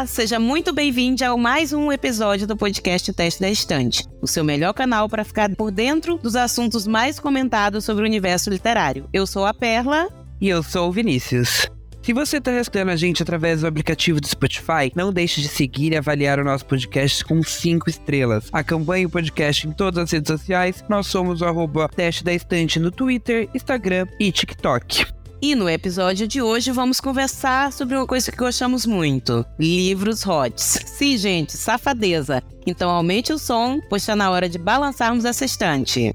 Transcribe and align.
Olá, 0.00 0.06
seja 0.06 0.40
muito 0.40 0.72
bem-vindo 0.72 1.22
a 1.26 1.36
mais 1.36 1.74
um 1.74 1.92
episódio 1.92 2.46
do 2.46 2.56
podcast 2.56 3.12
Teste 3.12 3.38
da 3.38 3.50
Estante, 3.50 4.08
o 4.22 4.26
seu 4.26 4.42
melhor 4.42 4.72
canal 4.72 5.10
para 5.10 5.22
ficar 5.22 5.54
por 5.54 5.70
dentro 5.70 6.16
dos 6.16 6.34
assuntos 6.34 6.86
mais 6.86 7.20
comentados 7.20 7.84
sobre 7.84 8.02
o 8.02 8.06
universo 8.06 8.48
literário. 8.48 9.06
Eu 9.12 9.26
sou 9.26 9.44
a 9.44 9.52
Perla. 9.52 10.08
E 10.40 10.48
eu 10.48 10.62
sou 10.62 10.88
o 10.88 10.92
Vinícius. 10.92 11.70
Se 12.02 12.14
você 12.14 12.38
está 12.38 12.50
escutando 12.58 12.88
a 12.88 12.96
gente 12.96 13.22
através 13.22 13.60
do 13.60 13.66
aplicativo 13.66 14.22
do 14.22 14.26
Spotify, 14.26 14.90
não 14.96 15.12
deixe 15.12 15.42
de 15.42 15.48
seguir 15.48 15.92
e 15.92 15.98
avaliar 15.98 16.38
o 16.38 16.44
nosso 16.44 16.64
podcast 16.64 17.22
com 17.22 17.42
5 17.42 17.90
estrelas. 17.90 18.48
Acompanhe 18.54 19.04
o 19.04 19.10
podcast 19.10 19.68
em 19.68 19.72
todas 19.72 20.04
as 20.04 20.10
redes 20.10 20.28
sociais. 20.28 20.82
Nós 20.88 21.08
somos 21.08 21.42
o 21.42 21.44
arroba 21.44 21.90
Teste 21.90 22.24
da 22.24 22.32
Estante 22.32 22.80
no 22.80 22.90
Twitter, 22.90 23.50
Instagram 23.54 24.06
e 24.18 24.32
TikTok. 24.32 25.19
E 25.42 25.54
no 25.54 25.70
episódio 25.70 26.28
de 26.28 26.42
hoje 26.42 26.70
vamos 26.70 27.00
conversar 27.00 27.72
sobre 27.72 27.96
uma 27.96 28.06
coisa 28.06 28.30
que 28.30 28.36
gostamos 28.36 28.84
muito: 28.84 29.44
livros 29.58 30.22
hots. 30.22 30.80
Sim, 30.84 31.16
gente, 31.16 31.56
safadeza. 31.56 32.42
Então 32.66 32.90
aumente 32.90 33.32
o 33.32 33.38
som, 33.38 33.80
pois 33.88 34.02
está 34.02 34.14
na 34.14 34.30
hora 34.30 34.48
de 34.48 34.58
balançarmos 34.58 35.24
essa 35.24 35.46
estante. 35.46 36.14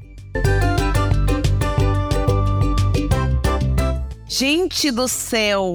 Gente 4.28 4.92
do 4.92 5.08
céu! 5.08 5.66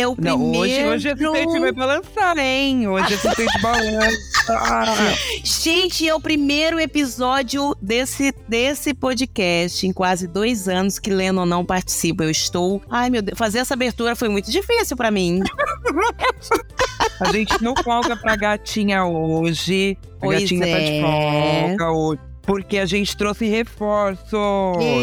É 0.00 0.06
o 0.06 0.16
Não, 0.18 0.38
primeiro. 0.38 0.58
hoje, 0.58 0.84
hoje 0.84 1.08
a 1.10 1.12
assistente 1.12 1.60
vai 1.60 1.72
balançar, 1.72 2.38
hein? 2.38 2.88
Hoje 2.88 3.12
a 3.12 3.16
assistente 3.16 3.52
balança. 3.60 5.16
Gente, 5.44 6.08
é 6.08 6.14
o 6.14 6.20
primeiro 6.20 6.80
episódio 6.80 7.76
desse, 7.82 8.34
desse 8.48 8.94
podcast 8.94 9.86
em 9.86 9.92
quase 9.92 10.26
dois 10.26 10.68
anos 10.68 10.98
que 10.98 11.10
Leno 11.10 11.44
não 11.44 11.66
participa. 11.66 12.24
Eu 12.24 12.30
estou. 12.30 12.80
Ai, 12.88 13.10
meu 13.10 13.20
Deus, 13.20 13.38
fazer 13.38 13.58
essa 13.58 13.74
abertura 13.74 14.16
foi 14.16 14.30
muito 14.30 14.50
difícil 14.50 14.96
pra 14.96 15.10
mim. 15.10 15.42
A 17.20 17.30
gente 17.32 17.62
não 17.62 17.74
folga 17.76 18.16
pra 18.16 18.36
gatinha 18.36 19.04
hoje. 19.04 19.98
A 20.16 20.26
Pois 20.26 20.40
gatinha 20.40 20.66
tá 20.66 20.78
de 20.78 20.84
é. 20.84 21.68
folga 21.68 21.90
hoje. 21.92 22.20
Porque 22.42 22.78
a 22.78 22.86
gente 22.86 23.16
trouxe 23.16 23.46
reforços. 23.46 24.28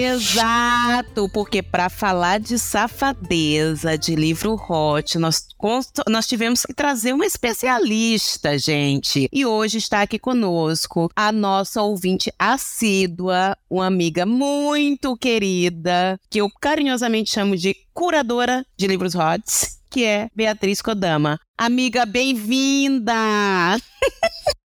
Exato, 0.02 1.30
porque 1.30 1.62
para 1.62 1.90
falar 1.90 2.40
de 2.40 2.58
safadeza, 2.60 3.98
de 3.98 4.16
livro 4.16 4.56
hot, 4.56 5.18
nós, 5.18 5.48
const- 5.58 6.02
nós 6.10 6.28
tivemos 6.28 6.64
que 6.66 6.74
trazer 6.74 7.14
uma 7.14 7.26
especialista, 7.26 8.58
gente. 8.58 9.30
E 9.32 9.46
hoje 9.46 9.78
está 9.78 10.02
aqui 10.02 10.20
conosco 10.20 11.10
a 11.16 11.32
nossa 11.32 11.82
ouvinte 11.82 12.32
assídua, 12.38 13.56
uma 13.70 13.86
amiga 13.86 14.26
muito 14.26 15.16
querida, 15.16 16.20
que 16.30 16.42
eu 16.42 16.50
carinhosamente 16.60 17.32
chamo 17.32 17.56
de 17.56 17.76
curadora 17.94 18.66
de 18.78 18.88
livros 18.88 19.14
hots, 19.14 19.80
que 19.90 20.04
é 20.04 20.28
Beatriz 20.36 20.82
Kodama. 20.82 21.40
Amiga, 21.58 22.06
bem-vinda! 22.06 23.14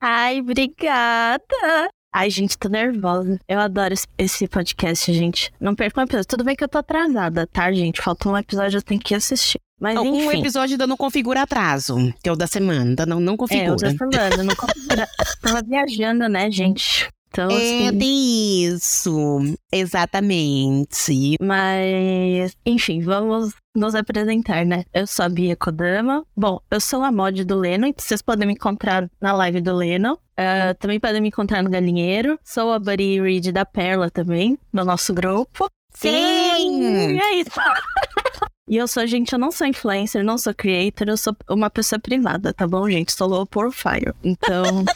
Ai, 0.01 0.41
obrigada. 0.41 1.89
Ai, 2.15 2.29
gente, 2.29 2.59
tô 2.59 2.69
nervosa. 2.69 3.41
Eu 3.49 3.59
adoro 3.59 3.95
esse- 4.19 4.47
podcast, 4.47 5.11
gente. 5.13 5.51
Não 5.59 5.75
percam 5.75 6.03
um 6.03 6.05
episódio. 6.05 6.29
Tudo 6.29 6.45
bem 6.45 6.55
que 6.55 6.63
eu 6.63 6.69
tô 6.69 6.79
atrasada, 6.79 7.47
tá, 7.47 7.73
gente? 7.73 8.03
Falta 8.03 8.29
um 8.29 8.37
episódio, 8.37 8.77
eu 8.79 8.83
tenho 8.83 9.01
que 9.01 9.15
assistir. 9.15 9.59
Mas 9.81 9.99
Um 9.99 10.15
enfim. 10.15 10.41
episódio 10.41 10.75
ainda 10.75 10.87
não 10.87 10.97
configura 10.97 11.43
atraso, 11.43 11.97
que 12.23 12.29
é 12.29 12.33
o 12.33 12.37
da 12.37 12.47
semana, 12.47 12.83
ainda 12.91 13.07
não, 13.07 13.19
não 13.19 13.35
É, 13.35 13.37
configura. 13.37 13.89
eu 13.89 13.97
tô 13.97 13.99
falando, 13.99 14.45
não 14.45 14.55
configura. 14.55 15.09
Tava 15.43 15.63
viajando, 15.63 16.29
né, 16.29 16.51
gente? 16.51 17.09
Então, 17.33 17.51
É, 17.51 17.55
assim, 17.89 17.99
tem 17.99 18.65
isso. 18.67 19.39
Exatamente. 19.73 21.37
Mas, 21.41 22.55
enfim, 22.67 23.01
vamos 23.01 23.55
nos 23.75 23.95
apresentar, 23.95 24.67
né? 24.67 24.85
Eu 24.93 25.07
sou 25.07 25.25
a 25.25 25.29
Bia 25.31 25.57
Kodama. 25.57 26.27
Bom, 26.37 26.61
eu 26.71 26.79
sou 26.79 27.03
a 27.03 27.11
mod 27.11 27.43
do 27.45 27.57
Leno, 27.59 27.87
então 27.87 28.05
vocês 28.05 28.21
podem 28.21 28.47
me 28.47 28.53
encontrar 28.53 29.11
na 29.19 29.33
live 29.33 29.63
do 29.63 29.75
Leno. 29.75 30.19
Ah, 30.37 30.75
também 30.79 31.01
podem 31.01 31.23
me 31.23 31.29
encontrar 31.29 31.63
no 31.63 31.71
Galinheiro. 31.71 32.39
Sou 32.45 32.71
a 32.71 32.79
Buddy 32.79 33.21
Reed 33.21 33.51
da 33.51 33.65
Perla 33.65 34.11
também, 34.11 34.59
no 34.71 34.85
nosso 34.85 35.15
grupo. 35.15 35.69
Sim! 35.95 37.19
é 37.19 37.35
isso. 37.37 37.51
E 38.73 38.77
eu 38.79 38.89
sou, 38.89 39.07
gente, 39.07 39.31
eu 39.35 39.39
não 39.39 39.53
sou 39.53 39.67
influencer, 39.67 40.25
não 40.25 40.39
sou 40.39 40.55
creator, 40.55 41.07
eu 41.07 41.17
sou 41.19 41.37
uma 41.51 41.69
pessoa 41.69 41.99
privada, 41.99 42.55
tá 42.55 42.67
bom, 42.67 42.89
gente? 42.89 43.13
Sou 43.13 43.29
low 43.29 43.45
profile. 43.45 44.15
Então, 44.25 44.87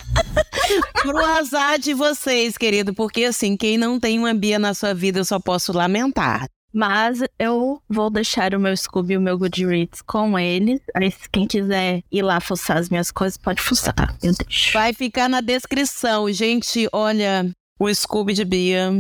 Pro 1.03 1.23
azar 1.23 1.79
de 1.79 1.93
vocês, 1.93 2.57
querido, 2.57 2.95
porque 2.95 3.25
assim, 3.25 3.55
quem 3.55 3.77
não 3.77 4.01
tem 4.01 4.19
uma 4.19 4.33
Bia 4.33 4.59
na 4.59 4.73
sua 4.73 4.95
vida, 4.95 5.19
eu 5.19 5.27
só 5.27 5.39
posso 5.39 5.75
lamentar. 5.75 6.47
Mas 6.73 7.23
eu 7.39 7.79
vou 7.87 8.09
deixar 8.09 8.55
o 8.55 8.59
meu 8.59 8.75
Scooby 8.75 9.13
e 9.13 9.17
o 9.19 9.21
meu 9.21 9.37
Goodreads 9.37 10.01
com 10.01 10.39
ele. 10.39 10.81
Aí, 10.95 11.11
se 11.11 11.29
quem 11.31 11.47
quiser 11.47 12.03
ir 12.11 12.23
lá 12.23 12.41
fuçar 12.41 12.79
as 12.79 12.89
minhas 12.89 13.13
coisas, 13.13 13.37
pode 13.37 13.61
fuçar. 13.61 13.95
Eu 14.23 14.33
deixo. 14.33 14.73
Vai 14.73 14.95
ficar 14.95 15.29
na 15.29 15.43
descrição. 15.43 16.33
Gente, 16.33 16.89
olha, 16.95 17.51
o 17.79 17.95
Scooby 17.95 18.33
de 18.33 18.45
Bia. 18.47 18.91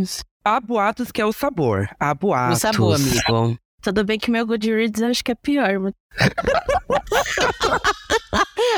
Há 0.44 0.60
boatos 0.60 1.10
que 1.10 1.22
é 1.22 1.24
o 1.24 1.32
sabor. 1.32 1.88
Há 1.98 2.12
O 2.12 2.14
boatos. 2.14 2.58
sabor, 2.60 2.96
amigo. 2.96 3.58
Tudo 3.92 4.04
bem 4.04 4.18
que 4.18 4.30
meu 4.30 4.46
Goodreads 4.46 5.02
acho 5.02 5.22
que 5.24 5.32
é 5.32 5.34
pior. 5.34 5.78
Mas... 5.78 5.92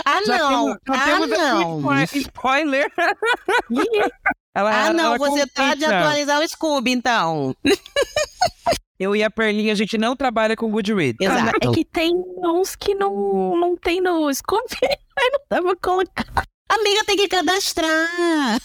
Ah, 0.04 0.22
Já 0.24 0.38
não! 0.38 0.48
temos- 0.48 0.78
já 0.86 0.94
Ah, 0.94 1.04
temos 1.04 1.32
aqui 1.32 1.40
não! 1.42 1.80
spo- 2.06 2.18
Spoiler! 2.18 2.92
Ela, 4.54 4.86
Ah, 4.88 4.92
não, 4.92 5.14
ela 5.14 5.18
você 5.18 5.46
tá 5.46 5.74
de 5.74 5.84
atualizar 5.84 6.40
o 6.40 6.48
Scooby, 6.48 6.90
então. 6.92 7.54
Eu 8.98 9.14
e 9.14 9.22
a 9.22 9.30
Perlinha, 9.30 9.72
a 9.72 9.76
gente 9.76 9.96
não 9.96 10.16
trabalha 10.16 10.56
com 10.56 10.70
Goodreads. 10.70 11.18
Ah, 11.20 11.24
Exato. 11.40 11.70
é 11.70 11.74
que 11.74 11.84
tem 11.84 12.12
uns 12.42 12.74
que 12.74 12.94
não, 12.94 13.54
não 13.56 13.76
tem 13.76 14.00
no 14.00 14.32
Scooby. 14.34 14.64
Aí 14.82 15.30
não 15.30 15.40
dá 15.48 15.62
pra 15.62 15.76
colocar. 15.76 16.26
Amiga, 16.68 17.04
tem 17.06 17.16
que 17.16 17.28
cadastrar. 17.28 18.60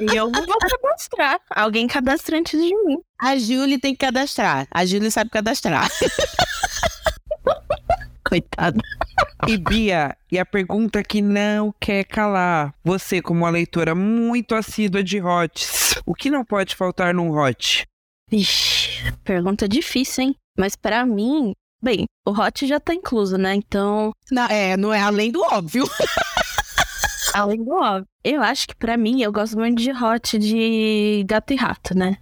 E 0.00 0.16
eu 0.16 0.30
não 0.30 0.44
vou 0.44 0.58
cadastrar. 0.58 1.40
Alguém 1.50 1.86
cadastra 1.86 2.38
antes 2.38 2.60
de 2.60 2.74
mim. 2.84 2.98
A 3.18 3.36
Julie 3.38 3.78
tem 3.78 3.94
que 3.94 4.04
cadastrar. 4.04 4.66
A 4.70 4.84
Julie 4.84 5.10
sabe 5.10 5.30
cadastrar. 5.30 5.88
Coitada. 8.28 8.78
E 9.46 9.56
Bia, 9.56 10.16
e 10.30 10.38
a 10.38 10.44
pergunta 10.44 11.02
que 11.02 11.22
não 11.22 11.72
quer 11.80 12.04
calar. 12.04 12.74
Você, 12.84 13.22
como 13.22 13.40
uma 13.40 13.50
leitora 13.50 13.94
muito 13.94 14.54
assídua 14.54 15.02
de 15.02 15.18
hots, 15.18 15.94
o 16.04 16.12
que 16.12 16.28
não 16.28 16.44
pode 16.44 16.74
faltar 16.74 17.14
num 17.14 17.30
hot? 17.30 17.86
Vixe, 18.28 19.12
pergunta 19.22 19.68
difícil, 19.68 20.24
hein? 20.24 20.34
Mas 20.58 20.74
pra 20.74 21.06
mim, 21.06 21.52
bem, 21.80 22.06
o 22.26 22.32
hot 22.32 22.66
já 22.66 22.80
tá 22.80 22.92
incluso, 22.92 23.38
né? 23.38 23.54
Então, 23.54 24.10
Não, 24.30 24.46
é, 24.46 24.76
não 24.76 24.92
é 24.92 25.00
além 25.00 25.30
do 25.30 25.40
óbvio. 25.42 25.84
além 27.40 27.62
do 27.64 27.70
óbvio. 27.72 28.04
Eu 28.24 28.42
acho 28.42 28.66
que 28.68 28.74
pra 28.76 28.96
mim, 28.96 29.22
eu 29.22 29.32
gosto 29.32 29.58
muito 29.58 29.80
de 29.80 29.90
hot 29.92 30.38
de 30.38 31.24
gato 31.28 31.52
e 31.52 31.56
rato, 31.56 31.96
né? 31.96 32.16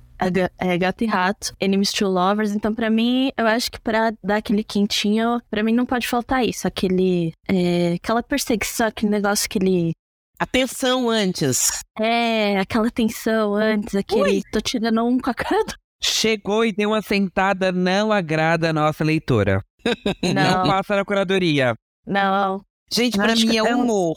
É, 0.58 0.72
é 0.74 0.78
gato 0.78 1.02
e 1.02 1.06
rato, 1.06 1.52
enemies 1.60 1.92
to 1.92 2.06
lovers. 2.06 2.52
Então, 2.52 2.74
pra 2.74 2.88
mim, 2.88 3.30
eu 3.36 3.46
acho 3.46 3.70
que 3.70 3.80
pra 3.80 4.12
dar 4.22 4.36
aquele 4.36 4.62
quentinho, 4.64 5.40
pra 5.50 5.62
mim 5.62 5.72
não 5.72 5.84
pode 5.84 6.06
faltar 6.08 6.44
isso. 6.44 6.66
Aquele, 6.68 7.32
é, 7.48 7.94
aquela 7.94 8.22
perseguição, 8.22 8.86
aquele 8.86 9.10
negócio 9.10 9.48
que 9.48 9.58
ele... 9.58 9.92
Atenção 10.38 11.08
antes. 11.10 11.80
É, 11.98 12.58
aquela 12.58 12.90
tensão 12.90 13.54
antes, 13.54 13.94
aquele... 13.94 14.22
Ui. 14.22 14.42
Tô 14.52 14.60
tirando 14.60 15.04
um 15.04 15.18
com 15.18 15.30
a 15.30 15.34
cara 15.34 15.62
do... 15.64 15.74
Chegou 16.02 16.64
e 16.64 16.72
deu 16.72 16.90
uma 16.90 17.00
sentada, 17.02 17.72
não 17.72 18.12
agrada 18.12 18.70
a 18.70 18.72
nossa 18.72 19.02
leitora. 19.04 19.62
Não, 20.22 20.32
Não, 20.34 20.62
passa 20.64 20.96
na 20.96 21.04
curadoria. 21.04 21.74
não. 22.06 22.62
Gente, 22.92 23.20
acho 23.20 23.46
mim 23.46 23.54
é 23.56 23.58
é 23.58 23.74
um- 23.74 23.82
humor. 23.82 24.16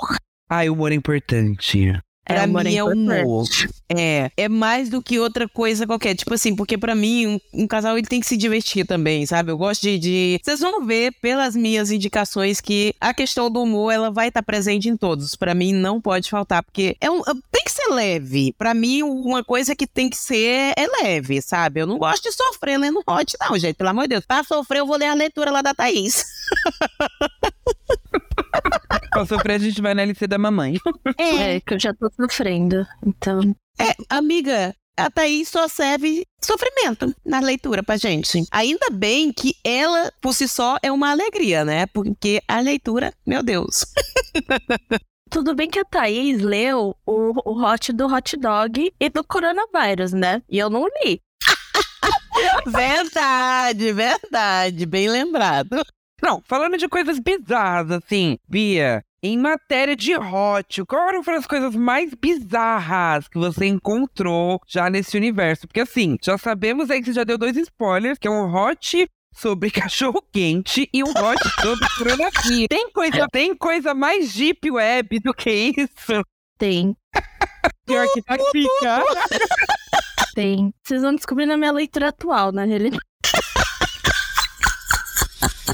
Ai, 0.49 0.69
humor 0.69 0.91
é 0.91 0.95
importante. 0.95 1.91
Pra 2.25 2.43
amor, 2.43 2.65
mim 2.65 2.75
é 2.75 2.79
importante. 2.81 3.23
humor. 3.23 3.45
É, 3.89 4.29
é 4.35 4.49
mais 4.49 4.89
do 4.89 5.01
que 5.01 5.17
outra 5.17 5.47
coisa 5.47 5.87
qualquer. 5.87 6.13
Tipo 6.13 6.33
assim, 6.33 6.53
porque 6.53 6.77
pra 6.77 6.93
mim, 6.93 7.25
um, 7.25 7.39
um 7.63 7.65
casal 7.67 7.97
ele 7.97 8.05
tem 8.05 8.19
que 8.19 8.27
se 8.27 8.35
divertir 8.35 8.85
também, 8.85 9.25
sabe? 9.25 9.49
Eu 9.49 9.57
gosto 9.57 9.83
de, 9.83 9.97
de- 9.97 10.39
Vocês 10.43 10.59
vão 10.59 10.85
ver 10.85 11.13
pelas 11.21 11.55
minhas 11.55 11.89
indicações 11.89 12.59
que 12.59 12.93
a 12.99 13.13
questão 13.13 13.49
do 13.49 13.63
humor, 13.63 13.91
ela 13.93 14.11
vai 14.11 14.27
estar 14.27 14.43
presente 14.43 14.89
em 14.89 14.97
todos. 14.97 15.35
Pra 15.37 15.55
mim, 15.55 15.71
não 15.71 16.01
pode 16.01 16.29
faltar, 16.29 16.61
porque 16.63 16.97
é 16.99 17.09
um, 17.09 17.21
tem 17.49 17.63
que 17.63 17.71
ser 17.71 17.87
leve. 17.93 18.53
Pra 18.57 18.73
mim, 18.73 19.03
uma 19.03 19.41
coisa 19.41 19.73
que 19.73 19.87
tem 19.87 20.09
que 20.09 20.17
ser 20.17 20.73
é 20.77 20.85
leve, 21.01 21.41
sabe? 21.41 21.79
Eu 21.79 21.87
não 21.87 21.97
gosto 21.97 22.23
de 22.23 22.33
sofrer 22.35 22.77
lendo 22.77 23.01
hot, 23.07 23.37
não, 23.39 23.57
gente. 23.57 23.75
Pelo 23.77 23.89
amor 23.89 24.01
de 24.03 24.09
Deus. 24.09 24.25
Pra 24.25 24.43
sofrer, 24.43 24.79
eu 24.79 24.85
vou 24.85 24.97
ler 24.97 25.05
a 25.07 25.13
leitura 25.13 25.49
lá 25.49 25.61
da 25.61 25.73
Thaís. 25.73 26.25
Pra 29.17 29.25
sofrer, 29.25 29.53
a 29.55 29.59
gente 29.59 29.81
vai 29.81 29.93
na 29.93 30.03
LC 30.03 30.27
da 30.27 30.37
mamãe. 30.37 30.79
É, 31.17 31.59
que 31.59 31.73
eu 31.73 31.79
já 31.79 31.93
tô 31.93 32.09
sofrendo. 32.15 32.85
Então, 33.05 33.55
É, 33.79 33.93
amiga, 34.09 34.75
a 34.97 35.09
Thaís 35.11 35.49
só 35.49 35.67
serve 35.67 36.23
sofrimento 36.43 37.13
na 37.25 37.39
leitura 37.39 37.83
pra 37.83 37.97
gente. 37.97 38.43
Ainda 38.51 38.89
bem 38.91 39.31
que 39.31 39.53
ela, 39.63 40.11
por 40.21 40.33
si 40.33 40.47
só, 40.47 40.77
é 40.81 40.91
uma 40.91 41.11
alegria, 41.11 41.63
né? 41.63 41.85
Porque 41.87 42.41
a 42.47 42.59
leitura, 42.59 43.13
meu 43.25 43.43
Deus. 43.43 43.85
Tudo 45.29 45.53
bem 45.53 45.69
que 45.69 45.79
a 45.79 45.85
Thaís 45.85 46.41
leu 46.41 46.95
o, 47.05 47.33
o 47.45 47.61
hot 47.63 47.91
do 47.91 48.07
hot 48.07 48.37
dog 48.37 48.91
e 48.99 49.09
do 49.09 49.23
coronavírus, 49.23 50.13
né? 50.13 50.41
E 50.49 50.57
eu 50.57 50.69
não 50.69 50.85
li. 51.03 51.19
Verdade, 52.65 53.91
verdade. 53.93 54.85
Bem 54.85 55.09
lembrado. 55.09 55.83
Não, 56.21 56.41
falando 56.45 56.77
de 56.77 56.87
coisas 56.87 57.19
bizarras, 57.19 57.91
assim, 57.91 58.37
Bia, 58.47 59.03
em 59.21 59.37
matéria 59.37 59.95
de 59.95 60.15
hot, 60.15 60.83
qual 60.85 61.23
foram 61.23 61.37
as 61.37 61.47
coisas 61.47 61.75
mais 61.75 62.13
bizarras 62.13 63.27
que 63.27 63.37
você 63.37 63.65
encontrou 63.65 64.59
já 64.67 64.89
nesse 64.89 65.17
universo? 65.17 65.67
Porque 65.67 65.81
assim, 65.81 66.17
já 66.21 66.37
sabemos 66.37 66.89
aí 66.89 66.99
que 66.99 67.07
você 67.07 67.13
já 67.13 67.23
deu 67.23 67.37
dois 67.37 67.57
spoilers, 67.57 68.17
que 68.17 68.27
é 68.27 68.31
um 68.31 68.53
hot 68.53 69.07
sobre 69.33 69.69
cachorro 69.71 70.23
quente 70.31 70.89
e 70.93 71.03
um 71.03 71.09
hot 71.09 71.41
sobre 71.61 71.87
coronavírus. 71.97 72.67
Tem 72.69 72.89
coisa, 72.91 73.27
tem 73.31 73.55
coisa 73.55 73.93
mais 73.93 74.33
deep 74.33 74.71
web 74.71 75.19
do 75.19 75.33
que 75.33 75.73
isso? 75.77 76.23
Tem. 76.57 76.95
Pior 77.85 78.07
que 78.13 78.21
tá 78.21 78.37
fica. 78.51 79.03
Tem. 80.33 80.73
Vocês 80.83 81.01
vão 81.01 81.15
descobrir 81.15 81.45
na 81.45 81.57
minha 81.57 81.71
leitura 81.71 82.09
atual, 82.09 82.51
na 82.51 82.65
realidade. 82.65 83.01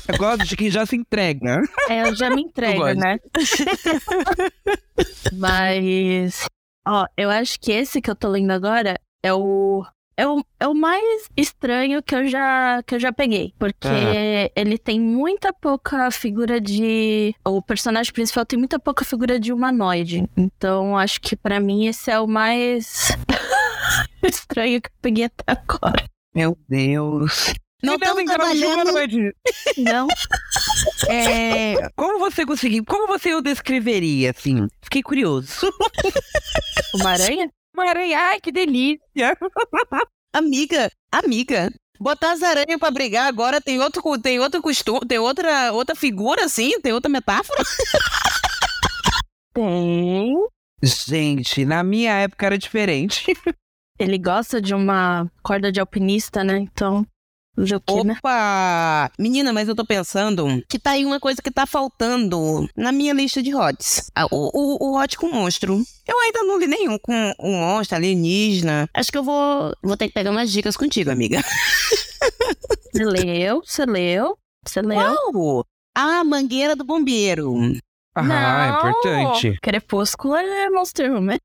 Eu 0.07 0.17
gosto 0.17 0.45
de 0.45 0.55
quem 0.57 0.69
já 0.69 0.85
se 0.85 0.95
entrega. 0.95 1.61
É, 1.89 2.01
eu 2.07 2.15
já 2.15 2.29
me 2.29 2.41
entrego, 2.41 2.83
né? 2.94 3.19
Mas. 5.33 6.45
Ó, 6.88 7.05
eu 7.17 7.29
acho 7.29 7.59
que 7.59 7.71
esse 7.71 8.01
que 8.01 8.09
eu 8.09 8.15
tô 8.15 8.29
lendo 8.29 8.51
agora 8.51 9.00
é 9.23 9.33
o. 9.33 9.85
É 10.15 10.27
o, 10.27 10.45
é 10.59 10.67
o 10.67 10.75
mais 10.75 11.27
estranho 11.35 12.03
que 12.03 12.13
eu 12.13 12.27
já, 12.27 12.83
que 12.83 12.94
eu 12.94 13.00
já 13.00 13.11
peguei. 13.11 13.51
Porque 13.57 13.88
Ah. 13.88 14.51
ele 14.55 14.77
tem 14.77 15.00
muita 15.00 15.51
pouca 15.51 16.11
figura 16.11 16.61
de. 16.61 17.33
O 17.44 17.61
personagem 17.63 18.13
principal 18.13 18.45
tem 18.45 18.59
muita 18.59 18.77
pouca 18.77 19.03
figura 19.03 19.39
de 19.39 19.51
humanoide. 19.51 20.29
Então, 20.38 20.95
acho 20.97 21.19
que 21.19 21.35
pra 21.35 21.59
mim 21.59 21.88
esse 21.88 22.11
é 22.11 22.19
o 22.19 22.27
mais 22.27 23.17
estranho 24.21 24.79
que 24.81 24.89
eu 24.89 24.94
peguei 25.01 25.25
até 25.25 25.44
agora. 25.47 26.03
Meu 26.35 26.55
Deus. 26.69 27.53
Não 27.83 27.95
um 27.95 28.25
trabalhando. 28.25 28.94
Não. 29.77 30.07
É, 31.09 31.89
como 31.97 32.18
você 32.18 32.45
conseguiu? 32.45 32.85
Como 32.85 33.07
você 33.07 33.35
o 33.35 33.41
descreveria, 33.41 34.31
assim? 34.31 34.68
Fiquei 34.81 35.03
curioso. 35.03 35.50
Uma 36.95 37.09
aranha? 37.12 37.50
Uma 37.75 37.89
aranha, 37.89 38.19
ai, 38.19 38.39
que 38.39 38.51
delícia. 38.51 39.01
Amiga, 40.33 40.89
amiga. 41.12 41.71
Botar 42.00 42.31
as 42.31 42.41
aranhas 42.41 42.80
pra 42.80 42.89
brigar 42.89 43.27
agora 43.27 43.62
tem 43.62 43.80
outro, 43.80 44.01
tem 44.19 44.39
outro 44.39 44.62
costume, 44.62 45.07
tem 45.07 45.19
outra, 45.19 45.71
outra 45.71 45.95
figura 45.95 46.45
assim, 46.45 46.79
tem 46.81 46.91
outra 46.91 47.09
metáfora. 47.09 47.63
Tem. 49.53 50.33
Gente, 50.81 51.63
na 51.65 51.83
minha 51.83 52.13
época 52.13 52.47
era 52.47 52.57
diferente. 52.57 53.25
Ele 54.00 54.18
gosta 54.18 54.59
de 54.59 54.74
uma 54.74 55.31
corda 55.44 55.71
de 55.71 55.79
alpinista, 55.79 56.44
né? 56.44 56.57
Então, 56.57 57.06
fazer 57.55 57.75
o 57.75 57.81
quê, 57.81 58.03
né? 58.03 58.15
Opa! 58.19 59.11
Menina, 59.19 59.51
mas 59.53 59.67
eu 59.67 59.75
tô 59.75 59.85
pensando 59.85 60.63
que 60.69 60.79
tá 60.79 60.91
aí 60.91 61.05
uma 61.05 61.19
coisa 61.19 61.41
que 61.41 61.51
tá 61.51 61.65
faltando 61.65 62.67
na 62.75 62.91
minha 62.91 63.13
lista 63.13 63.41
de 63.44 63.51
hots. 63.51 64.09
Ah, 64.15 64.25
O, 64.31 64.50
o, 64.53 64.89
o 64.91 65.00
hot 65.01 65.17
com 65.17 65.29
monstro. 65.31 65.81
Eu 66.07 66.19
ainda 66.19 66.44
não 66.44 66.59
li 66.59 66.67
nenhum 66.67 66.97
com 67.00 67.33
um 67.39 67.53
monstro 67.59 67.95
alienígena. 67.97 68.89
Acho 68.94 69.11
que 69.11 69.17
eu 69.17 69.23
vou, 69.23 69.73
vou 69.83 69.95
ter 69.97 70.07
que 70.07 70.13
pegar 70.13 70.31
umas 70.31 70.51
dicas 70.51 70.75
contigo, 70.75 71.11
amiga. 71.11 71.44
Você 72.94 73.05
leu, 73.05 73.61
você 73.65 73.85
leu, 73.85 74.38
você 74.65 74.81
leu. 74.81 74.97
Qual? 75.31 75.65
A 75.95 76.23
mangueira 76.23 76.75
do 76.75 76.83
bombeiro. 76.83 77.55
Ah, 78.15 78.21
Não. 78.23 78.77
importante. 78.77 79.57
Crepúsculo 79.61 80.35
é 80.35 80.69
Monster 80.69 81.11
Room, 81.11 81.21
né? 81.21 81.38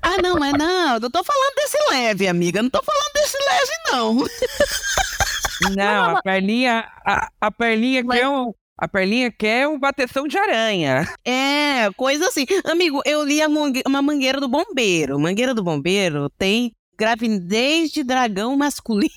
Ah, 0.00 0.18
não, 0.22 0.36
mas 0.38 0.52
não. 0.52 0.94
Eu 0.94 1.10
tô 1.10 1.24
falando 1.24 1.54
desse 1.56 1.76
leve, 1.90 2.28
amiga. 2.28 2.62
Não 2.62 2.70
tô 2.70 2.80
falando 2.82 3.12
desse 3.14 3.36
leve, 3.36 3.72
não. 3.90 4.18
Não, 5.76 6.16
a 6.16 6.22
perlinha, 6.22 6.88
a, 7.06 7.28
a 7.40 7.50
perlinha 7.50 8.02
Mas- 8.04 8.18
quer 8.18 8.28
um, 8.28 8.52
a 8.78 8.88
perlinha 8.88 9.30
quer 9.30 9.68
um 9.68 9.78
bateção 9.78 10.26
de 10.26 10.36
aranha. 10.36 11.08
É, 11.24 11.90
coisa 11.96 12.28
assim. 12.28 12.44
Amigo, 12.64 13.00
eu 13.04 13.22
li 13.24 13.40
a 13.40 13.48
mangue- 13.48 13.82
uma 13.86 14.02
mangueira 14.02 14.40
do 14.40 14.48
bombeiro. 14.48 15.18
Mangueira 15.18 15.54
do 15.54 15.62
bombeiro 15.62 16.28
tem 16.38 16.72
gravidez 16.98 17.90
de 17.90 18.02
dragão 18.04 18.56
masculino. 18.56 19.10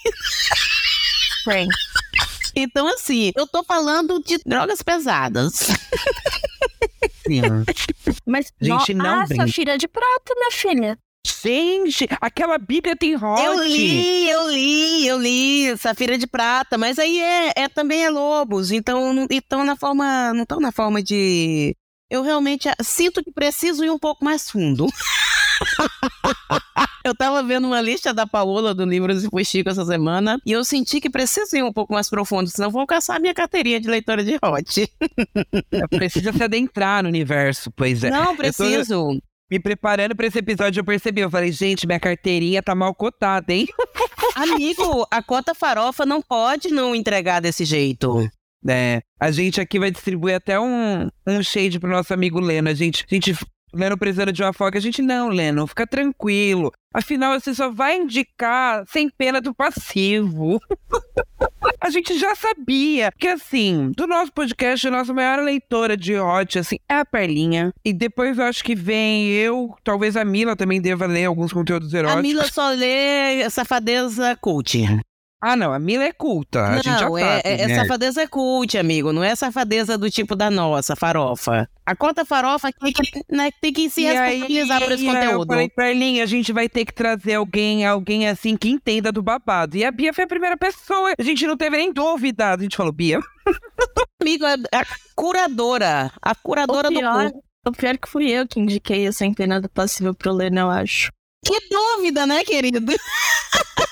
Frank. 1.43 1.69
Então, 2.55 2.87
assim, 2.87 3.31
eu 3.35 3.47
tô 3.47 3.63
falando 3.63 4.19
de 4.23 4.39
drogas 4.45 4.81
pesadas. 4.81 5.67
Sim. 7.25 7.41
Mas, 8.25 8.51
Gente, 8.61 8.93
não 8.93 9.21
Ah, 9.21 9.25
brinca. 9.25 9.45
Safira 9.47 9.77
de 9.77 9.87
prata, 9.87 10.33
minha 10.35 10.51
filha. 10.51 10.97
Gente, 11.27 12.07
aquela 12.21 12.57
Bíblia 12.57 12.95
tem 12.95 13.15
hot. 13.15 13.41
Eu 13.43 13.63
li, 13.63 14.29
eu 14.29 14.49
li, 14.49 15.07
eu 15.07 15.19
li 15.19 15.77
Safira 15.77 16.17
de 16.17 16.27
Prata, 16.27 16.77
mas 16.77 16.97
aí 16.97 17.19
é, 17.19 17.53
é 17.55 17.69
também 17.69 18.05
é 18.05 18.09
lobos, 18.09 18.71
então 18.71 19.13
não 19.13 19.27
estão 19.29 19.65
na 19.65 19.75
forma, 19.75 20.33
não 20.33 20.43
estão 20.43 20.59
na 20.59 20.71
forma 20.71 21.01
de 21.03 21.75
eu 22.09 22.23
realmente 22.23 22.69
sinto 22.81 23.23
que 23.23 23.31
preciso 23.31 23.83
ir 23.83 23.91
um 23.91 23.99
pouco 23.99 24.23
mais 24.23 24.49
fundo. 24.49 24.87
eu 27.03 27.15
tava 27.15 27.43
vendo 27.43 27.67
uma 27.67 27.81
lista 27.81 28.13
da 28.13 28.25
Paola 28.25 28.73
do 28.73 28.85
Livros 28.85 29.23
e 29.23 29.29
Fuxico 29.29 29.69
essa 29.69 29.85
semana 29.85 30.39
e 30.45 30.51
eu 30.51 30.63
senti 30.63 31.01
que 31.01 31.09
preciso 31.09 31.57
ir 31.57 31.63
um 31.63 31.73
pouco 31.73 31.93
mais 31.93 32.09
profundo, 32.09 32.49
senão 32.49 32.71
vou 32.71 32.85
caçar 32.87 33.19
minha 33.19 33.33
carteirinha 33.33 33.79
de 33.79 33.89
leitora 33.89 34.23
de 34.23 34.35
hot. 34.35 34.89
Precisa 35.89 36.31
se 36.31 36.43
adentrar 36.43 37.03
no 37.03 37.09
universo, 37.09 37.71
pois 37.71 38.03
é. 38.03 38.09
Não 38.09 38.19
Eu 38.19 38.27
tô 38.27 38.37
preciso. 38.37 39.21
Me 39.49 39.59
preparando 39.59 40.15
pra 40.15 40.27
esse 40.27 40.39
episódio, 40.39 40.79
eu 40.81 40.85
percebi. 40.85 41.21
Eu 41.21 41.29
falei, 41.29 41.51
gente, 41.51 41.87
minha 41.87 41.99
carteirinha 41.99 42.61
tá 42.61 42.75
mal 42.75 42.93
cotada, 42.93 43.53
hein? 43.53 43.67
Amigo, 44.35 45.07
a 45.09 45.23
cota 45.23 45.55
farofa 45.55 46.05
não 46.05 46.21
pode 46.21 46.69
não 46.69 46.95
entregar 46.95 47.39
desse 47.39 47.65
jeito. 47.65 48.29
É, 48.67 49.01
a 49.19 49.31
gente 49.31 49.61
aqui 49.61 49.79
vai 49.79 49.89
distribuir 49.91 50.35
até 50.35 50.59
um, 50.59 51.09
um 51.25 51.43
shade 51.43 51.79
pro 51.79 51.89
nosso 51.89 52.13
amigo 52.13 52.39
Leno. 52.39 52.69
A 52.69 52.73
gente, 52.73 53.05
a 53.09 53.13
gente, 53.13 53.35
Leno 53.73 53.97
precisando 53.97 54.31
de 54.31 54.41
uma 54.41 54.53
folga. 54.53 54.77
A 54.77 54.81
gente, 54.81 55.01
não, 55.01 55.29
Leno, 55.29 55.67
fica 55.67 55.85
tranquilo. 55.85 56.71
Afinal, 56.93 57.39
você 57.39 57.53
só 57.53 57.69
vai 57.69 57.97
indicar 57.97 58.83
sem 58.87 59.09
pena 59.09 59.39
do 59.39 59.53
passivo. 59.53 60.59
a 61.79 61.89
gente 61.89 62.17
já 62.17 62.33
sabia 62.35 63.11
que, 63.17 63.27
assim, 63.27 63.91
do 63.95 64.07
nosso 64.07 64.31
podcast, 64.31 64.87
a 64.87 64.91
nossa 64.91 65.13
maior 65.13 65.39
leitora 65.39 65.95
de 65.95 66.17
hot, 66.17 66.57
assim, 66.57 66.77
é 66.89 66.95
a 66.95 67.05
Perlinha. 67.05 67.73
E 67.83 67.93
depois 67.93 68.37
eu 68.37 68.45
acho 68.45 68.63
que 68.63 68.73
vem 68.73 69.27
eu, 69.29 69.75
talvez 69.83 70.15
a 70.15 70.25
Mila 70.25 70.55
também 70.55 70.81
deva 70.81 71.05
ler 71.05 71.25
alguns 71.25 71.53
conteúdos 71.53 71.93
eróticos. 71.93 72.19
A 72.19 72.21
Mila 72.21 72.47
só 72.51 72.69
lê 72.69 73.47
safadeza 73.49 74.35
cult. 74.41 74.77
Ah, 75.39 75.55
não, 75.55 75.71
a 75.71 75.77
Mila 75.77 76.03
é 76.03 76.11
culta. 76.11 76.63
A 76.63 76.75
gente 76.77 76.85
já 76.85 77.01
não, 77.01 77.15
sabe, 77.15 77.21
é, 77.21 77.41
é, 77.43 77.61
é 77.61 77.67
né? 77.67 77.75
safadeza 77.75 78.27
cult, 78.27 78.75
amigo. 78.75 79.13
Não 79.13 79.23
é 79.23 79.35
safadeza 79.35 79.95
do 79.95 80.09
tipo 80.09 80.35
da 80.35 80.49
nossa, 80.49 80.95
farofa. 80.95 81.69
A 81.85 81.95
conta 81.95 82.25
farofa 82.25 82.71
tem 82.71 82.91
que, 82.91 83.23
né, 83.29 83.51
tem 83.61 83.71
que 83.71 83.87
se 83.87 84.01
E 84.01 84.07
aí, 84.07 84.39
responsabilizar 84.39 84.81
por 84.81 84.91
esse 84.91 85.05
Eu 85.05 85.13
conteúdo. 85.13 85.47
falei, 85.47 85.69
Perlinha, 85.69 86.23
a 86.23 86.25
gente 86.25 86.51
vai 86.51 86.67
ter 86.67 86.85
que 86.85 86.93
trazer 86.93 87.35
alguém, 87.35 87.85
alguém 87.85 88.27
assim 88.27 88.57
que 88.57 88.67
entenda 88.67 89.11
do 89.11 89.21
babado. 89.21 89.77
E 89.77 89.85
a 89.85 89.91
Bia 89.91 90.11
foi 90.11 90.23
a 90.23 90.27
primeira 90.27 90.57
pessoa. 90.57 91.13
A 91.17 91.23
gente 91.23 91.45
não 91.45 91.55
teve 91.55 91.77
nem 91.77 91.93
dúvida. 91.93 92.53
A 92.53 92.57
gente 92.57 92.75
falou, 92.75 92.91
Bia. 92.91 93.19
Amigo, 94.19 94.43
a, 94.43 94.53
a 94.53 94.85
curadora. 95.15 96.11
A 96.19 96.33
curadora 96.33 96.89
o, 96.89 96.91
pior, 96.91 97.25
do 97.27 97.33
cu. 97.33 97.43
o 97.67 97.71
pior 97.73 97.97
que 97.97 98.09
fui 98.09 98.31
eu 98.31 98.47
que 98.47 98.59
indiquei 98.59 99.05
essa 99.05 99.23
pena 99.31 99.61
do 99.61 99.69
passivo 99.69 100.15
pro 100.15 100.33
Leno, 100.33 100.61
eu 100.61 100.69
acho. 100.71 101.11
Que 101.45 101.59
dúvida, 101.69 102.25
né, 102.25 102.43
querido? 102.43 102.91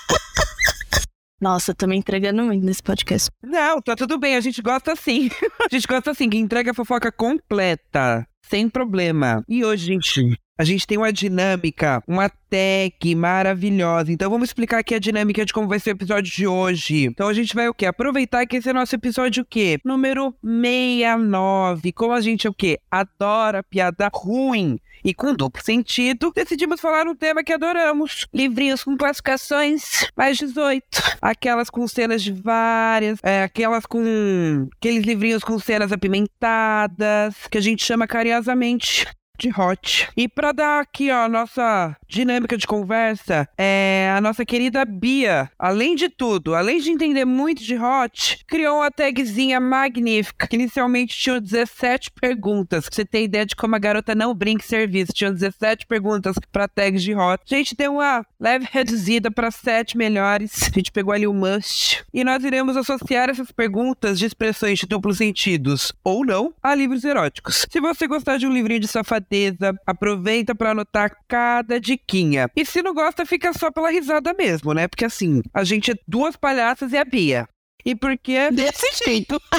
Nossa, 1.42 1.72
eu 1.72 1.76
tô 1.76 1.86
me 1.86 1.98
entregando 1.98 2.44
muito 2.44 2.66
nesse 2.66 2.82
podcast. 2.82 3.30
Não, 3.44 3.82
tá 3.82 3.96
tudo 3.96 4.18
bem, 4.18 4.36
a 4.36 4.40
gente 4.40 4.62
gosta 4.62 4.94
assim. 4.94 5.30
a 5.60 5.68
gente 5.70 5.88
gosta 5.88 6.12
assim, 6.12 6.30
que 6.30 6.38
entrega 6.38 6.72
a 6.72 6.74
fofoca 6.74 7.12
completa, 7.12 8.26
sem 8.42 8.70
problema. 8.70 9.44
E 9.48 9.66
hoje, 9.66 9.86
gente, 9.86 10.40
a 10.58 10.64
gente 10.64 10.88
tem 10.88 10.98
uma 10.98 11.12
dinâmica, 11.12 12.02
uma 12.08 12.30
tag 12.30 13.14
maravilhosa. 13.16 14.14
Então 14.14 14.30
vamos 14.30 14.48
explicar 14.48 14.80
aqui 14.80 14.96
a 14.96 15.00
dinâmica 15.00 15.46
de 15.46 15.52
como 15.52 15.68
vai 15.68 15.80
ser 15.80 15.90
o 15.90 15.98
episódio 15.98 16.32
de 16.32 16.48
hoje. 16.48 17.04
Então 17.04 17.28
a 17.28 17.34
gente 17.34 17.54
vai 17.54 17.68
o 17.68 17.74
quê? 17.74 17.86
Aproveitar 17.86 18.46
que 18.46 18.56
esse 18.56 18.70
é 18.70 18.74
nosso 18.74 18.96
episódio 18.96 19.44
o 19.44 19.46
quê? 19.46 19.78
Número 19.84 20.34
69. 20.42 21.92
Como 21.92 22.14
a 22.14 22.22
gente 22.22 22.48
o 22.48 22.54
quê? 22.54 22.80
Adora 22.90 23.62
piada 23.62 24.10
ruim. 24.14 24.80
E 25.06 25.14
com 25.14 25.36
duplo 25.36 25.64
sentido, 25.64 26.32
decidimos 26.36 26.82
falar 26.82 27.06
um 27.06 27.14
tema 27.14 27.44
que 27.44 27.54
adoramos: 27.54 28.26
livrinhos 28.34 28.84
com 28.84 28.98
classificações 28.98 30.10
mais 30.18 30.36
18. 30.36 30.84
Aquelas 31.22 31.70
com 31.70 31.88
cenas 31.88 32.24
de 32.24 32.34
várias, 32.34 33.20
é, 33.22 33.44
aquelas 33.44 33.86
com. 33.86 34.68
aqueles 34.78 35.06
livrinhos 35.06 35.44
com 35.44 35.60
cenas 35.60 35.92
apimentadas, 35.92 37.36
que 37.52 37.60
a 37.60 37.62
gente 37.62 37.86
chama 37.86 38.08
carinhosamente 38.08 39.06
de 39.38 39.50
hot. 39.50 40.10
E 40.16 40.28
para 40.28 40.52
dar 40.52 40.82
aqui, 40.82 41.12
ó, 41.12 41.26
a 41.26 41.30
nossa 41.30 41.96
dinâmica 42.08 42.58
de 42.58 42.68
conversa, 42.68 43.48
é 43.58 44.14
a 44.16 44.22
nossa 44.22 44.46
querida 44.46 44.86
Bia, 44.86 45.50
além 45.58 45.96
de 45.96 46.10
tudo, 46.10 46.56
além 46.56 46.80
de 46.80 46.92
entender 46.92 47.26
muito 47.26 47.64
de 47.64 47.76
hot, 47.78 48.44
criou 48.48 48.78
uma 48.78 48.92
tagzinha 48.92 49.60
magnífica, 49.60 50.48
que 50.48 50.56
inicialmente 50.56 51.18
tinha 51.18 51.42
17 51.42 52.12
perguntas. 52.12 52.86
Pra 52.86 52.96
você 52.96 53.06
ter 53.06 53.24
ideia 53.24 53.46
de 53.46 53.56
como 53.56 53.76
a 53.76 53.80
garota 53.80 54.16
não 54.16 54.34
brinca 54.34 54.64
serviço, 54.64 55.14
tinha 55.14 55.32
17 55.32 55.86
perguntas 55.86 56.36
para 56.52 56.68
tags 56.68 57.04
de 57.04 57.14
hot. 57.14 57.42
A 57.52 57.56
gente 57.56 57.76
deu 57.76 57.94
uma 57.96 58.26
leve 58.40 58.68
reduzida 58.72 59.32
para 59.32 59.52
sete 59.52 59.98
melhores. 59.98 60.64
A 60.64 60.72
gente 60.74 60.92
pegou 60.92 61.14
ali 61.14 61.28
o 61.28 61.34
must. 61.34 62.04
E 62.14 62.24
nós 62.24 62.44
iremos 62.44 62.78
associar 62.78 63.30
essas 63.30 63.52
perguntas 63.52 64.20
de 64.20 64.26
expressões 64.26 64.80
de 64.80 64.86
duplos 64.86 65.18
sentidos, 65.18 65.94
ou 66.04 66.26
não, 66.26 66.54
a 66.62 66.74
livros 66.76 67.04
eróticos. 67.04 67.66
Se 67.70 67.80
você 67.80 68.08
gostar 68.08 68.38
de 68.38 68.48
um 68.48 68.54
livrinho 68.54 68.80
de 68.80 68.88
safadeza, 69.26 69.76
aproveita 69.86 70.56
para 70.56 70.72
anotar 70.72 71.18
cada 71.28 71.80
diquinha. 71.80 72.50
E 72.56 72.66
se 72.66 72.82
não 72.82 72.94
gosta, 72.94 73.26
fica 73.26 73.52
só 73.54 73.72
pela 73.72 73.90
risada 73.90 74.34
mesmo, 74.34 74.74
né? 74.74 74.88
Porque 74.88 75.06
assim, 75.06 75.42
a 75.54 75.64
gente 75.64 75.92
é 75.92 75.96
duas 76.08 76.36
palhaças 76.36 76.92
e 76.94 76.98
a 76.98 77.06
Bia. 77.06 77.48
E 77.84 77.96
porque. 77.96 78.50
Desse 78.52 79.04
jeito. 79.04 79.40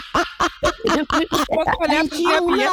Duas 1.49 1.77
palhaças 1.77 2.19
e 2.19 2.27
a 2.27 2.41
Bia. 2.41 2.71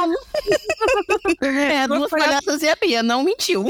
É, 1.42 1.88
duas 1.88 2.10
palhaças 2.10 2.62
e 2.64 2.70
a 2.70 2.76
Bia, 2.76 3.04
não 3.04 3.24
mentiu. 3.24 3.64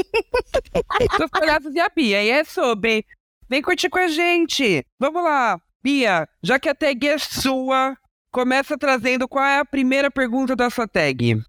Duas 1.18 1.30
palhaças 1.30 1.74
e 1.74 1.80
a 1.80 1.88
Bia. 1.94 2.22
E 2.22 2.30
é 2.30 2.44
sobre. 2.44 3.04
Vem 3.50 3.60
curtir 3.60 3.90
com 3.90 3.98
a 3.98 4.08
gente. 4.08 4.84
Vamos 4.98 5.22
lá. 5.22 5.60
Bia, 5.82 6.26
já 6.42 6.58
que 6.58 6.70
a 6.70 6.74
tag 6.74 7.06
é 7.06 7.18
sua, 7.18 7.94
começa 8.32 8.78
trazendo 8.78 9.28
qual 9.28 9.44
é 9.44 9.58
a 9.58 9.64
primeira 9.64 10.10
pergunta 10.10 10.56
da 10.56 10.70
sua 10.70 10.88
tag. 10.88 11.42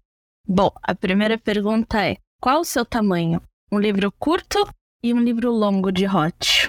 Bom, 0.46 0.70
a 0.82 0.94
primeira 0.94 1.36
pergunta 1.38 2.04
é: 2.04 2.16
qual 2.40 2.60
o 2.60 2.64
seu 2.64 2.84
tamanho? 2.84 3.40
Um 3.70 3.78
livro 3.78 4.12
curto 4.12 4.66
e 5.02 5.12
um 5.12 5.18
livro 5.20 5.50
longo 5.50 5.90
de 5.90 6.06
hot. 6.06 6.68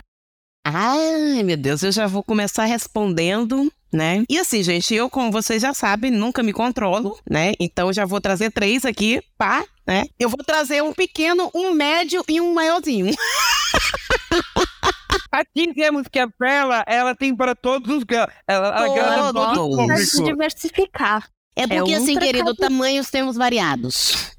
Ai, 0.66 1.44
meu 1.44 1.56
Deus, 1.56 1.84
eu 1.84 1.92
já 1.92 2.08
vou 2.08 2.22
começar 2.24 2.66
respondendo, 2.66 3.72
né? 3.94 4.26
E 4.30 4.38
assim, 4.38 4.62
gente, 4.62 4.94
eu, 4.94 5.10
como 5.10 5.32
vocês 5.32 5.62
já 5.62 5.74
sabem, 5.74 6.12
nunca 6.12 6.44
me 6.44 6.52
controlo, 6.52 7.18
né? 7.30 7.54
Então 7.60 7.94
já 7.94 8.04
vou 8.06 8.20
trazer 8.20 8.52
três 8.52 8.84
aqui, 8.84 9.22
pá, 9.38 9.64
né? 9.88 10.04
Eu 10.20 10.28
vou 10.28 10.44
trazer 10.44 10.84
um 10.84 10.92
pequeno, 10.94 11.50
um 11.56 11.72
médio 11.74 12.24
e 12.28 12.42
um 12.42 12.54
maiorzinho. 12.54 13.14
Aqui 15.32 15.74
temos 15.74 16.08
que 16.08 16.20
a 16.20 16.28
Bela, 16.40 16.84
ela 16.88 17.14
tem 17.14 17.36
para 17.36 17.54
todos 17.54 17.96
os 17.96 18.04
ga- 18.04 18.30
ela, 18.48 18.68
ela 18.68 18.86
agrada 18.86 19.34
Todos. 19.34 19.54
todo 19.54 19.82
o 19.82 19.86
Pra 19.86 19.98
se 19.98 20.12
público. 20.18 20.32
diversificar. 20.32 21.30
É 21.58 21.66
porque, 21.66 21.98
um 21.98 21.98
assim, 21.98 22.16
querido, 22.16 22.54
tamanhos 22.54 23.10
temos 23.10 23.36
variados. 23.36 24.32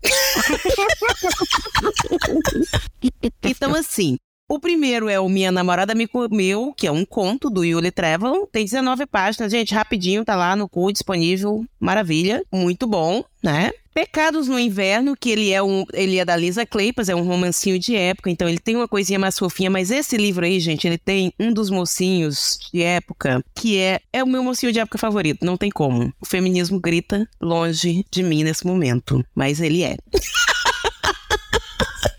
então, 3.42 3.74
assim, 3.74 4.16
o 4.48 4.60
primeiro 4.60 5.08
é 5.08 5.18
o 5.18 5.28
Minha 5.28 5.50
Namorada 5.50 5.96
Me 5.96 6.06
Comeu, 6.06 6.72
que 6.76 6.86
é 6.86 6.92
um 6.92 7.04
conto 7.04 7.50
do 7.50 7.64
Yuli 7.64 7.90
Trevor. 7.90 8.46
Tem 8.52 8.64
19 8.64 9.04
páginas, 9.06 9.50
gente, 9.50 9.74
rapidinho, 9.74 10.24
tá 10.24 10.36
lá 10.36 10.54
no 10.54 10.68
cu 10.68 10.92
disponível. 10.92 11.66
Maravilha, 11.80 12.44
muito 12.52 12.86
bom, 12.86 13.24
né? 13.42 13.72
Pecados 13.98 14.46
no 14.46 14.60
Inverno, 14.60 15.16
que 15.16 15.28
ele 15.28 15.50
é 15.50 15.60
um, 15.60 15.84
ele 15.92 16.18
é 16.18 16.24
da 16.24 16.36
Lisa 16.36 16.64
Kleypas, 16.64 17.08
é 17.08 17.16
um 17.16 17.24
romancinho 17.24 17.80
de 17.80 17.96
época, 17.96 18.30
então 18.30 18.48
ele 18.48 18.60
tem 18.60 18.76
uma 18.76 18.86
coisinha 18.86 19.18
mais 19.18 19.36
fofinha, 19.36 19.68
mas 19.68 19.90
esse 19.90 20.16
livro 20.16 20.44
aí, 20.44 20.60
gente, 20.60 20.86
ele 20.86 20.96
tem 20.96 21.32
um 21.36 21.52
dos 21.52 21.68
mocinhos 21.68 22.60
de 22.72 22.80
época, 22.80 23.44
que 23.56 23.76
é 23.76 24.00
é 24.12 24.22
o 24.22 24.26
meu 24.28 24.40
mocinho 24.40 24.70
de 24.70 24.78
época 24.78 24.98
favorito, 24.98 25.44
não 25.44 25.56
tem 25.56 25.68
como. 25.68 26.14
O 26.20 26.26
feminismo 26.26 26.78
grita 26.78 27.28
longe 27.40 28.06
de 28.08 28.22
mim 28.22 28.44
nesse 28.44 28.64
momento, 28.64 29.20
mas 29.34 29.60
ele 29.60 29.82
é. 29.82 29.96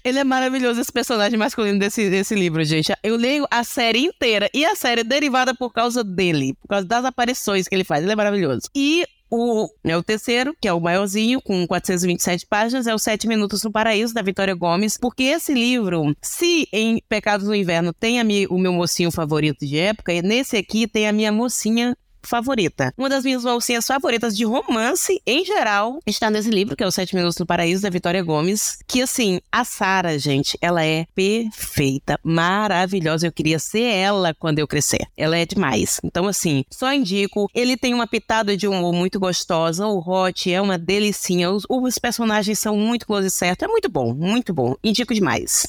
Ele 0.03 0.17
é 0.17 0.24
maravilhoso, 0.24 0.79
esse 0.79 0.91
personagem 0.91 1.38
masculino 1.38 1.77
desse, 1.77 2.09
desse 2.09 2.33
livro, 2.33 2.63
gente. 2.63 2.91
Eu 3.03 3.15
leio 3.15 3.45
a 3.51 3.63
série 3.63 4.00
inteira 4.00 4.50
e 4.53 4.65
a 4.65 4.74
série 4.74 5.01
é 5.01 5.03
derivada 5.03 5.53
por 5.53 5.71
causa 5.71 6.03
dele, 6.03 6.55
por 6.62 6.69
causa 6.69 6.88
das 6.88 7.05
aparições 7.05 7.67
que 7.67 7.75
ele 7.75 7.83
faz. 7.83 8.01
Ele 8.01 8.13
é 8.13 8.15
maravilhoso. 8.15 8.62
E 8.74 9.05
o, 9.29 9.67
né, 9.83 9.95
o 9.98 10.03
terceiro, 10.03 10.55
que 10.59 10.67
é 10.67 10.74
o 10.74 10.79
maiorzinho, 10.79 11.41
com 11.41 11.65
427 11.67 12.45
páginas, 12.48 12.88
é 12.88 12.93
o 12.93 13.00
Sete 13.00 13.27
Minutos 13.27 13.63
no 13.63 13.71
Paraíso, 13.71 14.13
da 14.13 14.21
Vitória 14.21 14.55
Gomes, 14.55 14.98
porque 14.98 15.24
esse 15.24 15.53
livro, 15.53 16.15
se 16.21 16.67
em 16.71 17.01
Pecados 17.07 17.48
no 17.48 17.55
Inverno 17.55 17.93
tem 17.93 18.19
a 18.19 18.24
mi- 18.24 18.48
o 18.48 18.57
meu 18.57 18.74
mocinho 18.74 19.12
favorito 19.12 19.65
de 19.65 19.77
época, 19.77 20.12
nesse 20.21 20.57
aqui 20.57 20.88
tem 20.88 21.07
a 21.07 21.12
minha 21.13 21.31
mocinha 21.31 21.95
favorita. 22.23 22.93
Uma 22.97 23.09
das 23.09 23.23
minhas 23.23 23.43
mocinhas 23.43 23.85
favoritas 23.85 24.35
de 24.35 24.45
romance, 24.45 25.21
em 25.25 25.43
geral, 25.45 25.99
está 26.05 26.29
nesse 26.29 26.49
livro, 26.49 26.75
que 26.75 26.83
é 26.83 26.88
o 26.88 26.91
Sete 26.91 27.15
Minutos 27.15 27.38
no 27.38 27.45
Paraíso, 27.45 27.83
da 27.83 27.89
Vitória 27.89 28.21
Gomes. 28.23 28.79
Que, 28.88 29.01
assim, 29.01 29.39
a 29.51 29.63
Sara, 29.63 30.17
gente, 30.17 30.57
ela 30.61 30.83
é 30.83 31.05
perfeita, 31.15 32.19
maravilhosa. 32.23 33.27
Eu 33.27 33.31
queria 33.31 33.59
ser 33.59 33.83
ela 33.83 34.33
quando 34.33 34.59
eu 34.59 34.67
crescer. 34.67 35.05
Ela 35.17 35.38
é 35.38 35.45
demais. 35.45 35.99
Então, 36.03 36.27
assim, 36.27 36.63
só 36.69 36.93
indico. 36.93 37.49
Ele 37.53 37.77
tem 37.77 37.93
uma 37.93 38.07
pitada 38.07 38.55
de 38.55 38.67
humor 38.67 38.93
muito 38.93 39.19
gostosa. 39.19 39.88
O 39.88 39.99
Hot 39.99 40.51
é 40.51 40.61
uma 40.61 40.77
delicinha. 40.77 41.51
Os, 41.51 41.63
os 41.69 41.97
personagens 41.97 42.59
são 42.59 42.75
muito 42.77 43.05
close 43.05 43.29
certo. 43.29 43.63
É 43.63 43.67
muito 43.67 43.89
bom, 43.89 44.13
muito 44.13 44.53
bom. 44.53 44.75
Indico 44.83 45.13
demais. 45.13 45.67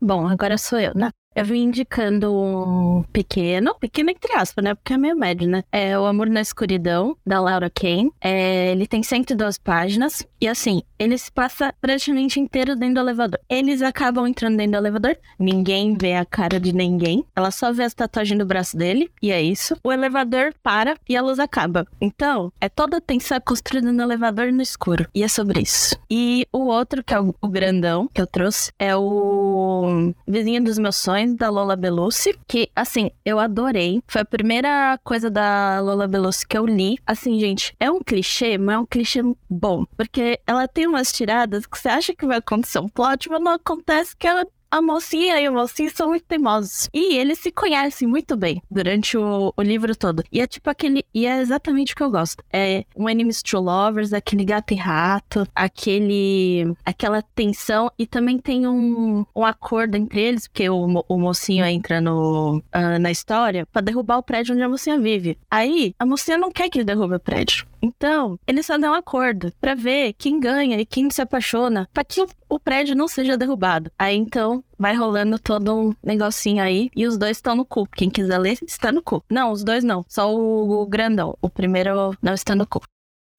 Bom, 0.00 0.26
agora 0.26 0.58
sou 0.58 0.78
eu, 0.78 0.92
né? 0.94 1.10
Eu 1.34 1.44
vim 1.44 1.64
indicando 1.64 2.34
um 2.34 3.02
pequeno, 3.12 3.74
pequeno 3.80 4.10
entre 4.10 4.32
aspas, 4.34 4.64
né? 4.64 4.74
Porque 4.74 4.92
é 4.92 4.98
meio 4.98 5.16
médio, 5.16 5.48
né? 5.48 5.64
É 5.72 5.98
O 5.98 6.06
Amor 6.06 6.28
na 6.28 6.40
Escuridão, 6.40 7.16
da 7.26 7.40
Laura 7.40 7.70
Kane. 7.70 8.12
É, 8.20 8.72
ele 8.72 8.86
tem 8.86 9.02
112 9.02 9.60
páginas. 9.60 10.26
E 10.40 10.48
assim, 10.48 10.82
ele 10.98 11.16
se 11.16 11.32
passa 11.32 11.74
praticamente 11.80 12.38
inteiro 12.38 12.76
dentro 12.76 12.96
do 12.96 13.00
elevador. 13.00 13.40
Eles 13.48 13.82
acabam 13.82 14.26
entrando 14.26 14.56
dentro 14.56 14.72
do 14.72 14.78
elevador. 14.78 15.16
Ninguém 15.38 15.96
vê 15.98 16.14
a 16.14 16.24
cara 16.24 16.60
de 16.60 16.72
ninguém. 16.72 17.24
Ela 17.34 17.50
só 17.50 17.72
vê 17.72 17.84
as 17.84 17.94
tatuagens 17.94 18.38
do 18.38 18.46
braço 18.46 18.76
dele. 18.76 19.10
E 19.22 19.30
é 19.32 19.42
isso. 19.42 19.76
O 19.82 19.92
elevador 19.92 20.54
para 20.62 20.96
e 21.08 21.16
a 21.16 21.22
luz 21.22 21.38
acaba. 21.38 21.86
Então, 22.00 22.52
é 22.60 22.68
toda 22.68 22.98
a 22.98 23.00
tensão 23.00 23.40
construída 23.40 23.90
no 23.90 24.02
elevador 24.02 24.52
no 24.52 24.62
escuro. 24.62 25.08
E 25.14 25.22
é 25.22 25.28
sobre 25.28 25.62
isso. 25.62 25.96
E 26.10 26.46
o 26.52 26.66
outro, 26.66 27.02
que 27.02 27.14
é 27.14 27.20
o, 27.20 27.34
o 27.40 27.48
grandão 27.48 28.08
que 28.12 28.20
eu 28.20 28.26
trouxe, 28.26 28.70
é 28.78 28.94
o 28.96 30.12
Vizinho 30.26 30.62
dos 30.62 30.78
Meus 30.78 30.96
Sonhos, 30.96 31.23
da 31.32 31.48
Lola 31.48 31.76
Belucci. 31.76 32.38
Que, 32.46 32.68
assim, 32.74 33.10
eu 33.24 33.38
adorei. 33.38 34.02
Foi 34.06 34.22
a 34.22 34.24
primeira 34.24 34.98
coisa 35.04 35.30
da 35.30 35.80
Lola 35.80 36.06
Belucci 36.08 36.46
que 36.46 36.58
eu 36.58 36.66
li. 36.66 36.98
Assim, 37.06 37.38
gente, 37.38 37.74
é 37.78 37.90
um 37.90 38.00
clichê, 38.00 38.58
mas 38.58 38.74
é 38.74 38.78
um 38.78 38.86
clichê 38.86 39.22
bom. 39.48 39.84
Porque 39.96 40.40
ela 40.46 40.66
tem 40.66 40.86
umas 40.86 41.12
tiradas 41.12 41.66
que 41.66 41.78
você 41.78 41.88
acha 41.88 42.14
que 42.14 42.26
vai 42.26 42.38
acontecer 42.38 42.78
um 42.78 42.88
plot, 42.88 43.28
mas 43.30 43.40
não 43.40 43.52
acontece 43.52 44.16
que 44.16 44.26
ela 44.26 44.46
a 44.70 44.82
mocinha 44.82 45.40
e 45.40 45.48
o 45.48 45.52
mocinho 45.52 45.90
são 45.94 46.08
muito 46.08 46.24
teimosos. 46.24 46.88
E 46.92 47.16
eles 47.16 47.38
se 47.38 47.50
conhecem 47.50 48.06
muito 48.08 48.36
bem 48.36 48.62
durante 48.70 49.16
o, 49.16 49.52
o 49.56 49.62
livro 49.62 49.94
todo. 49.96 50.22
E 50.30 50.40
é 50.40 50.46
tipo 50.46 50.68
aquele. 50.68 51.04
E 51.14 51.26
é 51.26 51.40
exatamente 51.40 51.92
o 51.92 51.96
que 51.96 52.02
eu 52.02 52.10
gosto. 52.10 52.42
É 52.52 52.84
um 52.96 53.08
Enemies 53.08 53.42
to 53.42 53.58
Lovers, 53.58 54.12
aquele 54.12 54.44
gato 54.44 54.72
e 54.72 54.76
rato, 54.76 55.46
aquele. 55.54 56.74
aquela 56.84 57.22
tensão. 57.22 57.90
E 57.98 58.06
também 58.06 58.38
tem 58.38 58.66
um, 58.66 59.24
um 59.34 59.44
acordo 59.44 59.96
entre 59.96 60.20
eles, 60.20 60.48
porque 60.48 60.68
o, 60.68 61.04
o 61.08 61.18
mocinho 61.18 61.64
entra 61.64 62.00
no, 62.00 62.62
ah, 62.72 62.98
na 62.98 63.10
história 63.10 63.66
pra 63.66 63.80
derrubar 63.80 64.18
o 64.18 64.22
prédio 64.22 64.54
onde 64.54 64.62
a 64.62 64.68
mocinha 64.68 64.98
vive. 64.98 65.38
Aí, 65.50 65.94
a 65.98 66.06
mocinha 66.06 66.36
não 66.36 66.50
quer 66.50 66.68
que 66.68 66.78
ele 66.78 66.84
derrube 66.84 67.14
o 67.14 67.20
prédio. 67.20 67.66
Então, 67.84 68.38
eles 68.46 68.66
dão 68.66 68.92
um 68.92 68.94
acordo 68.94 69.52
pra 69.60 69.74
ver 69.74 70.14
quem 70.14 70.40
ganha 70.40 70.80
e 70.80 70.86
quem 70.86 71.10
se 71.10 71.20
apaixona, 71.20 71.86
pra 71.92 72.02
que 72.02 72.22
o, 72.22 72.26
o 72.48 72.58
prédio 72.58 72.96
não 72.96 73.06
seja 73.06 73.36
derrubado. 73.36 73.92
Aí 73.98 74.16
então 74.16 74.64
vai 74.78 74.94
rolando 74.94 75.38
todo 75.38 75.74
um 75.74 75.94
negocinho 76.02 76.62
aí 76.62 76.90
e 76.96 77.06
os 77.06 77.18
dois 77.18 77.36
estão 77.36 77.54
no 77.54 77.62
cu. 77.62 77.86
Quem 77.94 78.08
quiser 78.08 78.38
ler 78.38 78.56
está 78.66 78.90
no 78.90 79.02
cu. 79.02 79.22
Não, 79.30 79.52
os 79.52 79.62
dois 79.62 79.84
não, 79.84 80.02
só 80.08 80.34
o, 80.34 80.80
o 80.80 80.86
grandão. 80.86 81.36
O 81.42 81.50
primeiro 81.50 82.16
não 82.22 82.32
está 82.32 82.54
no 82.54 82.66
cu. 82.66 82.80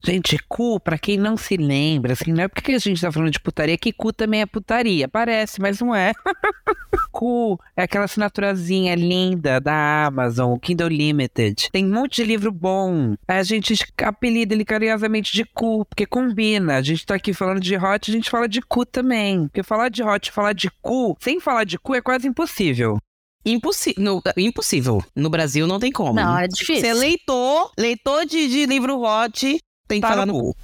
Gente, 0.04 0.38
cu, 0.48 0.80
pra 0.80 1.00
quem 1.00 1.18
não 1.18 1.36
se 1.36 1.58
lembra, 1.58 2.14
assim, 2.14 2.32
não 2.32 2.44
é 2.44 2.48
porque 2.48 2.74
a 2.74 2.78
gente 2.78 3.02
tá 3.02 3.12
falando 3.12 3.32
de 3.32 3.40
putaria, 3.40 3.78
que 3.78 3.92
cu 3.92 4.14
também 4.14 4.42
é 4.42 4.46
putaria. 4.46 5.08
Parece, 5.08 5.60
mas 5.60 5.80
não 5.80 5.96
é. 5.96 6.14
cu 7.12 7.60
é 7.76 7.84
aquela 7.84 8.06
assinaturazinha 8.06 8.94
linda 8.94 9.60
da 9.60 10.06
Amazon, 10.06 10.54
o 10.54 10.60
Kindle 10.60 10.90
Limited. 10.90 11.70
Tem 11.72 11.86
um 11.86 11.94
monte 11.94 12.18
de 12.18 12.24
livro 12.24 12.52
bom. 12.52 13.16
A 13.28 13.42
gente 13.42 13.74
apelida 14.04 14.54
ele 14.54 14.66
carinhosamente 14.66 15.34
de 15.34 15.44
cu, 15.44 15.86
porque 15.86 16.06
combina. 16.06 16.76
A 16.76 16.82
gente 16.82 17.06
tá 17.06 17.16
aqui 17.16 17.34
falando 17.34 17.60
de 17.60 17.76
hot, 17.76 18.12
a 18.12 18.14
gente 18.14 18.30
fala 18.30 18.48
de 18.48 18.62
cu 18.62 18.86
também. 18.86 19.48
Porque 19.48 19.64
falar 19.64 19.90
de 19.90 20.04
hot 20.04 20.28
e 20.28 20.32
falar 20.32 20.54
de 20.54 20.70
cu, 20.82 21.18
sem 21.20 21.40
falar 21.40 21.64
de 21.64 21.80
cu, 21.80 21.96
é 21.96 22.02
quase 22.02 22.28
impossível. 22.28 23.00
Impossi 23.46 23.94
no, 23.98 24.22
impossível. 24.38 25.04
No 25.16 25.30
Brasil 25.30 25.68
não 25.68 25.80
tem 25.80 25.92
como. 25.92 26.14
Não, 26.14 26.38
é 26.38 26.48
Você 26.50 26.64
é 26.64 26.76
difícil. 26.76 26.96
leitor, 26.98 27.72
leitor 27.78 28.26
de, 28.26 28.48
de 28.48 28.66
livro 28.66 29.00
hot, 29.02 29.60
tem 29.88 30.00
que 30.00 30.08
Tá 30.08 30.14
falar 30.14 30.26
no 30.26 30.34
cu. 30.34 30.56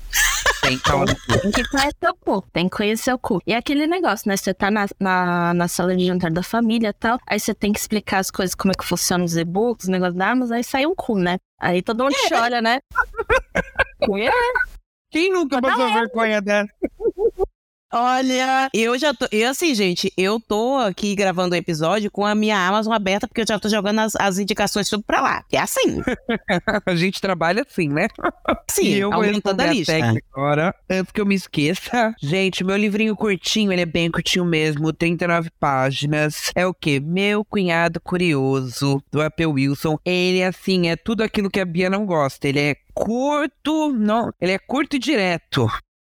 Tem 0.61 0.77
que 0.77 0.89
falar 0.89 1.05
no 1.05 1.15
cu. 1.15 1.39
Tem 1.41 1.51
que 1.51 1.63
conhecer 1.69 2.09
o 2.09 2.15
cu. 2.15 2.41
Tem 2.53 2.69
que 2.69 2.77
conhecer 2.77 3.13
o 3.13 3.19
cu. 3.19 3.41
E 3.45 3.53
é 3.53 3.57
aquele 3.57 3.87
negócio, 3.87 4.27
né? 4.27 4.37
Você 4.37 4.53
tá 4.53 4.71
na, 4.71 4.85
na, 4.99 5.53
na 5.53 5.67
sala 5.67 5.95
de 5.95 6.05
jantar 6.05 6.31
da 6.31 6.43
família 6.43 6.89
e 6.89 6.93
tal. 6.93 7.19
Aí 7.27 7.39
você 7.39 7.53
tem 7.53 7.71
que 7.71 7.79
explicar 7.79 8.19
as 8.19 8.31
coisas, 8.31 8.55
como 8.55 8.71
é 8.71 8.75
que 8.75 8.85
funcionam 8.85 9.25
os 9.25 9.35
e-books, 9.35 9.85
os 9.85 9.89
negócios 9.89 10.17
da 10.17 10.31
Amazon. 10.31 10.57
Aí 10.57 10.63
sai 10.63 10.85
um 10.85 10.95
cu, 10.95 11.17
né? 11.17 11.37
Aí 11.59 11.81
todo 11.81 12.03
mundo 12.03 12.15
chora, 12.27 12.61
né? 12.61 12.79
Cu 14.05 14.17
é 14.17 14.31
Quem 15.11 15.31
nunca 15.31 15.61
passou 15.61 15.87
é. 15.87 15.93
vergonha 15.93 16.41
dessa? 16.41 16.73
Olha, 17.93 18.69
eu 18.73 18.97
já 18.97 19.13
tô. 19.13 19.27
E 19.31 19.43
assim, 19.43 19.75
gente, 19.75 20.11
eu 20.17 20.39
tô 20.39 20.77
aqui 20.77 21.13
gravando 21.13 21.53
o 21.53 21.57
episódio 21.57 22.09
com 22.09 22.25
a 22.25 22.33
minha 22.33 22.57
Amazon 22.57 22.93
aberta, 22.93 23.27
porque 23.27 23.41
eu 23.41 23.47
já 23.47 23.59
tô 23.59 23.67
jogando 23.67 23.99
as, 23.99 24.15
as 24.15 24.39
indicações 24.39 24.89
tudo 24.89 25.03
pra 25.03 25.21
lá. 25.21 25.43
É 25.51 25.57
assim. 25.57 26.01
a 26.85 26.95
gente 26.95 27.19
trabalha 27.19 27.65
assim, 27.67 27.89
né? 27.89 28.07
Sim, 28.69 28.83
e 28.83 28.99
eu 28.99 29.09
vou 29.09 29.23
aumentando 29.23 29.59
a 29.59 29.65
lista. 29.65 29.91
técnica 29.91 30.25
agora, 30.33 30.75
antes 30.89 31.11
que 31.11 31.19
eu 31.19 31.25
me 31.25 31.35
esqueça. 31.35 32.15
Gente, 32.21 32.63
meu 32.63 32.77
livrinho 32.77 33.15
curtinho, 33.15 33.73
ele 33.73 33.81
é 33.81 33.85
bem 33.85 34.09
curtinho 34.09 34.45
mesmo, 34.45 34.93
39 34.93 35.49
páginas. 35.59 36.51
É 36.55 36.65
o 36.65 36.73
quê? 36.73 36.99
Meu 36.99 37.43
Cunhado 37.43 37.99
Curioso, 37.99 39.03
do 39.11 39.21
Apple 39.21 39.47
Wilson. 39.47 39.97
Ele, 40.05 40.41
assim, 40.43 40.87
é 40.87 40.95
tudo 40.95 41.23
aquilo 41.23 41.49
que 41.49 41.59
a 41.59 41.65
Bia 41.65 41.89
não 41.89 42.05
gosta. 42.05 42.47
Ele 42.47 42.59
é 42.59 42.75
curto, 42.93 43.91
não, 43.91 44.31
ele 44.39 44.53
é 44.53 44.59
curto 44.59 44.95
e 44.95 44.99
direto. 44.99 45.67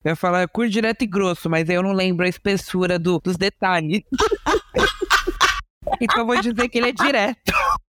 Eu 0.07 0.11
ia 0.11 0.17
falar 0.17 0.47
curto, 0.47 0.71
direto 0.71 1.03
e 1.03 1.07
grosso, 1.07 1.51
mas 1.51 1.69
eu 1.69 1.83
não 1.83 1.93
lembro 1.93 2.25
a 2.25 2.29
espessura 2.29 2.97
do- 2.97 3.19
dos 3.19 3.37
detalhes. 3.37 4.03
então 6.01 6.19
eu 6.19 6.27
vou 6.27 6.41
dizer 6.41 6.69
que 6.69 6.79
ele 6.79 6.91
é 6.91 6.93
direto. 6.93 7.41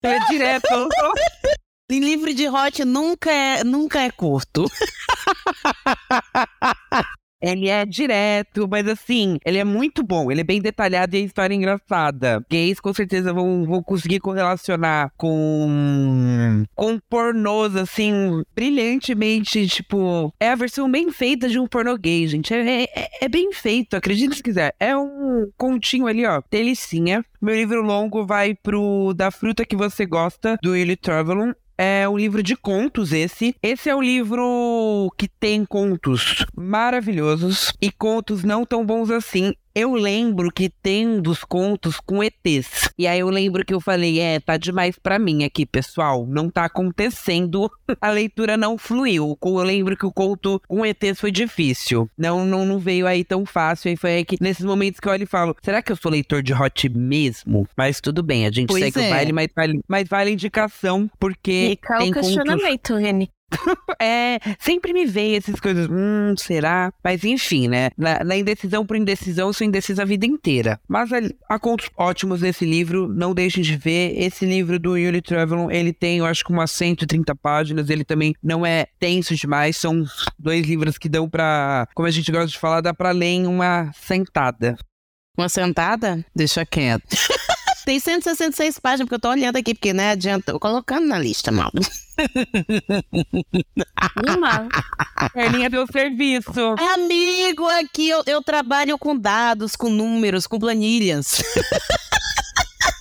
Ele 0.02 0.14
é 0.14 0.26
direto. 0.26 0.66
Em 1.92 2.00
livro 2.00 2.32
de 2.32 2.48
hot 2.48 2.82
nunca 2.86 3.30
é, 3.30 3.62
nunca 3.62 4.00
é 4.00 4.10
curto. 4.10 4.64
Ele 7.40 7.68
é 7.68 7.84
direto, 7.84 8.66
mas 8.68 8.88
assim, 8.88 9.38
ele 9.44 9.58
é 9.58 9.64
muito 9.64 10.02
bom. 10.02 10.30
Ele 10.30 10.40
é 10.40 10.44
bem 10.44 10.60
detalhado 10.60 11.14
e 11.14 11.18
a 11.18 11.24
história 11.24 11.54
é 11.54 11.56
engraçada. 11.56 12.44
Gays 12.50 12.80
com 12.80 12.92
certeza 12.92 13.32
vão, 13.32 13.64
vão 13.64 13.82
conseguir 13.82 14.20
correlacionar 14.20 15.12
com. 15.16 16.64
com 16.74 16.98
pornôs, 17.10 17.76
assim, 17.76 18.42
brilhantemente. 18.54 19.66
Tipo, 19.66 20.32
é 20.40 20.50
a 20.50 20.54
versão 20.54 20.90
bem 20.90 21.10
feita 21.10 21.48
de 21.48 21.58
um 21.58 21.66
pornô 21.66 21.96
gay, 21.96 22.26
gente. 22.26 22.54
É, 22.54 22.84
é, 22.84 23.08
é 23.22 23.28
bem 23.28 23.52
feito, 23.52 23.96
acredite 23.96 24.36
se 24.36 24.42
quiser. 24.42 24.74
É 24.80 24.96
um 24.96 25.50
continho 25.56 26.06
ali, 26.06 26.24
ó. 26.24 26.40
Delicinha. 26.50 27.24
Meu 27.40 27.54
livro 27.54 27.82
longo 27.82 28.24
vai 28.26 28.54
pro 28.54 29.12
Da 29.14 29.30
Fruta 29.30 29.64
Que 29.64 29.76
Você 29.76 30.06
Gosta, 30.06 30.58
do 30.62 30.72
Willie 30.72 30.96
Travelon. 30.96 31.52
É 31.78 32.08
um 32.08 32.16
livro 32.16 32.42
de 32.42 32.56
contos 32.56 33.12
esse. 33.12 33.54
Esse 33.62 33.90
é 33.90 33.94
um 33.94 34.02
livro 34.02 35.12
que 35.18 35.28
tem 35.28 35.64
contos 35.64 36.46
maravilhosos 36.56 37.72
e 37.80 37.92
contos 37.92 38.42
não 38.42 38.64
tão 38.64 38.84
bons 38.84 39.10
assim. 39.10 39.52
Eu 39.78 39.92
lembro 39.92 40.50
que 40.50 40.70
tem 40.70 41.06
um 41.06 41.20
dos 41.20 41.44
contos 41.44 42.00
com 42.00 42.24
ETs. 42.24 42.88
E 42.96 43.06
aí 43.06 43.20
eu 43.20 43.28
lembro 43.28 43.62
que 43.62 43.74
eu 43.74 43.80
falei, 43.80 44.18
é, 44.18 44.40
tá 44.40 44.56
demais 44.56 44.98
pra 44.98 45.18
mim 45.18 45.44
aqui, 45.44 45.66
pessoal. 45.66 46.26
Não 46.26 46.48
tá 46.48 46.64
acontecendo. 46.64 47.70
A 48.00 48.08
leitura 48.08 48.56
não 48.56 48.78
fluiu. 48.78 49.38
Eu 49.44 49.62
lembro 49.62 49.94
que 49.94 50.06
o 50.06 50.10
conto 50.10 50.62
com 50.66 50.86
ETs 50.86 51.20
foi 51.20 51.30
difícil. 51.30 52.08
Não, 52.16 52.46
não, 52.46 52.64
não 52.64 52.78
veio 52.78 53.06
aí 53.06 53.22
tão 53.22 53.44
fácil. 53.44 53.92
E 53.92 53.98
foi 53.98 54.14
aí 54.14 54.24
que, 54.24 54.38
nesses 54.40 54.64
momentos 54.64 54.98
que 54.98 55.08
eu 55.08 55.12
olho 55.12 55.24
e 55.24 55.26
falo, 55.26 55.54
será 55.62 55.82
que 55.82 55.92
eu 55.92 55.96
sou 55.96 56.10
leitor 56.10 56.42
de 56.42 56.54
hot 56.54 56.88
mesmo? 56.88 57.68
Mas 57.76 58.00
tudo 58.00 58.22
bem, 58.22 58.46
a 58.46 58.50
gente 58.50 58.68
Pois 58.68 58.82
segue 58.82 58.98
é. 58.98 59.08
o 59.08 59.10
baile, 59.10 59.32
mas 59.34 59.48
vale, 59.54 59.80
mas 59.86 60.08
vale 60.08 60.30
a 60.30 60.32
indicação, 60.32 61.10
porque 61.20 61.76
Fica 61.82 61.98
tem 61.98 62.10
o 62.10 62.14
contos 62.14 62.28
questionamento, 62.28 62.94
Reni. 62.94 63.30
é, 64.00 64.38
sempre 64.58 64.92
me 64.92 65.06
veio 65.06 65.36
essas 65.36 65.60
coisas, 65.60 65.88
hum, 65.90 66.34
será? 66.36 66.92
Mas 67.02 67.24
enfim, 67.24 67.68
né? 67.68 67.90
Na, 67.96 68.22
na 68.24 68.36
indecisão 68.36 68.84
por 68.84 68.96
indecisão, 68.96 69.48
eu 69.48 69.52
sou 69.52 69.66
indecisa 69.66 70.02
a 70.02 70.06
vida 70.06 70.26
inteira. 70.26 70.80
Mas 70.88 71.12
há, 71.12 71.18
há 71.48 71.58
contos 71.58 71.88
ótimos 71.96 72.42
nesse 72.42 72.64
livro, 72.64 73.08
não 73.08 73.34
deixem 73.34 73.62
de 73.62 73.76
ver. 73.76 74.14
Esse 74.16 74.44
livro 74.44 74.78
do 74.78 74.96
Yuri 74.96 75.22
Travelon, 75.22 75.70
ele 75.70 75.92
tem, 75.92 76.18
eu 76.18 76.26
acho 76.26 76.44
que 76.44 76.52
umas 76.52 76.70
130 76.72 77.34
páginas, 77.36 77.90
ele 77.90 78.04
também 78.04 78.34
não 78.42 78.64
é 78.64 78.86
tenso 78.98 79.34
demais, 79.34 79.76
são 79.76 80.04
dois 80.38 80.66
livros 80.66 80.98
que 80.98 81.08
dão 81.08 81.28
pra, 81.28 81.86
como 81.94 82.08
a 82.08 82.10
gente 82.10 82.30
gosta 82.30 82.48
de 82.48 82.58
falar, 82.58 82.80
dá 82.80 82.92
pra 82.92 83.10
ler 83.10 83.26
em 83.26 83.46
uma 83.46 83.90
sentada. 83.94 84.76
Uma 85.36 85.48
sentada? 85.48 86.24
Deixa 86.34 86.64
quieto. 86.64 87.16
Tem 87.86 88.00
166 88.00 88.80
páginas, 88.80 89.06
porque 89.06 89.14
eu 89.14 89.20
tô 89.20 89.30
olhando 89.30 89.54
aqui, 89.58 89.72
porque 89.72 89.92
não 89.92 90.02
adianta. 90.02 90.52
Tô 90.52 90.58
colocando 90.58 91.06
na 91.06 91.20
lista, 91.20 91.52
mal. 91.52 91.70
Uma. 94.26 94.68
Perninha 95.32 95.70
deu 95.70 95.86
serviço. 95.86 96.50
Amigo, 96.94 97.64
aqui 97.68 98.08
eu, 98.08 98.24
eu 98.26 98.42
trabalho 98.42 98.98
com 98.98 99.16
dados, 99.16 99.76
com 99.76 99.88
números, 99.88 100.48
com 100.48 100.58
planilhas. 100.58 101.40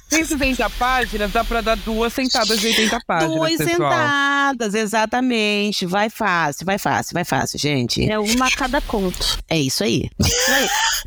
160 0.09 0.69
páginas, 0.71 1.31
dá 1.31 1.43
pra 1.43 1.61
dar 1.61 1.75
duas 1.77 2.13
sentadas 2.13 2.59
de 2.59 2.67
80 2.67 2.99
páginas, 3.05 3.35
Duas 3.35 3.57
pessoal. 3.57 3.91
sentadas, 3.91 4.73
exatamente. 4.73 5.85
Vai 5.85 6.09
fácil, 6.09 6.65
vai 6.65 6.77
fácil, 6.77 7.13
vai 7.13 7.25
fácil, 7.25 7.59
gente. 7.59 8.09
É 8.09 8.17
uma 8.19 8.47
a 8.47 8.51
cada 8.51 8.79
conto. 8.81 9.39
É 9.49 9.57
isso 9.59 9.83
aí. 9.83 10.09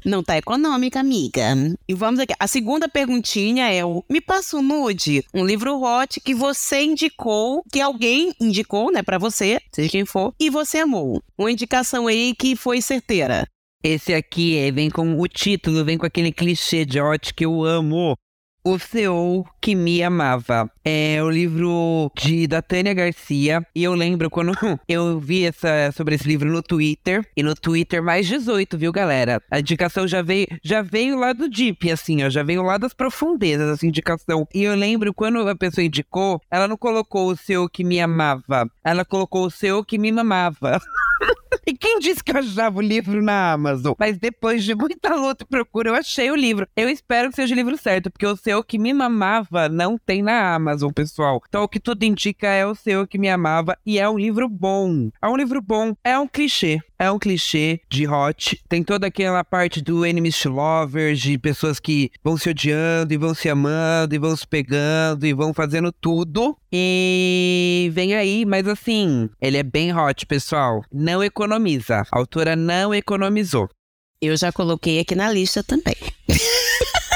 Não 0.04 0.22
tá 0.22 0.36
econômica, 0.36 1.00
amiga. 1.00 1.42
E 1.88 1.94
vamos 1.94 2.20
aqui. 2.20 2.34
A 2.38 2.46
segunda 2.46 2.88
perguntinha 2.88 3.70
é 3.70 3.84
o 3.84 4.04
Me 4.10 4.20
Passa 4.20 4.56
um 4.56 4.62
Nude, 4.62 5.24
um 5.32 5.44
livro 5.44 5.80
hot 5.80 6.20
que 6.20 6.34
você 6.34 6.82
indicou, 6.82 7.62
que 7.72 7.80
alguém 7.80 8.32
indicou, 8.40 8.92
né, 8.92 9.02
pra 9.02 9.18
você, 9.18 9.58
seja 9.72 9.88
quem 9.88 10.04
for, 10.04 10.34
e 10.38 10.50
você 10.50 10.78
amou. 10.78 11.22
Uma 11.36 11.50
indicação 11.50 12.06
aí 12.06 12.34
que 12.38 12.56
foi 12.56 12.80
certeira. 12.82 13.46
Esse 13.82 14.12
aqui 14.12 14.58
é, 14.58 14.72
vem 14.72 14.90
com 14.90 15.18
o 15.20 15.28
título, 15.28 15.84
vem 15.84 15.96
com 15.96 16.04
aquele 16.04 16.32
clichê 16.32 16.84
de 16.84 17.00
hot 17.00 17.32
que 17.32 17.44
eu 17.44 17.62
amo. 17.64 18.16
O 18.64 18.78
CEO 18.78 19.46
que 19.60 19.74
me 19.74 20.02
amava. 20.02 20.70
É 20.84 21.22
o 21.22 21.30
livro 21.30 22.10
de 22.16 22.46
da 22.46 22.60
Tânia 22.60 22.92
Garcia. 22.92 23.64
E 23.74 23.84
eu 23.84 23.94
lembro 23.94 24.28
quando 24.28 24.52
eu 24.88 25.18
vi 25.18 25.46
essa, 25.46 25.90
sobre 25.92 26.14
esse 26.14 26.26
livro 26.26 26.50
no 26.50 26.62
Twitter. 26.62 27.24
E 27.36 27.42
no 27.42 27.54
Twitter 27.54 28.02
mais 28.02 28.26
18, 28.26 28.76
viu, 28.76 28.92
galera? 28.92 29.42
A 29.50 29.60
indicação 29.60 30.06
já 30.06 30.22
veio, 30.22 30.46
já 30.62 30.82
veio 30.82 31.18
lá 31.18 31.32
do 31.32 31.48
Deep, 31.48 31.90
assim, 31.90 32.24
ó. 32.24 32.30
Já 32.30 32.42
veio 32.42 32.62
lá 32.62 32.76
das 32.76 32.92
profundezas, 32.92 33.70
essa 33.70 33.86
indicação. 33.86 34.46
E 34.54 34.64
eu 34.64 34.74
lembro 34.74 35.14
quando 35.14 35.48
a 35.48 35.56
pessoa 35.56 35.84
indicou, 35.84 36.40
ela 36.50 36.68
não 36.68 36.76
colocou 36.76 37.30
o 37.30 37.36
CEO 37.36 37.68
que 37.68 37.84
me 37.84 38.00
amava. 38.00 38.70
Ela 38.84 39.04
colocou 39.04 39.46
o 39.46 39.50
CEO 39.50 39.84
que 39.84 39.98
me 39.98 40.12
mamava. 40.12 40.80
E 41.66 41.74
quem 41.76 41.98
disse 41.98 42.24
que 42.24 42.32
eu 42.32 42.38
achava 42.38 42.78
o 42.78 42.80
livro 42.80 43.22
na 43.22 43.52
Amazon? 43.52 43.92
Mas 43.98 44.16
depois 44.16 44.64
de 44.64 44.74
muita 44.74 45.14
luta 45.14 45.44
e 45.44 45.46
procura, 45.46 45.90
eu 45.90 45.94
achei 45.94 46.30
o 46.30 46.34
livro. 46.34 46.66
Eu 46.74 46.88
espero 46.88 47.28
que 47.28 47.36
seja 47.36 47.52
o 47.52 47.56
livro 47.56 47.76
certo, 47.76 48.10
porque 48.10 48.26
o 48.26 48.36
seu 48.36 48.64
que 48.64 48.78
me 48.78 48.94
mamava 48.94 49.68
não 49.68 49.98
tem 49.98 50.22
na 50.22 50.54
Amazon, 50.54 50.90
pessoal. 50.90 51.42
Então 51.46 51.62
o 51.62 51.68
que 51.68 51.78
tudo 51.78 52.02
indica 52.04 52.46
é 52.46 52.66
o 52.66 52.74
seu 52.74 53.06
que 53.06 53.18
me 53.18 53.28
amava 53.28 53.76
e 53.84 53.98
é 53.98 54.08
um 54.08 54.18
livro 54.18 54.48
bom. 54.48 55.10
É 55.20 55.28
um 55.28 55.36
livro 55.36 55.60
bom. 55.60 55.94
É 56.02 56.18
um 56.18 56.26
clichê. 56.26 56.80
É 56.98 57.10
um 57.12 57.18
clichê 57.18 57.80
de 57.88 58.08
hot. 58.08 58.60
Tem 58.68 58.82
toda 58.82 59.06
aquela 59.06 59.44
parte 59.44 59.80
do 59.80 60.04
enemies 60.04 60.36
to 60.40 60.50
lovers, 60.50 61.20
de 61.20 61.38
pessoas 61.38 61.78
que 61.78 62.10
vão 62.24 62.36
se 62.36 62.50
odiando 62.50 63.14
e 63.14 63.16
vão 63.16 63.34
se 63.34 63.48
amando 63.48 64.16
e 64.16 64.18
vão 64.18 64.34
se 64.34 64.44
pegando 64.44 65.24
e 65.24 65.32
vão 65.32 65.54
fazendo 65.54 65.92
tudo. 65.92 66.56
E 66.72 67.88
vem 67.92 68.14
aí, 68.14 68.44
mas 68.44 68.66
assim, 68.66 69.30
ele 69.40 69.58
é 69.58 69.62
bem 69.62 69.96
hot, 69.96 70.26
pessoal. 70.26 70.82
Não 70.92 71.22
economiza. 71.22 72.02
A 72.10 72.18
autora 72.18 72.56
não 72.56 72.92
economizou. 72.92 73.68
Eu 74.20 74.36
já 74.36 74.50
coloquei 74.50 74.98
aqui 74.98 75.14
na 75.14 75.30
lista 75.30 75.62
também. 75.62 75.94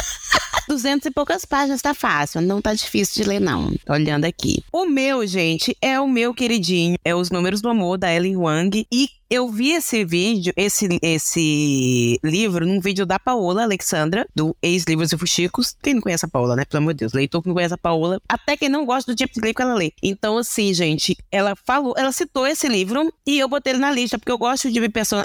Duzentas 0.83 1.07
e 1.07 1.11
poucas 1.13 1.45
páginas, 1.45 1.81
tá 1.81 1.95
fácil, 1.95 2.41
não 2.41 2.61
tá 2.61 2.75
difícil 2.75 3.23
de 3.23 3.29
ler, 3.29 3.41
não. 3.41 3.73
Tô 3.87 3.93
olhando 3.93 4.25
aqui. 4.25 4.65
O 4.73 4.85
meu, 4.85 5.25
gente, 5.25 5.77
é 5.81 6.01
o 6.01 6.09
meu 6.09 6.35
queridinho. 6.35 6.99
É 7.05 7.15
Os 7.15 7.31
Números 7.31 7.61
do 7.61 7.69
Amor, 7.69 7.97
da 7.97 8.13
Ellen 8.13 8.37
Wang. 8.37 8.85
E 8.91 9.09
eu 9.31 9.49
vi 9.49 9.71
esse 9.71 10.05
vídeo, 10.05 10.53
esse, 10.57 10.99
esse 11.01 12.19
livro, 12.25 12.67
num 12.67 12.81
vídeo 12.81 13.07
da 13.07 13.17
Paola 13.17 13.63
Alexandra, 13.63 14.27
do 14.35 14.57
Ex-Livros 14.61 15.13
e 15.13 15.17
Fuxicos. 15.17 15.77
Quem 15.81 15.95
não 15.95 16.03
conhece 16.03 16.25
a 16.25 16.29
Paola, 16.29 16.57
né? 16.57 16.65
Pelo 16.65 16.83
amor 16.83 16.95
de 16.95 16.99
Deus. 16.99 17.13
Leitor 17.13 17.41
que 17.41 17.47
não 17.49 17.55
conhece 17.55 17.75
a 17.75 17.79
Paola. 17.79 18.21
Até 18.29 18.57
quem 18.57 18.69
não 18.69 18.85
gosta 18.85 19.13
do 19.13 19.17
tipo 19.17 19.35
de 19.35 19.41
livro 19.41 19.55
que 19.55 19.63
ela 19.63 19.75
lê. 19.75 19.93
Então, 20.03 20.37
assim, 20.37 20.75
gente, 20.75 21.17
ela 21.31 21.55
falou, 21.55 21.95
ela 21.97 22.11
citou 22.11 22.45
esse 22.45 22.67
livro 22.67 23.09
e 23.25 23.39
eu 23.39 23.49
botei 23.49 23.73
ele 23.73 23.79
na 23.79 23.93
lista, 23.93 24.19
porque 24.19 24.33
eu 24.33 24.37
gosto 24.37 24.69
de, 24.69 24.81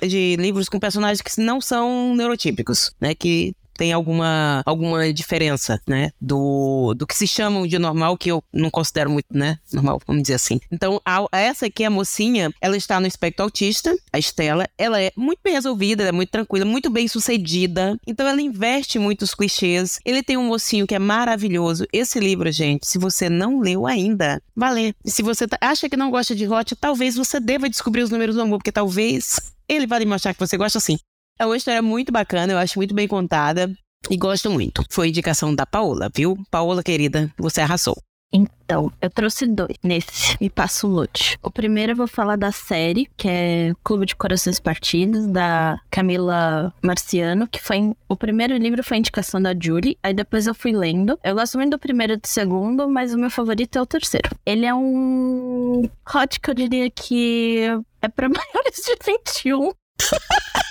de 0.07 0.35
livros 0.35 0.69
com 0.69 0.79
personagens 0.79 1.19
que 1.19 1.41
não 1.41 1.59
são 1.59 2.15
neurotípicos, 2.15 2.91
né? 3.01 3.15
Que 3.15 3.55
tem 3.77 3.93
alguma, 3.93 4.61
alguma 4.65 5.11
diferença, 5.13 5.79
né? 5.87 6.11
Do, 6.19 6.93
do 6.95 7.05
que 7.07 7.15
se 7.15 7.27
chamam 7.27 7.65
de 7.67 7.77
normal, 7.79 8.17
que 8.17 8.29
eu 8.31 8.43
não 8.51 8.69
considero 8.69 9.09
muito, 9.09 9.27
né? 9.31 9.57
Normal, 9.71 10.01
vamos 10.05 10.23
dizer 10.23 10.33
assim. 10.35 10.59
Então, 10.71 10.99
a- 11.05 11.25
essa 11.31 11.67
aqui, 11.67 11.83
a 11.83 11.89
mocinha, 11.89 12.51
ela 12.59 12.75
está 12.75 12.99
no 12.99 13.07
espectro 13.07 13.43
autista, 13.43 13.95
a 14.11 14.17
Estela. 14.19 14.67
Ela 14.77 15.01
é 15.01 15.11
muito 15.15 15.39
bem 15.43 15.53
resolvida, 15.53 16.03
é 16.03 16.11
muito 16.11 16.29
tranquila, 16.31 16.65
muito 16.65 16.89
bem 16.89 17.07
sucedida. 17.07 17.97
Então, 18.07 18.27
ela 18.27 18.41
investe 18.41 18.97
muitos 18.99 19.33
clichês. 19.35 19.99
Ele 20.03 20.23
tem 20.23 20.37
um 20.37 20.47
mocinho 20.47 20.87
que 20.87 20.95
é 20.95 20.99
maravilhoso. 20.99 21.85
Esse 21.93 22.19
livro, 22.19 22.51
gente, 22.51 22.87
se 22.87 22.97
você 22.97 23.29
não 23.29 23.59
leu 23.59 23.85
ainda, 23.85 24.41
vá 24.55 24.69
ler. 24.69 24.95
E 25.05 25.11
se 25.11 25.21
você 25.21 25.47
tá- 25.47 25.57
acha 25.61 25.87
que 25.89 25.95
não 25.97 26.09
gosta 26.09 26.35
de 26.35 26.47
hot, 26.47 26.75
talvez 26.75 27.15
você 27.15 27.39
deva 27.39 27.69
descobrir 27.69 28.01
os 28.01 28.09
números 28.09 28.35
do 28.35 28.41
amor, 28.41 28.57
porque 28.57 28.71
talvez 28.71 29.39
ele 29.69 29.85
vá 29.85 29.99
lhe 29.99 30.05
mostrar 30.05 30.33
que 30.33 30.39
você 30.39 30.57
gosta 30.57 30.79
sim. 30.79 30.97
É 31.39 31.45
uma 31.45 31.56
história 31.56 31.82
muito 31.82 32.12
bacana, 32.12 32.54
eu 32.54 32.58
acho 32.58 32.80
muito 32.80 32.95
bem 32.95 33.08
contada 33.08 33.71
e 34.10 34.17
gosto 34.17 34.50
muito. 34.50 34.84
Foi 34.89 35.10
indicação 35.10 35.54
da 35.54 35.65
Paola, 35.65 36.10
viu? 36.15 36.38
Paola, 36.50 36.84
querida, 36.84 37.32
você 37.38 37.62
arrasou. 37.62 37.95
Então, 38.34 38.91
eu 39.02 39.10
trouxe 39.10 39.45
dois 39.47 39.78
nesse 39.82 40.36
e 40.41 40.50
passo 40.50 40.88
o 40.88 40.89
lote. 40.89 41.38
O 41.41 41.50
primeiro 41.50 41.93
eu 41.93 41.95
vou 41.95 42.08
falar 42.08 42.36
da 42.36 42.52
série, 42.52 43.08
que 43.15 43.28
é 43.28 43.73
Clube 43.84 44.06
de 44.06 44.15
Corações 44.15 44.60
Partidos, 44.60 45.28
da 45.28 45.80
Camila 45.89 46.73
Marciano, 46.84 47.47
que 47.47 47.62
foi. 47.62 47.93
O 48.10 48.17
primeiro 48.17 48.58
livro 48.58 48.84
foi 48.84 48.97
indicação 48.97 49.41
da 49.41 49.54
Julie, 49.58 49.97
aí 50.04 50.13
depois 50.13 50.45
eu 50.45 50.54
fui 50.54 50.73
lendo. 50.73 51.17
Eu 51.23 51.36
gosto 51.36 51.58
muito 51.58 51.71
do 51.71 51.80
primeiro 51.80 52.13
e 52.13 52.17
do 52.17 52.28
segundo, 52.28 52.89
mas 52.89 53.13
o 53.13 53.17
meu 53.17 53.30
favorito 53.30 53.78
é 53.78 53.82
o 53.82 53.86
terceiro. 53.86 54.30
Ele 54.45 54.65
é 54.65 54.73
um 54.73 55.89
hot 56.13 56.39
que 56.39 56.50
eu 56.50 56.54
diria 56.54 56.89
que 56.89 57.62
é 58.02 58.08
pra 58.10 58.28
maiores 58.28 58.82
de 58.84 58.97
21. 59.06 59.71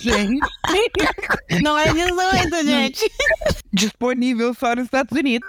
Gente, 0.00 0.40
Não 1.62 1.78
é 1.78 1.92
18, 1.92 2.64
gente. 2.66 3.10
disponível 3.72 4.54
só 4.54 4.74
nos 4.74 4.84
Estados 4.84 5.16
Unidos. 5.16 5.48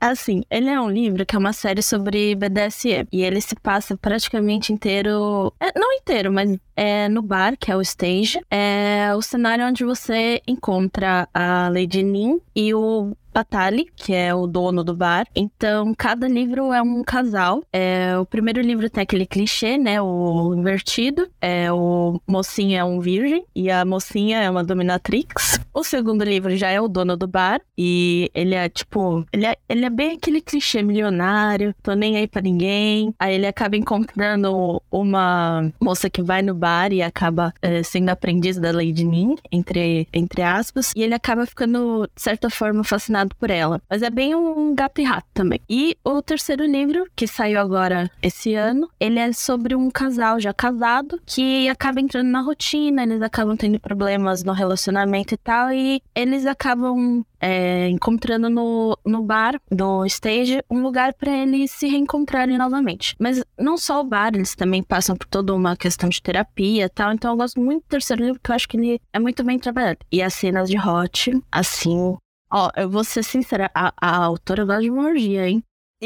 Assim, 0.00 0.42
ele 0.50 0.68
é 0.68 0.78
um 0.78 0.90
livro 0.90 1.24
que 1.24 1.34
é 1.34 1.38
uma 1.38 1.54
série 1.54 1.80
sobre 1.80 2.34
BDSM. 2.34 3.06
E 3.10 3.22
ele 3.22 3.40
se 3.40 3.54
passa 3.54 3.96
praticamente 3.96 4.70
inteiro. 4.70 5.50
é, 5.58 5.78
não 5.78 5.92
inteiro, 5.94 6.30
mas 6.30 6.58
é 6.76 7.08
no 7.08 7.22
bar, 7.22 7.56
que 7.58 7.70
é 7.70 7.76
o 7.76 7.80
stage. 7.80 8.38
É 8.50 9.14
o 9.16 9.22
cenário 9.22 9.64
onde 9.66 9.82
você 9.82 10.42
encontra 10.46 11.26
a 11.32 11.70
Lady 11.70 12.02
Nin 12.02 12.38
e 12.54 12.74
o 12.74 13.16
Batali, 13.34 13.88
que 13.96 14.14
é 14.14 14.32
o 14.32 14.46
dono 14.46 14.84
do 14.84 14.94
bar. 14.94 15.26
Então, 15.34 15.92
cada 15.92 16.28
livro 16.28 16.72
é 16.72 16.80
um 16.80 17.02
casal. 17.02 17.64
É, 17.72 18.16
o 18.16 18.24
primeiro 18.24 18.60
livro 18.60 18.88
tem 18.88 19.02
aquele 19.02 19.26
clichê, 19.26 19.76
né? 19.76 20.00
O 20.00 20.54
invertido. 20.54 21.28
É, 21.40 21.72
o 21.72 22.20
mocinho 22.28 22.78
é 22.78 22.84
um 22.84 23.00
virgem 23.00 23.44
e 23.52 23.68
a 23.70 23.84
mocinha 23.84 24.40
é 24.40 24.48
uma 24.48 24.62
dominatrix. 24.62 25.58
O 25.74 25.82
segundo 25.82 26.22
livro 26.22 26.56
já 26.56 26.70
é 26.70 26.80
o 26.80 26.86
dono 26.86 27.16
do 27.16 27.26
bar. 27.26 27.60
E 27.76 28.30
ele 28.32 28.54
é 28.54 28.68
tipo. 28.68 29.26
Ele 29.32 29.46
é, 29.46 29.56
ele 29.68 29.84
é 29.84 29.90
bem 29.90 30.12
aquele 30.12 30.40
clichê 30.40 30.80
milionário, 30.80 31.74
tô 31.82 31.92
nem 31.94 32.16
aí 32.16 32.28
pra 32.28 32.40
ninguém. 32.40 33.12
Aí 33.18 33.34
ele 33.34 33.46
acaba 33.46 33.76
encontrando 33.76 34.80
uma 34.88 35.72
moça 35.80 36.08
que 36.08 36.22
vai 36.22 36.40
no 36.40 36.54
bar 36.54 36.92
e 36.92 37.02
acaba 37.02 37.52
é, 37.60 37.82
sendo 37.82 38.10
aprendiz 38.10 38.58
da 38.58 38.70
Lady 38.70 39.04
Nin, 39.04 39.34
entre, 39.50 40.06
entre 40.12 40.42
aspas. 40.42 40.92
E 40.94 41.02
ele 41.02 41.14
acaba 41.14 41.44
ficando, 41.46 42.08
de 42.14 42.22
certa 42.22 42.48
forma, 42.48 42.84
fascinado 42.84 43.23
por 43.28 43.50
ela. 43.50 43.80
Mas 43.88 44.02
é 44.02 44.10
bem 44.10 44.34
um 44.34 44.74
gato 44.74 45.00
e 45.00 45.04
rato 45.04 45.26
também. 45.32 45.60
E 45.68 45.96
o 46.04 46.20
terceiro 46.20 46.64
livro, 46.64 47.06
que 47.14 47.26
saiu 47.26 47.60
agora 47.60 48.10
esse 48.22 48.54
ano, 48.54 48.88
ele 48.98 49.18
é 49.18 49.32
sobre 49.32 49.74
um 49.74 49.90
casal 49.90 50.40
já 50.40 50.52
casado 50.52 51.20
que 51.24 51.68
acaba 51.68 52.00
entrando 52.00 52.28
na 52.28 52.40
rotina, 52.40 53.02
eles 53.02 53.22
acabam 53.22 53.56
tendo 53.56 53.78
problemas 53.80 54.42
no 54.42 54.52
relacionamento 54.52 55.34
e 55.34 55.36
tal, 55.36 55.72
e 55.72 56.02
eles 56.14 56.46
acabam 56.46 57.24
é, 57.40 57.90
encontrando 57.90 58.48
no, 58.48 58.98
no 59.04 59.22
bar, 59.22 59.60
no 59.70 60.06
stage, 60.06 60.62
um 60.70 60.80
lugar 60.80 61.12
para 61.12 61.30
eles 61.30 61.70
se 61.70 61.86
reencontrarem 61.86 62.56
novamente. 62.56 63.14
Mas 63.18 63.44
não 63.58 63.76
só 63.76 64.00
o 64.00 64.04
bar, 64.04 64.32
eles 64.34 64.54
também 64.54 64.82
passam 64.82 65.14
por 65.14 65.26
toda 65.26 65.54
uma 65.54 65.76
questão 65.76 66.08
de 66.08 66.22
terapia 66.22 66.86
e 66.86 66.88
tal. 66.88 67.12
Então 67.12 67.32
eu 67.32 67.36
gosto 67.36 67.60
muito 67.60 67.82
do 67.82 67.88
terceiro 67.88 68.22
livro, 68.22 68.40
porque 68.40 68.50
eu 68.50 68.56
acho 68.56 68.68
que 68.68 68.78
ele 68.78 69.00
é 69.12 69.18
muito 69.18 69.44
bem 69.44 69.58
trabalhado. 69.58 69.98
E 70.10 70.22
as 70.22 70.32
cenas 70.32 70.70
de 70.70 70.78
hot, 70.78 71.38
assim. 71.52 72.16
Ó, 72.56 72.70
eu 72.76 72.88
vou 72.88 73.02
ser 73.02 73.24
sincera, 73.24 73.68
a, 73.74 73.92
a 74.00 74.16
autora 74.24 74.64
gosta 74.64 74.82
de 74.82 74.90
uma 74.90 75.08
orgia, 75.08 75.48
hein? 75.48 75.62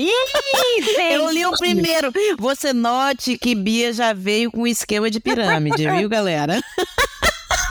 Eu 1.10 1.30
li 1.30 1.44
o 1.44 1.52
primeiro. 1.58 2.12
Você 2.38 2.72
note 2.72 3.36
que 3.36 3.54
Bia 3.54 3.92
já 3.92 4.12
veio 4.12 4.50
com 4.50 4.62
um 4.62 4.66
esquema 4.66 5.10
de 5.10 5.20
pirâmide, 5.20 5.86
viu, 5.90 6.08
galera? 6.08 6.58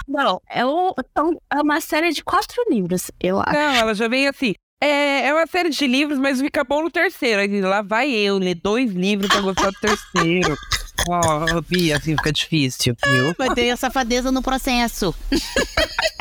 Não, 0.08 0.42
é, 0.50 0.66
o- 0.66 0.94
então, 1.00 1.40
é 1.52 1.62
uma 1.62 1.80
série 1.82 2.12
de 2.12 2.24
quatro 2.24 2.64
livros, 2.70 3.10
eu 3.20 3.40
acho. 3.40 3.54
Não, 3.54 3.74
ela 3.76 3.94
já 3.96 4.08
vem 4.08 4.28
assim. 4.28 4.54
É, 4.82 5.28
é 5.28 5.34
uma 5.34 5.48
série 5.48 5.70
de 5.70 5.88
livros, 5.88 6.20
mas 6.20 6.40
fica 6.40 6.64
bom 6.64 6.84
no 6.84 6.92
terceiro. 6.92 7.42
Aí 7.42 7.62
lá 7.62 7.82
vai 7.82 8.12
eu 8.12 8.38
ler 8.38 8.56
dois 8.56 8.92
livros 8.92 9.28
pra 9.32 9.42
gostar 9.42 9.72
do 9.72 9.80
terceiro. 9.80 10.56
Ó, 11.10 11.62
Bia, 11.62 11.98
assim 11.98 12.16
fica 12.16 12.32
difícil, 12.32 12.96
viu? 13.06 13.34
Vai 13.38 13.54
ter 13.56 13.70
a 13.72 13.78
safadeza 13.78 14.32
no 14.32 14.42
processo. 14.44 15.16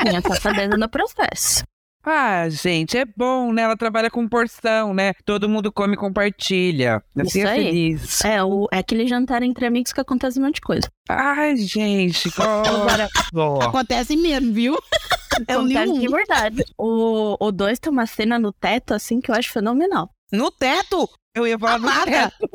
Tem 0.03 0.15
a 0.17 0.21
safadeza 0.21 0.77
no 0.77 0.87
processo. 0.89 1.63
Ah, 2.09 2.47
gente, 2.47 2.97
é 2.97 3.03
bom, 3.03 3.51
né? 3.51 3.63
Ela 3.63 3.75
trabalha 3.75 4.09
com 4.09 4.25
porção, 4.29 4.93
né? 4.93 5.11
Todo 5.25 5.49
mundo 5.49 5.69
come 5.73 5.95
e 5.95 5.97
compartilha. 5.97 7.03
Assim 7.17 7.39
Isso 7.39 7.47
é 7.47 7.51
aí. 7.51 7.65
feliz. 7.65 8.23
É, 8.23 8.41
o, 8.41 8.65
é 8.71 8.77
aquele 8.77 9.05
jantar 9.05 9.43
entre 9.43 9.65
amigos 9.65 9.91
que 9.91 9.99
acontece 9.99 10.39
um 10.39 10.43
monte 10.43 10.55
de 10.55 10.61
coisa. 10.61 10.87
Ai, 11.09 11.57
gente, 11.57 12.31
Agora, 12.39 13.09
ó. 13.35 13.61
Acontece 13.61 14.15
mesmo, 14.15 14.53
viu? 14.53 14.77
Eu 15.49 15.63
li 15.63 15.77
um. 15.77 15.99
de 15.99 16.07
verdade. 16.07 16.63
O 16.77 17.51
2 17.51 17.77
tem 17.77 17.91
uma 17.91 18.05
cena 18.07 18.39
no 18.39 18.53
teto, 18.53 18.93
assim, 18.93 19.19
que 19.19 19.29
eu 19.29 19.35
acho 19.35 19.51
fenomenal. 19.51 20.09
No 20.31 20.49
teto? 20.49 21.07
Eu 21.35 21.45
ia 21.45 21.59
falar 21.59 21.77
no 21.77 21.87
Amada. 21.87 22.09
teto. 22.09 22.49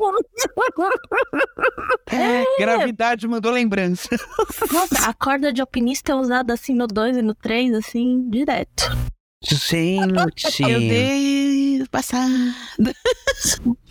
Gravidade 2.59 3.27
mandou 3.27 3.51
lembrança. 3.51 4.09
Nossa, 4.71 5.07
a 5.09 5.13
corda 5.13 5.53
de 5.53 5.61
alpinista 5.61 6.11
é 6.11 6.15
usada, 6.15 6.53
assim, 6.53 6.73
no 6.73 6.87
2 6.87 7.17
e 7.17 7.21
no 7.21 7.33
3, 7.33 7.73
assim, 7.75 8.29
direto. 8.29 9.12
Gente. 9.43 10.63
Eu 10.63 10.79
dei 10.79 11.85
passada. 11.91 12.33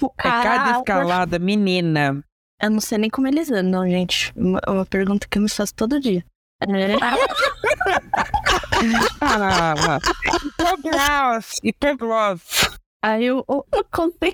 O 0.00 0.06
É 0.18 0.22
cada 0.22 0.78
escalada, 0.78 1.38
menina. 1.38 2.24
Eu 2.60 2.70
não 2.70 2.80
sei 2.80 2.98
nem 2.98 3.10
como 3.10 3.26
eles 3.26 3.50
andam, 3.50 3.88
gente. 3.88 4.32
Uma, 4.36 4.60
uma 4.66 4.86
pergunta 4.86 5.26
que 5.28 5.38
eu 5.38 5.42
me 5.42 5.48
faço 5.48 5.74
todo 5.74 6.00
dia. 6.00 6.24
Ah, 6.60 7.16
hipogloss, 10.44 11.60
hipogloss. 11.62 12.78
Aí 13.02 13.26
eu, 13.26 13.44
eu, 13.48 13.66
eu 13.74 13.84
contei. 13.90 14.32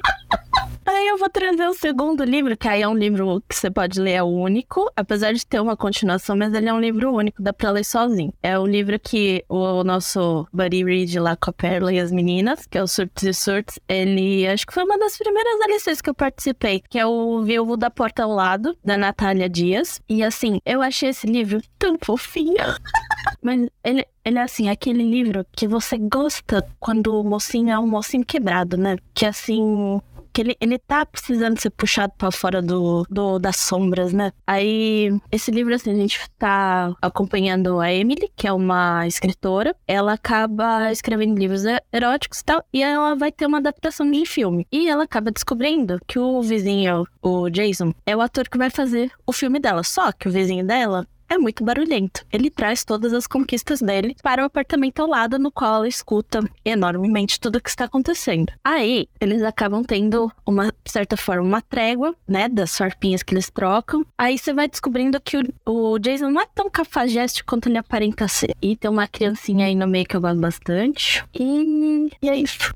Aí 0.84 1.08
eu 1.08 1.16
vou 1.18 1.28
trazer 1.28 1.66
o 1.66 1.74
segundo 1.74 2.22
livro, 2.24 2.56
que 2.56 2.68
aí 2.68 2.82
é 2.82 2.88
um 2.88 2.96
livro 2.96 3.42
que 3.48 3.54
você 3.54 3.70
pode 3.70 4.00
ler, 4.00 4.12
é 4.12 4.22
único, 4.22 4.90
apesar 4.96 5.32
de 5.32 5.46
ter 5.46 5.60
uma 5.60 5.76
continuação, 5.76 6.36
mas 6.36 6.52
ele 6.52 6.68
é 6.68 6.72
um 6.72 6.80
livro 6.80 7.14
único, 7.14 7.42
dá 7.42 7.52
pra 7.52 7.70
ler 7.70 7.84
sozinho. 7.84 8.32
É 8.42 8.58
o 8.58 8.66
livro 8.66 8.98
que 8.98 9.44
o 9.48 9.84
nosso 9.84 10.46
Buddy 10.52 10.84
Reed 10.84 11.16
lá 11.16 11.36
com 11.36 11.50
a 11.50 11.52
Perla 11.52 11.92
e 11.92 11.98
as 11.98 12.10
meninas, 12.10 12.66
que 12.66 12.78
é 12.78 12.82
o 12.82 12.86
Surtos 12.86 13.22
e 13.22 13.32
Surtos, 13.34 13.78
ele 13.88 14.46
acho 14.46 14.66
que 14.66 14.72
foi 14.72 14.84
uma 14.84 14.98
das 14.98 15.16
primeiras 15.16 15.58
DLCs 15.60 16.00
que 16.00 16.10
eu 16.10 16.14
participei, 16.14 16.82
que 16.88 16.98
é 16.98 17.06
o 17.06 17.42
Viúvo 17.42 17.76
da 17.76 17.90
Porta 17.90 18.24
ao 18.24 18.32
Lado, 18.32 18.76
da 18.84 18.96
Natália 18.96 19.48
Dias. 19.48 20.00
E 20.08 20.22
assim, 20.22 20.60
eu 20.64 20.82
achei 20.82 21.10
esse 21.10 21.26
livro 21.26 21.60
tão 21.78 21.96
fofinho. 22.02 22.56
Mas 23.42 23.68
ele, 23.82 24.06
ele 24.24 24.38
é 24.38 24.42
assim, 24.42 24.68
aquele 24.68 25.02
livro 25.02 25.44
que 25.52 25.66
você 25.66 25.96
gosta 25.98 26.66
quando 26.78 27.20
o 27.20 27.24
mocinho 27.24 27.70
é 27.70 27.78
um 27.78 27.86
mocinho 27.86 28.24
quebrado, 28.24 28.76
né? 28.76 28.96
Que 29.14 29.26
assim. 29.26 30.00
Que 30.30 30.42
ele, 30.42 30.56
ele 30.60 30.78
tá 30.78 31.04
precisando 31.04 31.58
ser 31.58 31.70
puxado 31.70 32.12
pra 32.16 32.30
fora 32.30 32.62
do, 32.62 33.04
do, 33.10 33.38
das 33.40 33.56
sombras, 33.56 34.12
né? 34.12 34.30
Aí, 34.46 35.10
esse 35.32 35.50
livro, 35.50 35.74
assim, 35.74 35.90
a 35.90 35.94
gente 35.94 36.20
tá 36.38 36.94
acompanhando 37.02 37.80
a 37.80 37.92
Emily, 37.92 38.30
que 38.36 38.46
é 38.46 38.52
uma 38.52 39.04
escritora. 39.06 39.74
Ela 39.86 40.12
acaba 40.12 40.92
escrevendo 40.92 41.36
livros 41.36 41.62
eróticos 41.92 42.40
e 42.40 42.44
tal, 42.44 42.64
e 42.72 42.82
ela 42.82 43.16
vai 43.16 43.32
ter 43.32 43.46
uma 43.46 43.58
adaptação 43.58 44.08
de 44.08 44.24
filme. 44.26 44.66
E 44.70 44.88
ela 44.88 45.04
acaba 45.04 45.32
descobrindo 45.32 45.98
que 46.06 46.18
o 46.20 46.40
vizinho, 46.42 47.04
o 47.20 47.50
Jason, 47.50 47.92
é 48.06 48.14
o 48.14 48.20
ator 48.20 48.48
que 48.48 48.58
vai 48.58 48.70
fazer 48.70 49.10
o 49.26 49.32
filme 49.32 49.58
dela. 49.58 49.82
Só 49.82 50.12
que 50.12 50.28
o 50.28 50.30
vizinho 50.30 50.64
dela 50.64 51.04
é 51.28 51.38
muito 51.38 51.64
barulhento. 51.64 52.24
Ele 52.32 52.50
traz 52.50 52.84
todas 52.84 53.12
as 53.12 53.26
conquistas 53.26 53.80
dele 53.80 54.16
para 54.22 54.42
o 54.42 54.46
apartamento 54.46 55.00
ao 55.00 55.08
lado, 55.08 55.38
no 55.38 55.50
qual 55.50 55.76
ela 55.76 55.88
escuta 55.88 56.40
enormemente 56.64 57.38
tudo 57.38 57.56
o 57.56 57.60
que 57.60 57.68
está 57.68 57.84
acontecendo. 57.84 58.52
Aí, 58.64 59.08
eles 59.20 59.42
acabam 59.42 59.84
tendo 59.84 60.30
uma 60.46 60.72
certa 60.84 61.16
forma 61.16 61.42
uma 61.42 61.62
trégua, 61.62 62.14
né, 62.26 62.48
das 62.48 62.76
farpinhas 62.76 63.22
que 63.22 63.34
eles 63.34 63.50
trocam. 63.50 64.04
Aí 64.16 64.38
você 64.38 64.52
vai 64.52 64.68
descobrindo 64.68 65.20
que 65.20 65.36
o, 65.36 65.92
o 65.92 65.98
Jason 65.98 66.30
não 66.30 66.40
é 66.40 66.46
tão 66.54 66.70
cafajeste 66.70 67.44
quanto 67.44 67.68
ele 67.68 67.78
aparenta 67.78 68.26
ser. 68.28 68.54
E 68.62 68.76
tem 68.76 68.90
uma 68.90 69.06
criancinha 69.06 69.66
aí 69.66 69.74
no 69.74 69.86
meio 69.86 70.06
que 70.06 70.16
eu 70.16 70.20
gosto 70.20 70.40
bastante. 70.40 71.24
E, 71.34 72.10
e 72.22 72.28
é 72.28 72.36
isso. 72.36 72.72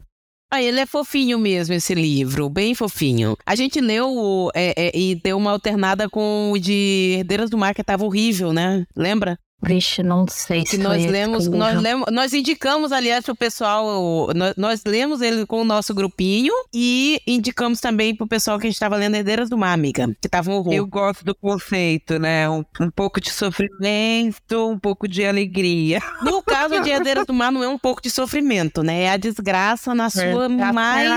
Ah, 0.55 0.61
ele 0.61 0.81
é 0.81 0.85
fofinho 0.85 1.39
mesmo, 1.39 1.73
esse 1.73 1.95
livro, 1.95 2.51
bem 2.51 2.75
fofinho. 2.75 3.35
A 3.47 3.55
gente 3.55 3.81
leu 3.81 4.51
é, 4.55 4.75
é, 4.77 4.93
e 4.95 5.15
deu 5.15 5.39
uma 5.39 5.51
alternada 5.51 6.11
com 6.11 6.53
o 6.53 6.59
de 6.59 7.15
Herdeiras 7.21 7.49
do 7.49 7.57
Mar, 7.57 7.75
que 7.75 7.83
tava 7.83 8.05
horrível, 8.05 8.53
né? 8.53 8.85
Lembra? 8.95 9.39
Vixe, 9.65 10.03
não 10.03 10.27
sei 10.29 10.67
se 10.67 10.77
nós 10.77 11.05
lemos, 11.07 11.47
nós 11.47 11.81
lemos, 11.81 12.07
nós 12.11 12.33
indicamos, 12.33 12.91
aliás, 12.91 13.25
pro 13.25 13.37
pessoal, 13.37 13.87
o- 13.87 14.33
nós, 14.35 14.55
nós 14.57 14.83
lemos 14.85 15.21
ele 15.21 15.47
com 15.47 15.61
o 15.61 15.65
nosso 15.65 15.95
grupinho 15.95 16.53
e 16.75 17.21
indicamos 17.27 17.81
também 17.81 18.15
pro 18.15 18.27
pessoal 18.27 18.59
que 18.59 18.67
a 18.67 18.71
gente 18.71 18.79
tava 18.81 18.97
lendo 18.97 19.15
Herdeiras 19.15 19.49
do 19.49 19.57
Mar, 19.57 19.73
amiga, 19.73 20.15
que 20.21 20.29
tava 20.29 20.51
um 20.51 20.55
horror. 20.55 20.73
Eu 20.75 20.87
gosto 20.87 21.25
do 21.25 21.35
conceito, 21.35 22.19
né? 22.19 22.49
Um, 22.51 22.65
um 22.81 22.91
pouco 22.91 23.21
de 23.21 23.31
sofrimento, 23.31 24.69
um 24.71 24.79
pouco 24.79 25.07
de 25.07 25.25
alegria. 25.25 26.01
No 26.23 26.43
caso 26.43 26.81
de 26.81 26.89
Herdeiras 26.91 27.27
do 27.27 27.35
Mar, 27.35 27.53
não 27.53 27.63
é 27.63 27.69
um 27.69 27.79
pouco 27.79 28.01
de 28.03 28.11
sofrimento, 28.11 28.83
né? 28.83 29.03
É 29.03 29.11
a 29.11 29.17
desgraça 29.17 29.95
na 29.95 30.09
sua 30.11 30.49
mais... 30.73 31.09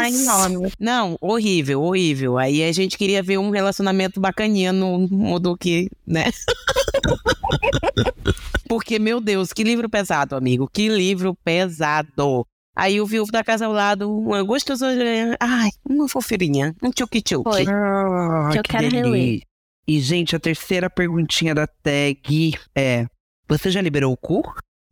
Não, 0.80 1.18
horrível, 1.22 1.82
horrível. 1.82 2.38
Aí 2.38 2.64
a 2.64 2.72
gente 2.72 2.98
queria 2.98 3.24
ver 3.24 3.38
um 3.38 3.50
relacionamento 3.50 4.20
bacaninha 4.20 4.72
no 4.74 5.40
do 5.40 5.56
que, 5.58 5.90
né? 6.06 6.26
Porque, 8.68 9.00
meu 9.00 9.20
Deus, 9.22 9.54
que 9.54 9.64
livro 9.64 9.90
pesado, 9.90 10.36
amigo. 10.36 10.70
Que 10.72 10.90
livro 10.90 11.36
pesado. 11.44 12.46
Aí 12.76 13.00
o 13.00 13.06
viúvo 13.06 13.32
da 13.32 13.44
casa 13.44 13.66
ao 13.66 13.72
lado, 13.72 14.12
uma 14.12 14.44
gostosinha. 14.44 15.38
Ai, 15.40 15.70
uma 15.88 16.10
fofirinha. 16.10 16.76
Um 16.84 16.90
tchuki-tchuki. 16.92 17.50
Foi. 17.50 17.66
Ah, 17.68 18.50
Que 18.52 18.60
eu 18.60 18.64
quero 18.64 18.90
reler. 18.90 19.42
E, 19.88 20.00
gente, 20.00 20.36
a 20.36 20.40
terceira 20.40 20.90
perguntinha 20.90 21.54
da 21.56 21.68
tag 21.68 22.54
é: 22.76 23.06
Você 23.48 23.70
já 23.72 23.82
liberou 23.82 24.12
o 24.12 24.18
cu? 24.18 24.44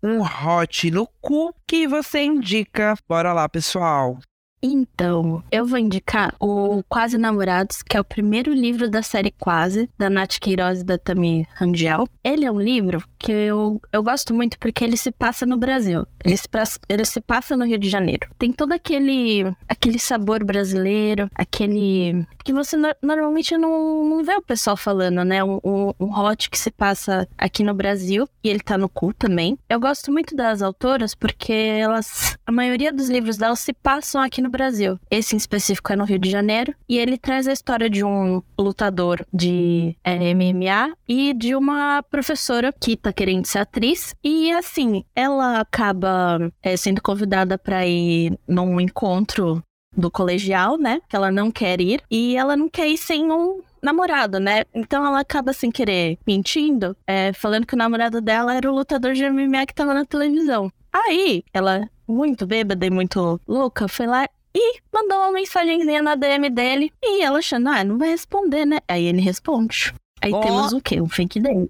Um 0.01 0.21
hot 0.21 0.91
no 0.91 1.07
cu 1.21 1.53
que 1.67 1.87
você 1.87 2.23
indica. 2.23 2.95
Bora 3.07 3.33
lá, 3.33 3.49
pessoal. 3.49 4.17
Então, 4.65 5.43
eu 5.51 5.65
vou 5.65 5.77
indicar 5.77 6.33
o 6.39 6.81
Quase 6.87 7.17
Namorados, 7.17 7.83
que 7.83 7.97
é 7.97 7.99
o 7.99 8.03
primeiro 8.05 8.53
livro 8.53 8.89
da 8.89 9.03
série 9.03 9.33
Quase, 9.37 9.89
da 9.97 10.09
Nath 10.09 10.39
Queiroz 10.39 10.79
e 10.79 10.85
da 10.85 10.97
Tami 10.97 11.45
Rangel. 11.53 12.07
Ele 12.23 12.45
é 12.45 12.51
um 12.51 12.61
livro 12.61 13.03
que 13.19 13.29
eu, 13.29 13.81
eu 13.91 14.01
gosto 14.01 14.33
muito 14.33 14.57
porque 14.57 14.85
ele 14.85 14.95
se 14.95 15.11
passa 15.11 15.45
no 15.45 15.57
Brasil. 15.57 16.07
Ele 16.23 16.37
se, 16.37 16.47
ele 16.87 17.03
se 17.03 17.19
passa 17.19 17.57
no 17.57 17.65
Rio 17.65 17.77
de 17.77 17.89
Janeiro. 17.89 18.29
Tem 18.39 18.53
todo 18.53 18.71
aquele, 18.71 19.53
aquele 19.67 19.99
sabor 19.99 20.45
brasileiro, 20.45 21.29
aquele... 21.35 22.25
que 22.43 22.53
você 22.53 22.75
no- 22.77 22.95
normalmente 23.01 23.57
não, 23.57 24.03
não 24.03 24.23
vê 24.23 24.35
o 24.35 24.41
pessoal 24.41 24.75
falando, 24.75 25.23
né? 25.23 25.43
Um, 25.43 25.59
um, 25.63 25.93
um 25.99 26.19
hot 26.19 26.49
que 26.49 26.57
se 26.57 26.71
passa 26.71 27.27
aqui 27.37 27.63
no 27.63 27.73
Brasil, 27.73 28.27
e 28.43 28.49
ele 28.49 28.59
tá 28.59 28.77
no 28.77 28.89
cu 28.89 29.13
também. 29.13 29.57
Eu 29.69 29.79
gosto 29.79 30.11
muito 30.11 30.35
das 30.35 30.61
autoras 30.61 31.15
porque 31.15 31.53
elas... 31.53 32.37
A 32.45 32.51
maioria 32.51 32.91
dos 32.91 33.09
livros 33.09 33.37
delas 33.37 33.59
se 33.59 33.73
passam 33.73 34.21
aqui 34.21 34.41
no 34.41 34.49
Brasil. 34.49 34.99
Esse 35.09 35.33
em 35.35 35.37
específico 35.37 35.93
é 35.93 35.95
no 35.95 36.03
Rio 36.03 36.19
de 36.19 36.29
Janeiro. 36.29 36.73
E 36.89 36.97
ele 36.97 37.17
traz 37.17 37.47
a 37.47 37.53
história 37.53 37.89
de 37.89 38.03
um 38.03 38.41
lutador 38.59 39.25
de 39.33 39.95
eh, 40.03 40.33
MMA 40.33 40.93
e 41.07 41.33
de 41.33 41.55
uma 41.55 42.03
professora 42.03 42.73
que 42.73 42.97
tá 42.97 43.13
querendo 43.13 43.45
ser 43.45 43.59
atriz. 43.59 44.13
E 44.23 44.51
assim, 44.51 45.05
ela 45.15 45.61
acaba 45.61 46.51
eh, 46.61 46.75
sendo 46.75 47.01
convidada 47.01 47.57
para 47.57 47.85
ir 47.87 48.37
num 48.47 48.79
encontro 48.81 49.63
do 49.95 50.09
colegial, 50.11 50.77
né? 50.77 51.01
Que 51.07 51.15
ela 51.15 51.31
não 51.31 51.51
quer 51.51 51.79
ir. 51.81 52.01
E 52.09 52.35
ela 52.35 52.55
não 52.55 52.69
quer 52.69 52.87
ir 52.87 52.97
sem 52.97 53.31
um 53.31 53.61
namorado, 53.81 54.39
né? 54.39 54.63
Então 54.73 55.05
ela 55.05 55.19
acaba 55.19 55.53
sem 55.53 55.69
querer 55.69 56.17
mentindo, 56.25 56.95
eh, 57.05 57.33
falando 57.33 57.65
que 57.65 57.75
o 57.75 57.77
namorado 57.77 58.21
dela 58.21 58.55
era 58.55 58.71
o 58.71 58.75
lutador 58.75 59.13
de 59.13 59.29
MMA 59.29 59.65
que 59.65 59.75
tava 59.75 59.93
na 59.93 60.05
televisão. 60.05 60.71
Aí, 60.91 61.43
ela, 61.53 61.89
muito 62.07 62.45
bêbada 62.45 62.85
e 62.85 62.89
muito 62.89 63.41
louca, 63.47 63.87
foi 63.87 64.07
lá 64.07 64.27
e 64.55 64.79
mandou 64.93 65.17
uma 65.17 65.31
mensagenzinha 65.31 66.01
na 66.01 66.15
DM 66.15 66.49
dele. 66.49 66.91
E 67.03 67.23
ela 67.23 67.39
achando, 67.39 67.69
ah, 67.69 67.83
não 67.83 67.97
vai 67.97 68.09
responder, 68.09 68.65
né? 68.65 68.79
Aí 68.87 69.05
ele 69.05 69.19
responde. 69.19 69.93
Aí 70.21 70.31
Ó. 70.31 70.39
temos 70.39 70.73
o 70.73 70.79
quê? 70.79 71.01
Um 71.01 71.09
fake 71.09 71.39
dele. 71.39 71.69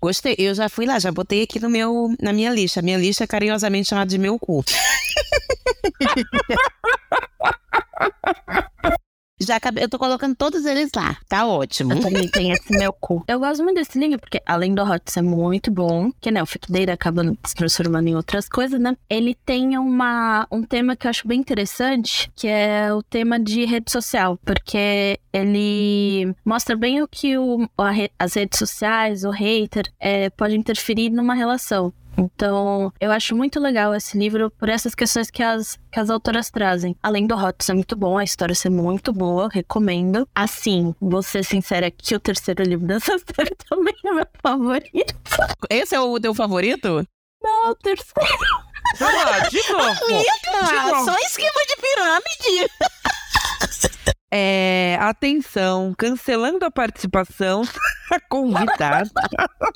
Gostei. 0.00 0.36
Eu 0.38 0.54
já 0.54 0.68
fui 0.68 0.86
lá, 0.86 0.98
já 1.00 1.10
botei 1.10 1.42
aqui 1.42 1.58
no 1.58 1.68
meu, 1.68 2.14
na 2.20 2.32
minha 2.32 2.50
lista. 2.50 2.80
Minha 2.80 2.98
lista 2.98 3.24
é 3.24 3.26
carinhosamente 3.26 3.88
chamada 3.88 4.08
de 4.08 4.16
meu 4.16 4.38
cu. 4.38 4.64
já 9.40 9.56
acabei, 9.56 9.84
eu 9.84 9.88
tô 9.88 9.98
colocando 9.98 10.34
todos 10.34 10.64
eles 10.66 10.90
lá. 10.94 11.16
Tá 11.28 11.46
ótimo. 11.46 11.92
Eu 11.92 12.00
também 12.00 12.28
tenho 12.28 12.52
esse 12.54 12.76
meu 12.76 12.92
cu. 12.92 13.24
Eu 13.28 13.38
gosto 13.38 13.62
muito 13.62 13.76
desse 13.76 13.98
livro, 13.98 14.18
porque 14.18 14.42
além 14.44 14.74
do 14.74 14.82
Hot 14.82 15.02
ser 15.10 15.22
muito 15.22 15.70
bom, 15.70 16.10
que 16.20 16.30
né, 16.30 16.42
o 16.42 16.46
dele 16.68 16.90
acaba 16.90 17.22
se 17.46 17.54
transformando 17.54 18.08
em 18.08 18.16
outras 18.16 18.48
coisas, 18.48 18.80
né? 18.80 18.96
Ele 19.08 19.36
tem 19.46 19.78
uma, 19.78 20.46
um 20.50 20.62
tema 20.64 20.96
que 20.96 21.06
eu 21.06 21.10
acho 21.10 21.26
bem 21.26 21.38
interessante, 21.38 22.30
que 22.34 22.48
é 22.48 22.92
o 22.92 23.02
tema 23.02 23.38
de 23.38 23.64
rede 23.64 23.90
social, 23.92 24.38
porque 24.44 25.18
ele 25.32 26.34
mostra 26.44 26.76
bem 26.76 27.00
o 27.00 27.08
que 27.08 27.38
o, 27.38 27.66
re- 27.92 28.10
as 28.18 28.34
redes 28.34 28.58
sociais, 28.58 29.22
o 29.24 29.30
hater, 29.30 29.84
é, 30.00 30.30
pode 30.30 30.56
interferir 30.56 31.10
numa 31.10 31.34
relação. 31.34 31.92
Então, 32.18 32.92
eu 33.00 33.12
acho 33.12 33.36
muito 33.36 33.60
legal 33.60 33.94
esse 33.94 34.18
livro 34.18 34.50
por 34.50 34.68
essas 34.68 34.92
questões 34.92 35.30
que 35.30 35.40
as, 35.40 35.78
que 35.92 36.00
as 36.00 36.10
autoras 36.10 36.50
trazem. 36.50 36.96
Além 37.00 37.28
do 37.28 37.36
Hot 37.36 37.64
ser 37.64 37.74
muito 37.74 37.94
bom, 37.94 38.18
a 38.18 38.24
história 38.24 38.54
ser 38.56 38.70
muito 38.70 39.12
boa, 39.12 39.48
recomendo. 39.48 40.28
Assim, 40.34 40.92
vou 41.00 41.22
ser 41.22 41.44
sincera 41.44 41.90
que 41.92 42.16
o 42.16 42.20
terceiro 42.20 42.64
livro 42.64 42.86
dessa 42.86 43.16
série 43.36 43.54
também 43.68 43.94
é 44.04 44.12
meu 44.12 44.26
favorito. 44.42 45.14
Esse 45.70 45.94
é 45.94 46.00
o 46.00 46.18
teu 46.18 46.34
favorito? 46.34 47.06
Não, 47.40 47.70
o 47.70 47.74
terceiro. 47.76 48.38
Vamos 48.98 49.24
lá, 49.24 49.38
de 49.48 49.72
novo. 49.72 50.00
Ah, 50.54 51.04
só 51.04 51.14
esquema 51.20 51.60
de 51.68 51.76
pirâmide. 51.76 52.70
É, 54.30 54.98
atenção, 55.00 55.94
cancelando 55.96 56.64
a 56.64 56.70
participação, 56.70 57.62
a 58.12 58.20
convidada 58.20 59.10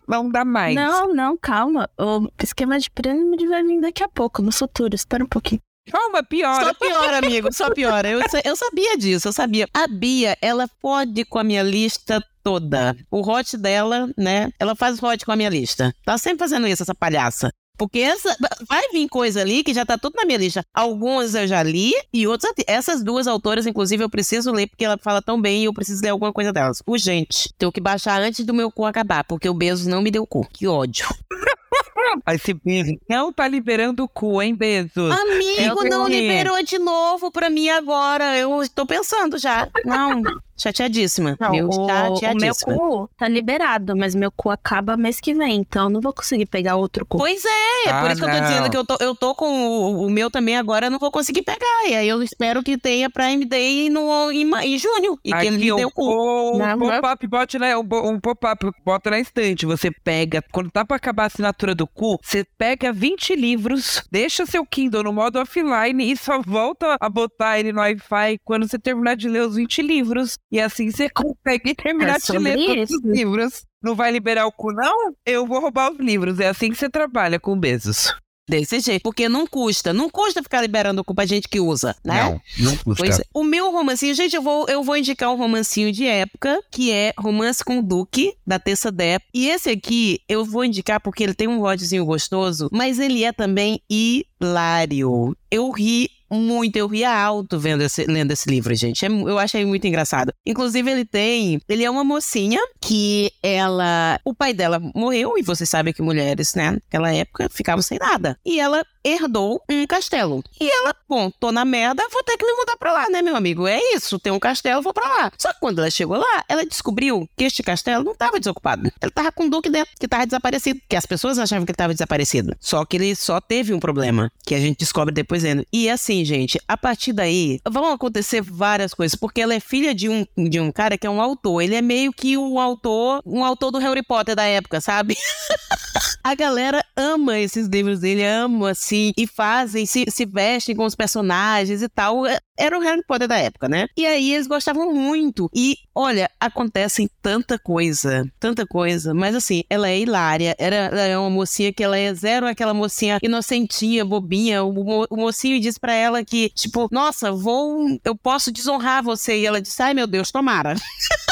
não 0.06 0.28
dá 0.30 0.44
mais. 0.44 0.74
Não, 0.74 1.14
não, 1.14 1.36
calma. 1.38 1.88
O 1.98 2.28
esquema 2.42 2.78
de 2.78 2.90
pirâmide 2.90 3.46
vai 3.46 3.62
vir 3.62 3.80
daqui 3.80 4.02
a 4.02 4.08
pouco, 4.08 4.42
no 4.42 4.52
futuro. 4.52 4.94
Espera 4.94 5.24
um 5.24 5.28
pouquinho. 5.28 5.60
Calma, 5.90 6.22
piora. 6.22 6.66
Só 6.66 6.74
piora, 6.74 7.18
amigo, 7.18 7.52
só 7.52 7.70
piora. 7.70 8.08
Eu, 8.08 8.20
eu 8.44 8.56
sabia 8.56 8.96
disso, 8.96 9.28
eu 9.28 9.32
sabia. 9.32 9.66
A 9.74 9.88
Bia, 9.88 10.36
ela 10.40 10.68
pode 10.80 11.24
com 11.24 11.38
a 11.38 11.44
minha 11.44 11.62
lista 11.62 12.22
toda. 12.42 12.96
O 13.10 13.20
hot 13.20 13.56
dela, 13.56 14.08
né? 14.16 14.50
Ela 14.58 14.76
faz 14.76 15.02
hot 15.02 15.24
com 15.24 15.32
a 15.32 15.36
minha 15.36 15.48
lista. 15.48 15.92
Tá 16.04 16.16
sempre 16.18 16.40
fazendo 16.40 16.68
isso, 16.68 16.82
essa 16.82 16.94
palhaça. 16.94 17.50
Porque 17.76 17.98
essa, 18.00 18.36
vai 18.68 18.88
vir 18.90 19.08
coisa 19.08 19.40
ali 19.40 19.64
que 19.64 19.74
já 19.74 19.84
tá 19.84 19.98
tudo 19.98 20.14
na 20.16 20.24
minha 20.24 20.38
lista. 20.38 20.64
Algumas 20.72 21.34
eu 21.34 21.46
já 21.46 21.62
li 21.62 21.92
e 22.12 22.26
outras. 22.26 22.52
Essas 22.66 23.02
duas 23.02 23.26
autoras, 23.26 23.66
inclusive, 23.66 24.04
eu 24.04 24.10
preciso 24.10 24.52
ler 24.52 24.68
porque 24.68 24.84
ela 24.84 24.98
fala 24.98 25.22
tão 25.22 25.40
bem 25.40 25.62
e 25.62 25.64
eu 25.64 25.72
preciso 25.72 26.02
ler 26.02 26.10
alguma 26.10 26.32
coisa 26.32 26.52
delas. 26.52 26.82
Urgente. 26.86 27.52
Tenho 27.58 27.72
que 27.72 27.80
baixar 27.80 28.20
antes 28.20 28.44
do 28.44 28.54
meu 28.54 28.70
cu 28.70 28.84
acabar, 28.84 29.24
porque 29.24 29.48
o 29.48 29.54
Bezos 29.54 29.86
não 29.86 30.02
me 30.02 30.10
deu 30.10 30.26
cu. 30.26 30.46
Que 30.52 30.66
ódio. 30.66 31.06
Aí 32.26 32.38
Bezos 32.64 32.96
não 33.08 33.32
tá 33.32 33.48
liberando 33.48 34.04
o 34.04 34.08
cu, 34.08 34.42
hein, 34.42 34.54
Bezos? 34.54 35.10
Amigo, 35.10 35.84
não 35.84 36.06
liberou 36.06 36.62
de 36.62 36.78
novo 36.78 37.30
pra 37.30 37.48
mim 37.48 37.68
agora. 37.68 38.36
Eu 38.36 38.62
tô 38.74 38.84
pensando 38.84 39.38
já. 39.38 39.68
Não, 39.84 40.22
chateadíssima. 40.56 41.36
Não, 41.40 41.50
meu, 41.50 41.68
o, 41.68 41.70
o 41.70 41.86
meu 41.86 42.16
chateadíssima. 42.16 42.74
cu 42.76 43.10
tá 43.16 43.28
liberado, 43.28 43.96
mas 43.96 44.14
meu 44.14 44.30
cu 44.30 44.50
acaba 44.50 44.96
mês 44.96 45.20
que 45.20 45.34
vem, 45.34 45.56
então 45.60 45.84
eu 45.84 45.90
não 45.90 46.00
vou 46.00 46.12
conseguir 46.12 46.46
pegar 46.46 46.76
outro 46.76 47.04
cu. 47.06 47.18
Pois 47.18 47.44
é, 47.44 47.88
é 47.88 47.92
por 48.00 48.08
Ah, 48.08 48.12
isso 48.12 48.16
que 48.22 48.24
eu 48.24 48.28
tô 48.30 48.34
não. 48.40 48.42
dizendo 48.48 48.70
que 48.70 48.76
eu 48.76 48.84
tô, 48.84 48.96
eu 49.00 49.14
tô 49.14 49.34
com 49.34 49.46
o, 49.68 50.06
o 50.06 50.10
meu 50.10 50.30
também 50.30 50.56
agora, 50.56 50.86
eu 50.86 50.90
não 50.90 50.98
vou 50.98 51.10
conseguir 51.10 51.42
pegar. 51.42 51.88
E 51.88 51.94
aí 51.94 52.08
eu 52.08 52.22
espero 52.22 52.62
que 52.62 52.78
tenha 52.78 53.10
Prime 53.10 53.44
Day 53.44 53.90
no, 53.90 54.30
em, 54.30 54.44
ma- 54.44 54.64
em 54.64 54.78
junho. 54.78 55.18
E 55.24 55.32
que 55.32 55.46
ele 55.46 55.56
me 55.58 55.70
Aqui, 55.70 55.76
dê 55.80 55.84
um, 55.84 55.88
o 55.88 55.90
cu. 55.90 56.54
um 56.54 56.58
Não, 56.58 56.76
não. 56.76 56.78
pop-up, 56.78 57.26
bote, 57.26 57.58
né? 57.58 57.76
Um, 57.76 57.80
um 58.04 58.20
pop-up, 58.20 58.70
bota 58.84 59.10
na 59.10 59.18
estante. 59.20 59.66
Você 59.66 59.90
pega, 59.90 60.42
quando 60.52 60.70
tá 60.70 60.84
pra 60.84 60.96
acabar 60.96 61.24
a 61.24 61.26
assinatura 61.26 61.74
do 61.74 61.86
cu, 61.86 62.18
você 62.22 62.44
pega 62.56 62.92
20 62.92 63.34
livros, 63.34 64.02
deixa 64.10 64.46
seu 64.46 64.64
Kindle 64.66 65.02
no 65.02 65.12
modo 65.12 65.38
offline 65.40 66.10
e 66.12 66.16
só 66.16 66.40
volta 66.40 66.96
a 67.00 67.08
botar 67.08 67.58
ele 67.58 67.72
no 67.72 67.80
Wi-Fi 67.80 68.38
quando 68.44 68.68
você 68.68 68.78
terminar 68.78 69.16
de 69.16 69.28
ler 69.28 69.42
os 69.42 69.56
20 69.56 69.82
livros. 69.82 70.38
E 70.52 70.60
assim 70.60 70.90
você 70.90 71.08
consegue 71.08 71.74
terminar 71.74 72.16
É 72.16 72.32
de 72.32 72.38
ler 72.38 72.56
todos 72.56 72.90
isso. 72.90 72.96
os 72.98 73.02
livros. 73.04 73.64
Não 73.82 73.96
vai 73.96 74.12
liberar 74.12 74.46
o 74.46 74.52
cu, 74.52 74.70
não? 74.72 75.14
Eu 75.26 75.46
vou 75.46 75.60
roubar 75.60 75.90
os 75.90 75.98
livros. 75.98 76.38
É 76.38 76.48
assim 76.48 76.70
que 76.70 76.76
você 76.76 76.90
trabalha 76.90 77.40
com 77.40 77.58
Bezos. 77.58 78.14
Desse 78.48 78.80
jeito. 78.80 79.02
Porque 79.02 79.28
não 79.28 79.46
custa. 79.46 79.92
Não 79.92 80.10
custa 80.10 80.42
ficar 80.42 80.60
liberando 80.60 81.00
o 81.00 81.04
cu 81.04 81.14
pra 81.14 81.24
gente 81.24 81.48
que 81.48 81.58
usa, 81.58 81.96
né? 82.04 82.38
não 82.58 82.76
custa. 82.76 83.02
Pois 83.02 83.20
é. 83.20 83.22
O 83.32 83.42
meu 83.42 83.70
romancinho, 83.72 84.14
gente, 84.14 84.36
eu 84.36 84.42
vou, 84.42 84.66
eu 84.68 84.82
vou 84.82 84.96
indicar 84.96 85.30
um 85.30 85.36
romancinho 85.36 85.90
de 85.90 86.04
época, 86.04 86.60
que 86.70 86.90
é 86.92 87.14
Romance 87.18 87.64
com 87.64 87.78
o 87.78 87.82
Duque, 87.82 88.34
da 88.46 88.58
Tessa 88.58 88.92
Depp. 88.92 89.24
E 89.32 89.48
esse 89.48 89.70
aqui 89.70 90.20
eu 90.28 90.44
vou 90.44 90.64
indicar 90.64 91.00
porque 91.00 91.22
ele 91.22 91.34
tem 91.34 91.48
um 91.48 91.60
rodzinho 91.60 92.04
gostoso, 92.04 92.68
mas 92.72 92.98
ele 92.98 93.24
é 93.24 93.32
também 93.32 93.80
hilário. 93.88 95.36
Eu 95.50 95.70
ri 95.70 96.10
muito, 96.32 96.76
eu 96.76 96.86
ria 96.86 97.12
alto 97.14 97.58
vendo 97.58 97.82
esse, 97.82 98.04
lendo 98.04 98.32
esse 98.32 98.48
livro, 98.48 98.74
gente. 98.74 99.04
É 99.04 99.08
eu 99.08 99.38
achei 99.38 99.64
muito 99.64 99.86
engraçado. 99.86 100.32
Inclusive, 100.46 100.90
ele 100.90 101.04
tem. 101.04 101.60
Ele 101.68 101.84
é 101.84 101.90
uma 101.90 102.04
mocinha 102.04 102.60
que 102.80 103.30
ela. 103.42 104.18
O 104.24 104.34
pai 104.34 104.52
dela 104.52 104.80
morreu, 104.94 105.36
e 105.36 105.42
vocês 105.42 105.68
sabem 105.68 105.92
que 105.92 106.02
mulheres, 106.02 106.54
né, 106.54 106.72
naquela 106.72 107.12
época, 107.12 107.48
ficavam 107.50 107.82
sem 107.82 107.98
nada. 107.98 108.38
E 108.44 108.58
ela 108.58 108.84
herdou 109.04 109.60
um 109.68 109.86
castelo. 109.86 110.42
E 110.60 110.70
ela, 110.70 110.94
bom, 111.08 111.30
tô 111.30 111.50
na 111.50 111.64
merda, 111.64 112.06
vou 112.12 112.22
ter 112.22 112.36
que 112.36 112.46
me 112.46 112.52
mudar 112.52 112.76
pra 112.76 112.92
lá, 112.92 113.08
né, 113.10 113.20
meu 113.20 113.36
amigo? 113.36 113.66
É 113.66 113.78
isso, 113.94 114.18
tem 114.18 114.32
um 114.32 114.38
castelo, 114.38 114.82
vou 114.82 114.94
pra 114.94 115.08
lá. 115.08 115.32
Só 115.36 115.52
que 115.52 115.60
quando 115.60 115.80
ela 115.80 115.90
chegou 115.90 116.16
lá, 116.16 116.44
ela 116.48 116.64
descobriu 116.64 117.28
que 117.36 117.44
este 117.44 117.62
castelo 117.62 118.04
não 118.04 118.14
tava 118.14 118.38
desocupado. 118.38 118.90
Ele 119.00 119.10
tava 119.10 119.32
com 119.32 119.46
o 119.46 119.50
Duque 119.50 119.68
dentro, 119.68 119.92
que 119.98 120.08
tava 120.08 120.24
desaparecido. 120.24 120.80
Que 120.88 120.96
as 120.96 121.06
pessoas 121.06 121.38
achavam 121.38 121.64
que 121.64 121.72
ele 121.72 121.76
tava 121.76 121.92
desaparecido. 121.92 122.56
Só 122.60 122.84
que 122.84 122.96
ele 122.96 123.14
só 123.14 123.40
teve 123.40 123.74
um 123.74 123.80
problema, 123.80 124.30
que 124.46 124.54
a 124.54 124.60
gente 124.60 124.78
descobre 124.78 125.12
depois 125.12 125.42
dentro. 125.42 125.66
E 125.72 125.90
assim, 125.90 126.21
gente, 126.24 126.60
a 126.66 126.76
partir 126.76 127.12
daí, 127.12 127.60
vão 127.68 127.92
acontecer 127.92 128.40
várias 128.42 128.94
coisas, 128.94 129.14
porque 129.14 129.40
ela 129.40 129.54
é 129.54 129.60
filha 129.60 129.94
de 129.94 130.08
um, 130.08 130.26
de 130.36 130.60
um 130.60 130.70
cara 130.72 130.98
que 130.98 131.06
é 131.06 131.10
um 131.10 131.20
autor. 131.20 131.60
Ele 131.62 131.74
é 131.74 131.82
meio 131.82 132.12
que 132.12 132.36
um 132.36 132.58
autor, 132.58 133.22
um 133.24 133.44
autor 133.44 133.70
do 133.70 133.78
Harry 133.78 134.02
Potter 134.02 134.34
da 134.34 134.44
época, 134.44 134.80
sabe? 134.80 135.16
A 136.24 136.34
galera 136.34 136.81
ama 136.96 137.38
esses 137.38 137.66
livros 137.66 138.00
dele, 138.00 138.24
ama 138.24 138.70
assim, 138.70 139.12
e 139.16 139.26
fazem, 139.26 139.86
se, 139.86 140.04
se 140.08 140.26
vestem 140.26 140.74
com 140.74 140.84
os 140.84 140.94
personagens 140.94 141.82
e 141.82 141.88
tal. 141.88 142.26
É, 142.26 142.38
era 142.56 142.78
o 142.78 142.82
Harry 142.82 143.02
Potter 143.06 143.28
da 143.28 143.36
época, 143.36 143.68
né? 143.68 143.86
E 143.96 144.06
aí 144.06 144.34
eles 144.34 144.46
gostavam 144.46 144.92
muito. 144.92 145.50
E 145.54 145.76
olha, 145.94 146.30
acontece 146.38 147.10
tanta 147.20 147.58
coisa, 147.58 148.24
tanta 148.38 148.66
coisa, 148.66 149.14
mas 149.14 149.34
assim, 149.34 149.64
ela 149.68 149.88
é 149.88 149.98
hilária. 149.98 150.54
Era, 150.58 150.76
ela 150.76 151.00
é 151.00 151.18
uma 151.18 151.30
mocinha 151.30 151.72
que 151.72 151.82
ela 151.82 151.98
é 151.98 152.12
zero 152.14 152.46
aquela 152.46 152.74
mocinha 152.74 153.18
inocentinha, 153.22 154.04
bobinha. 154.04 154.62
O, 154.64 155.06
o 155.10 155.16
mocinho 155.16 155.60
diz 155.60 155.78
para 155.78 155.94
ela 155.94 156.24
que, 156.24 156.50
tipo, 156.50 156.88
nossa, 156.90 157.32
vou, 157.32 157.98
eu 158.04 158.14
posso 158.16 158.52
desonrar 158.52 159.02
você. 159.02 159.38
E 159.38 159.46
ela 159.46 159.60
diz, 159.60 159.78
ai 159.80 159.94
meu 159.94 160.06
Deus, 160.06 160.30
tomara. 160.30 160.74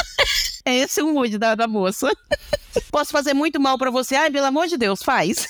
É 0.65 0.75
esse 0.75 1.01
o 1.01 1.13
mood 1.13 1.37
da, 1.37 1.55
da 1.55 1.67
moça. 1.67 2.11
Posso 2.91 3.11
fazer 3.11 3.33
muito 3.33 3.59
mal 3.59 3.77
para 3.77 3.91
você? 3.91 4.15
Ai, 4.15 4.31
pelo 4.31 4.45
amor 4.45 4.67
de 4.67 4.77
Deus, 4.77 5.01
faz. 5.03 5.47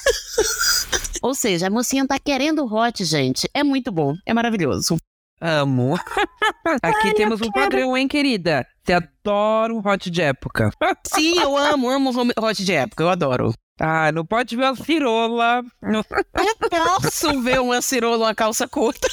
Ou 1.21 1.35
seja, 1.35 1.67
a 1.67 1.69
mocinha 1.69 2.07
tá 2.07 2.17
querendo 2.17 2.65
hot, 2.65 3.03
gente. 3.05 3.49
É 3.53 3.63
muito 3.63 3.91
bom, 3.91 4.15
é 4.25 4.33
maravilhoso. 4.33 4.97
Amo. 5.39 5.95
Aqui 6.83 7.07
Ai, 7.07 7.13
temos 7.13 7.41
um 7.41 7.51
padrão, 7.51 7.97
hein, 7.97 8.07
querida? 8.07 8.65
Você 8.83 8.93
adora 8.93 9.73
um 9.73 9.79
hot 9.79 10.09
de 10.09 10.21
época. 10.21 10.71
Sim, 11.07 11.39
eu 11.39 11.57
amo, 11.57 11.89
amo 11.89 12.11
hot 12.39 12.63
de 12.63 12.73
época, 12.73 13.03
eu 13.03 13.09
adoro. 13.09 13.53
Ah, 13.79 14.11
não 14.11 14.23
pode 14.23 14.55
ver 14.55 14.65
uma 14.65 14.75
cirola. 14.75 15.63
Eu 15.81 16.03
posso 17.01 17.41
ver 17.41 17.59
uma 17.59 17.81
cirola, 17.81 18.27
uma 18.27 18.35
calça 18.35 18.67
curta. 18.67 19.07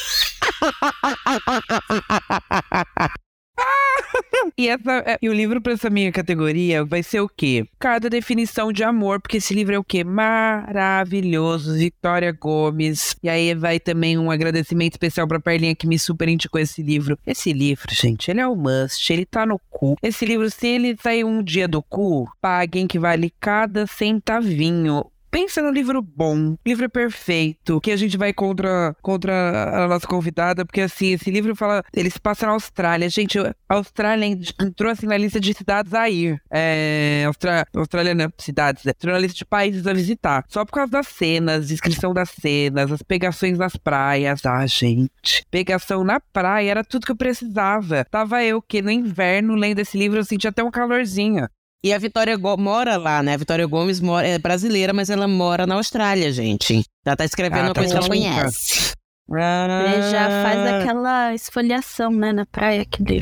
E, 4.56 4.68
essa, 4.68 4.92
é, 5.06 5.18
e 5.20 5.28
o 5.28 5.32
livro 5.32 5.60
para 5.60 5.72
essa 5.72 5.90
minha 5.90 6.10
categoria 6.12 6.84
vai 6.84 7.02
ser 7.02 7.20
o 7.20 7.28
quê? 7.28 7.66
Cada 7.78 8.08
definição 8.08 8.72
de 8.72 8.82
amor, 8.84 9.20
porque 9.20 9.38
esse 9.38 9.54
livro 9.54 9.74
é 9.74 9.78
o 9.78 9.84
quê? 9.84 10.04
Maravilhoso, 10.04 11.74
Victoria 11.74 12.32
Gomes. 12.32 13.16
E 13.22 13.28
aí 13.28 13.54
vai 13.54 13.78
também 13.78 14.18
um 14.18 14.30
agradecimento 14.30 14.94
especial 14.94 15.26
pra 15.26 15.40
Perlinha 15.40 15.74
que 15.74 15.86
me 15.86 15.98
super 15.98 16.28
indicou 16.28 16.60
esse 16.60 16.82
livro. 16.82 17.18
Esse 17.26 17.52
livro, 17.52 17.92
gente, 17.94 18.30
ele 18.30 18.40
é 18.40 18.46
o 18.46 18.56
must, 18.56 19.12
ele 19.12 19.24
tá 19.24 19.44
no 19.44 19.58
cu. 19.70 19.96
Esse 20.02 20.24
livro, 20.24 20.50
se 20.50 20.66
ele 20.66 20.96
sair 21.00 21.24
um 21.24 21.42
dia 21.42 21.68
do 21.68 21.82
cu, 21.82 22.28
paguem 22.40 22.86
que 22.86 22.98
vale 22.98 23.32
cada 23.40 23.86
centavinho 23.86 25.04
pensa 25.30 25.62
no 25.62 25.70
livro 25.70 26.02
bom, 26.02 26.56
livro 26.66 26.88
perfeito, 26.88 27.80
que 27.80 27.90
a 27.90 27.96
gente 27.96 28.16
vai 28.16 28.32
contra, 28.32 28.94
contra 29.02 29.84
a 29.84 29.88
nossa 29.88 30.06
convidada, 30.06 30.64
porque 30.64 30.80
assim, 30.80 31.12
esse 31.12 31.30
livro 31.30 31.54
fala, 31.54 31.82
ele 31.94 32.10
se 32.10 32.20
passa 32.20 32.46
na 32.46 32.52
Austrália. 32.52 33.08
Gente, 33.08 33.38
a 33.38 33.54
Austrália 33.68 34.26
entrou 34.60 34.90
assim 34.90 35.06
na 35.06 35.16
lista 35.16 35.40
de 35.40 35.54
cidades 35.54 35.94
a 35.94 36.08
ir. 36.08 36.40
É, 36.50 37.24
Austra, 37.26 37.66
Austrália, 37.74 38.14
né? 38.14 38.28
Cidades, 38.38 38.84
né? 38.84 38.92
entrou 38.96 39.14
na 39.14 39.20
lista 39.20 39.38
de 39.38 39.44
países 39.44 39.86
a 39.86 39.92
visitar. 39.92 40.44
Só 40.48 40.64
por 40.64 40.72
causa 40.72 40.92
das 40.92 41.08
cenas, 41.08 41.68
descrição 41.68 42.12
das 42.12 42.30
cenas, 42.30 42.90
as 42.90 43.02
pegações 43.02 43.58
nas 43.58 43.76
praias. 43.76 44.44
Ah, 44.44 44.66
gente. 44.66 45.44
Pegação 45.50 46.04
na 46.04 46.20
praia 46.20 46.70
era 46.70 46.84
tudo 46.84 47.06
que 47.06 47.12
eu 47.12 47.16
precisava. 47.16 48.04
Tava 48.10 48.42
eu 48.42 48.62
que 48.62 48.82
no 48.82 48.90
inverno 48.90 49.54
lendo 49.54 49.78
esse 49.80 49.98
livro 49.98 50.18
eu 50.18 50.24
sentia 50.24 50.50
até 50.50 50.62
um 50.62 50.70
calorzinho. 50.70 51.48
E 51.82 51.92
a 51.92 51.98
Vitória 51.98 52.36
Go 52.36 52.56
mora 52.56 52.96
lá, 52.96 53.22
né? 53.22 53.34
A 53.34 53.36
Vitória 53.36 53.64
Gomes 53.66 54.00
mora, 54.00 54.26
é 54.26 54.36
brasileira, 54.36 54.92
mas 54.92 55.10
ela 55.10 55.28
mora 55.28 55.64
na 55.64 55.76
Austrália, 55.76 56.32
gente. 56.32 56.82
Ela 57.06 57.16
tá 57.16 57.24
escrevendo 57.24 57.60
ah, 57.60 57.68
uma 57.68 57.74
tá 57.74 57.80
coisa 57.80 57.94
que 57.94 57.98
ela 57.98 58.08
conhece. 58.08 58.92
Ele 59.30 60.10
já 60.10 60.42
faz 60.42 60.58
aquela 60.66 61.34
esfoliação, 61.34 62.10
né, 62.10 62.32
na 62.32 62.46
praia 62.46 62.84
que 62.84 63.02
deu. 63.02 63.20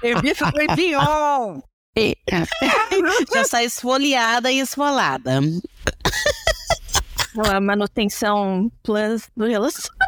Serviço 0.00 0.50
foi 0.52 0.66
pior! 0.76 1.60
Já 3.34 3.44
sai 3.44 3.64
esfoliada 3.64 4.52
e 4.52 4.60
esfolada. 4.60 5.40
A 7.38 7.60
manutenção 7.60 8.70
plus 8.82 9.30
do 9.36 9.46
relacionamento. 9.46 10.02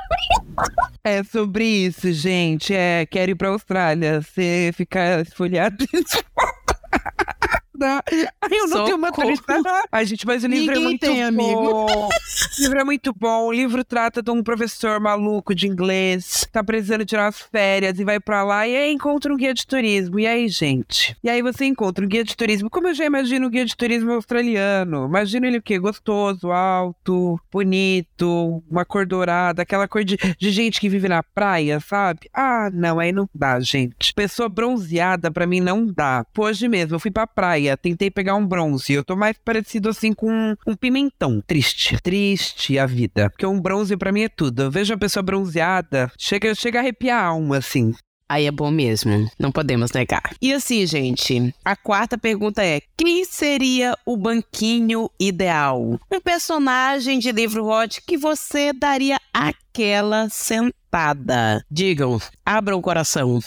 É 1.02 1.22
sobre 1.24 1.64
isso, 1.64 2.12
gente. 2.12 2.74
É, 2.74 3.06
quero 3.06 3.32
ir 3.32 3.34
pra 3.34 3.48
Austrália. 3.48 4.20
Você 4.20 4.70
ficar 4.74 5.20
esfolhado. 5.20 5.84
Ai, 7.80 8.22
eu 8.50 8.58
não 8.62 8.68
Socorro. 8.68 8.84
tenho 8.86 8.98
maturidade. 8.98 9.62
Ai, 9.90 10.04
gente, 10.06 10.26
mas 10.26 10.44
o 10.44 10.46
livro 10.46 10.74
é 10.76 10.78
Ninguém 10.78 10.84
é 10.84 10.88
muito 10.88 11.00
tem, 11.00 11.22
amigo. 11.24 11.60
bom. 11.86 12.08
o 12.08 12.62
livro 12.62 12.78
é 12.80 12.84
muito 12.84 13.12
bom. 13.12 13.46
O 13.46 13.52
livro 13.52 13.84
trata 13.84 14.22
de 14.22 14.30
um 14.30 14.42
professor 14.42 15.00
maluco 15.00 15.54
de 15.54 15.66
inglês, 15.66 16.46
tá 16.52 16.62
precisando 16.62 17.04
tirar 17.04 17.26
as 17.28 17.40
férias 17.40 17.98
e 17.98 18.04
vai 18.04 18.20
para 18.20 18.44
lá 18.44 18.66
e 18.68 18.76
aí 18.76 18.92
encontra 18.92 19.32
um 19.32 19.36
guia 19.36 19.52
de 19.52 19.66
turismo. 19.66 20.20
E 20.20 20.26
aí, 20.26 20.48
gente? 20.48 21.16
E 21.22 21.28
aí 21.28 21.42
você 21.42 21.64
encontra 21.64 22.04
um 22.04 22.08
guia 22.08 22.22
de 22.22 22.36
turismo. 22.36 22.70
Como 22.70 22.88
eu 22.88 22.94
já 22.94 23.04
imagino 23.04 23.46
o 23.46 23.50
guia 23.50 23.64
de 23.64 23.76
turismo 23.76 24.12
australiano. 24.12 25.06
Imagino 25.06 25.46
ele 25.46 25.58
o 25.58 25.62
quê? 25.62 25.78
Gostoso, 25.78 26.52
alto, 26.52 27.40
bonito, 27.52 28.62
uma 28.70 28.84
cor 28.84 29.06
dourada, 29.06 29.62
aquela 29.62 29.88
cor 29.88 30.04
de, 30.04 30.16
de 30.16 30.50
gente 30.50 30.80
que 30.80 30.88
vive 30.88 31.08
na 31.08 31.22
praia, 31.22 31.80
sabe? 31.80 32.20
Ah, 32.32 32.70
não, 32.72 33.00
aí 33.00 33.10
não 33.12 33.28
dá, 33.34 33.58
gente. 33.60 34.14
Pessoa 34.14 34.48
bronzeada 34.48 35.30
para 35.30 35.46
mim 35.46 35.60
não 35.60 35.84
dá. 35.86 36.24
Hoje 36.38 36.68
mesmo 36.68 36.94
eu 36.94 37.00
fui 37.00 37.10
pra 37.10 37.26
praia 37.26 37.63
tentei 37.76 38.10
pegar 38.10 38.34
um 38.34 38.46
bronze. 38.46 38.92
Eu 38.92 39.04
tô 39.04 39.16
mais 39.16 39.36
parecido 39.44 39.88
assim 39.88 40.12
com 40.12 40.54
um 40.66 40.76
pimentão. 40.76 41.42
Triste. 41.46 41.96
Triste 42.02 42.78
a 42.78 42.86
vida. 42.86 43.30
Porque 43.30 43.46
um 43.46 43.60
bronze 43.60 43.96
para 43.96 44.12
mim 44.12 44.22
é 44.22 44.28
tudo. 44.28 44.62
Eu 44.62 44.70
vejo 44.70 44.94
a 44.94 44.98
pessoa 44.98 45.22
bronzeada, 45.22 46.10
chega, 46.18 46.54
chega 46.54 46.78
a 46.78 46.82
arrepiar 46.82 47.22
a 47.22 47.26
alma, 47.26 47.58
assim. 47.58 47.94
Aí 48.28 48.46
é 48.46 48.50
bom 48.50 48.70
mesmo, 48.70 49.30
não 49.38 49.52
podemos 49.52 49.92
negar. 49.92 50.34
E 50.40 50.52
assim, 50.52 50.86
gente, 50.86 51.54
a 51.64 51.76
quarta 51.76 52.16
pergunta 52.16 52.64
é: 52.64 52.80
quem 52.96 53.24
seria 53.24 53.96
o 54.06 54.16
banquinho 54.16 55.10
ideal? 55.20 56.00
Um 56.10 56.20
personagem 56.20 57.18
de 57.18 57.30
livro 57.30 57.66
hot 57.66 58.00
que 58.02 58.16
você 58.16 58.72
daria 58.72 59.18
aquela 59.32 60.28
sentada. 60.30 61.64
Digam, 61.70 62.18
abram 62.44 62.78
o 62.78 62.82
coração. 62.82 63.40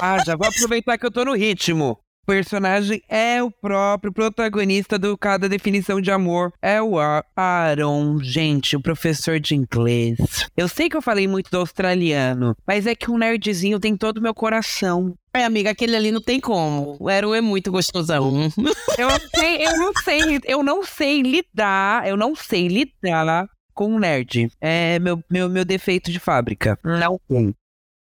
ah, 0.00 0.22
já 0.24 0.36
vou 0.36 0.46
aproveitar 0.46 0.98
que 0.98 1.06
eu 1.06 1.10
tô 1.10 1.24
no 1.24 1.34
ritmo 1.34 1.98
personagem 2.28 3.02
é 3.08 3.42
o 3.42 3.50
próprio 3.50 4.12
protagonista 4.12 4.98
do 4.98 5.16
Cada 5.16 5.48
Definição 5.48 5.98
de 5.98 6.10
Amor. 6.10 6.52
É 6.60 6.80
o 6.82 6.96
Aaron, 7.34 8.18
gente, 8.22 8.76
o 8.76 8.82
professor 8.82 9.40
de 9.40 9.54
inglês. 9.54 10.18
Eu 10.54 10.68
sei 10.68 10.90
que 10.90 10.96
eu 10.96 11.00
falei 11.00 11.26
muito 11.26 11.50
do 11.50 11.56
australiano, 11.56 12.54
mas 12.66 12.86
é 12.86 12.94
que 12.94 13.10
um 13.10 13.16
nerdzinho 13.16 13.80
tem 13.80 13.96
todo 13.96 14.18
o 14.18 14.22
meu 14.22 14.34
coração. 14.34 15.14
É, 15.32 15.42
amiga, 15.42 15.70
aquele 15.70 15.96
ali 15.96 16.12
não 16.12 16.20
tem 16.20 16.38
como. 16.38 16.98
O 17.00 17.08
Aaron 17.08 17.34
é 17.34 17.40
muito 17.40 17.72
gostosão. 17.72 18.50
eu 18.98 19.08
não 19.08 19.20
sei, 19.34 19.66
eu 19.66 19.78
não 19.78 19.92
sei, 19.94 20.40
eu 20.44 20.62
não 20.62 20.84
sei 20.84 21.22
lidar, 21.22 22.06
eu 22.06 22.16
não 22.18 22.36
sei 22.36 22.68
lidar 22.68 23.48
com 23.72 23.94
um 23.94 23.98
nerd. 23.98 24.50
É 24.60 24.98
meu, 24.98 25.18
meu, 25.30 25.48
meu 25.48 25.64
defeito 25.64 26.12
de 26.12 26.18
fábrica. 26.18 26.78
Não. 26.84 27.18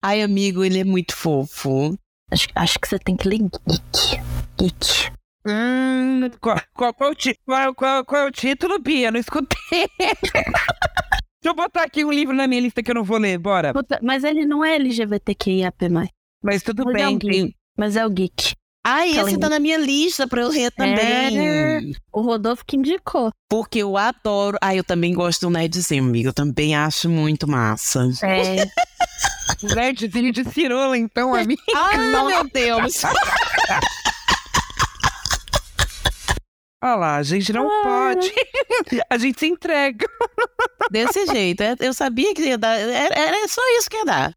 Ai, 0.02 0.20
amigo, 0.20 0.62
ele 0.62 0.80
é 0.80 0.84
muito 0.84 1.16
fofo. 1.16 1.96
Acho, 2.30 2.46
acho 2.54 2.78
que 2.78 2.88
você 2.88 2.98
tem 2.98 3.16
que 3.16 3.28
ler 3.28 3.38
Geek. 3.38 4.20
Geek. 4.58 5.12
Hum, 5.46 6.30
qual, 6.40 6.60
qual, 6.74 6.94
qual, 6.94 7.12
qual, 7.44 7.74
qual, 7.74 8.04
qual 8.04 8.22
é 8.22 8.26
o 8.26 8.30
título, 8.30 8.78
Bia? 8.78 9.10
Não 9.10 9.18
escutei. 9.18 9.58
Deixa 9.98 11.46
eu 11.46 11.54
botar 11.54 11.84
aqui 11.84 12.04
um 12.04 12.12
livro 12.12 12.34
na 12.36 12.46
minha 12.46 12.60
lista 12.60 12.82
que 12.82 12.90
eu 12.90 12.94
não 12.94 13.02
vou 13.02 13.18
ler, 13.18 13.38
bora. 13.38 13.72
Mas 14.02 14.24
ele 14.24 14.44
não 14.44 14.62
é 14.62 14.74
LGBTQIAP+. 14.76 15.88
Mas 16.42 16.62
tudo 16.62 16.84
mas 16.84 16.94
bem. 16.94 17.02
É 17.02 17.08
um 17.08 17.18
tem... 17.18 17.54
Mas 17.76 17.96
é 17.96 18.04
o 18.04 18.10
Geek. 18.10 18.54
Ah, 18.82 19.06
esse 19.06 19.38
tá 19.38 19.48
na 19.50 19.58
minha 19.58 19.76
lista 19.76 20.26
pra 20.26 20.40
eu 20.40 20.48
ler 20.48 20.72
também. 20.72 21.38
É, 21.38 21.80
o 22.10 22.22
Rodolfo 22.22 22.64
que 22.64 22.76
indicou. 22.76 23.30
Porque 23.48 23.80
eu 23.80 23.96
adoro. 23.96 24.56
Ah, 24.60 24.74
eu 24.74 24.82
também 24.82 25.12
gosto 25.12 25.42
do 25.42 25.50
Nerdzinho, 25.50 26.04
amigo. 26.04 26.30
Eu 26.30 26.32
também 26.32 26.74
acho 26.74 27.08
muito 27.08 27.46
massa. 27.46 28.08
É. 28.22 28.64
Nerdzinho 29.74 30.32
de 30.32 30.44
cirola, 30.50 30.96
então, 30.96 31.34
amigo. 31.34 31.60
Ah, 31.74 31.96
meu 31.98 32.44
Deus. 32.50 33.02
Olha 36.82 36.94
lá, 36.94 37.16
a 37.16 37.22
gente 37.22 37.52
não 37.52 37.68
pode. 37.82 38.32
a 39.10 39.18
gente 39.18 39.38
se 39.38 39.46
entrega. 39.46 40.06
Desse 40.90 41.26
jeito. 41.26 41.62
É, 41.62 41.76
eu 41.80 41.92
sabia 41.92 42.34
que 42.34 42.40
ia 42.40 42.56
dar. 42.56 42.76
Era, 42.78 43.14
era 43.14 43.48
só 43.48 43.60
isso 43.76 43.90
que 43.90 43.98
ia 43.98 44.04
dar. 44.06 44.32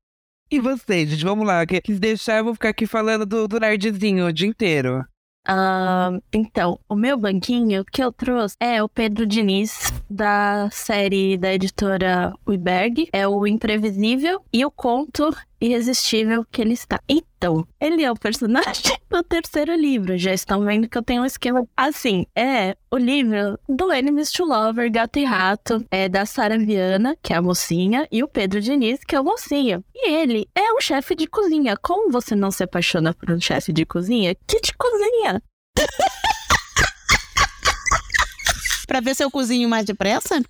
E 0.54 0.60
você, 0.60 1.04
gente? 1.08 1.26
Vamos 1.26 1.48
lá. 1.48 1.66
Quis 1.66 2.00
deixar, 2.00 2.38
eu 2.38 2.44
vou 2.44 2.54
ficar 2.54 2.70
aqui 2.70 2.86
falando 2.86 3.26
do, 3.26 3.48
do 3.48 3.60
nerdzinho 3.60 4.28
o 4.28 4.32
dia 4.32 4.48
inteiro. 4.48 5.04
Uh, 5.50 6.22
então, 6.32 6.80
o 6.88 6.96
meu 6.96 7.18
banquinho 7.18 7.84
que 7.84 8.04
eu 8.04 8.12
trouxe 8.12 8.56
é 8.60 8.84
o 8.84 8.88
Pedro 8.88 9.26
Diniz, 9.26 9.92
da 10.08 10.70
série 10.72 11.39
da 11.39 11.52
editora 11.52 12.36
Uiberg. 12.48 13.10
É 13.12 13.28
o 13.28 13.48
Imprevisível 13.48 14.46
e 14.54 14.63
o 14.63 14.70
conto 14.70 15.36
irresistível 15.63 16.45
que 16.52 16.62
ele 16.62 16.73
está. 16.73 16.99
Então, 17.08 17.65
ele 17.80 18.04
é 18.04 18.12
o 18.12 18.15
personagem 18.15 18.97
do 19.10 19.23
terceiro 19.23 19.73
livro. 19.73 20.17
Já 20.17 20.34
estão 20.34 20.65
vendo 20.65 20.89
que 20.89 20.97
eu 20.97 21.04
tenho 21.04 21.21
um 21.21 21.26
esquema 21.26 21.65
assim. 21.76 22.26
É 22.36 22.76
o 22.91 22.97
livro 22.97 23.58
do 23.67 23.91
Enemies 23.91 24.32
to 24.32 24.43
Lover, 24.43 24.91
Gato 24.91 25.19
e 25.19 25.23
Rato, 25.23 25.84
é 25.89 26.10
da 26.10 26.26
Sara 26.26 26.60
Viana, 26.60 27.15
que 27.23 27.32
é 27.32 27.38
a 27.38 27.42
mocinha, 27.42 28.06
e 28.12 28.21
o 28.21 28.27
Pedro 28.27 28.60
Diniz, 28.60 29.00
que 29.08 29.15
é 29.15 29.21
o 29.21 29.23
mocinho. 29.23 29.83
E 29.96 30.12
ele 30.12 30.48
é 30.54 30.73
um 30.73 30.81
chefe 30.81 31.15
de 31.15 31.27
cozinha. 31.27 31.77
Como 31.77 32.12
você 32.12 32.35
não 32.35 32.52
se 32.52 32.63
apaixona 32.63 33.13
por 33.13 33.31
um 33.31 33.40
chefe 33.40 33.71
de 33.71 33.85
cozinha 33.85 34.35
que 34.46 34.60
te 34.60 34.75
cozinha? 34.75 35.42
pra 38.85 39.00
ver 39.00 39.15
se 39.15 39.23
eu 39.23 39.31
cozinho 39.31 39.69
mais 39.69 39.85
depressa? 39.85 40.42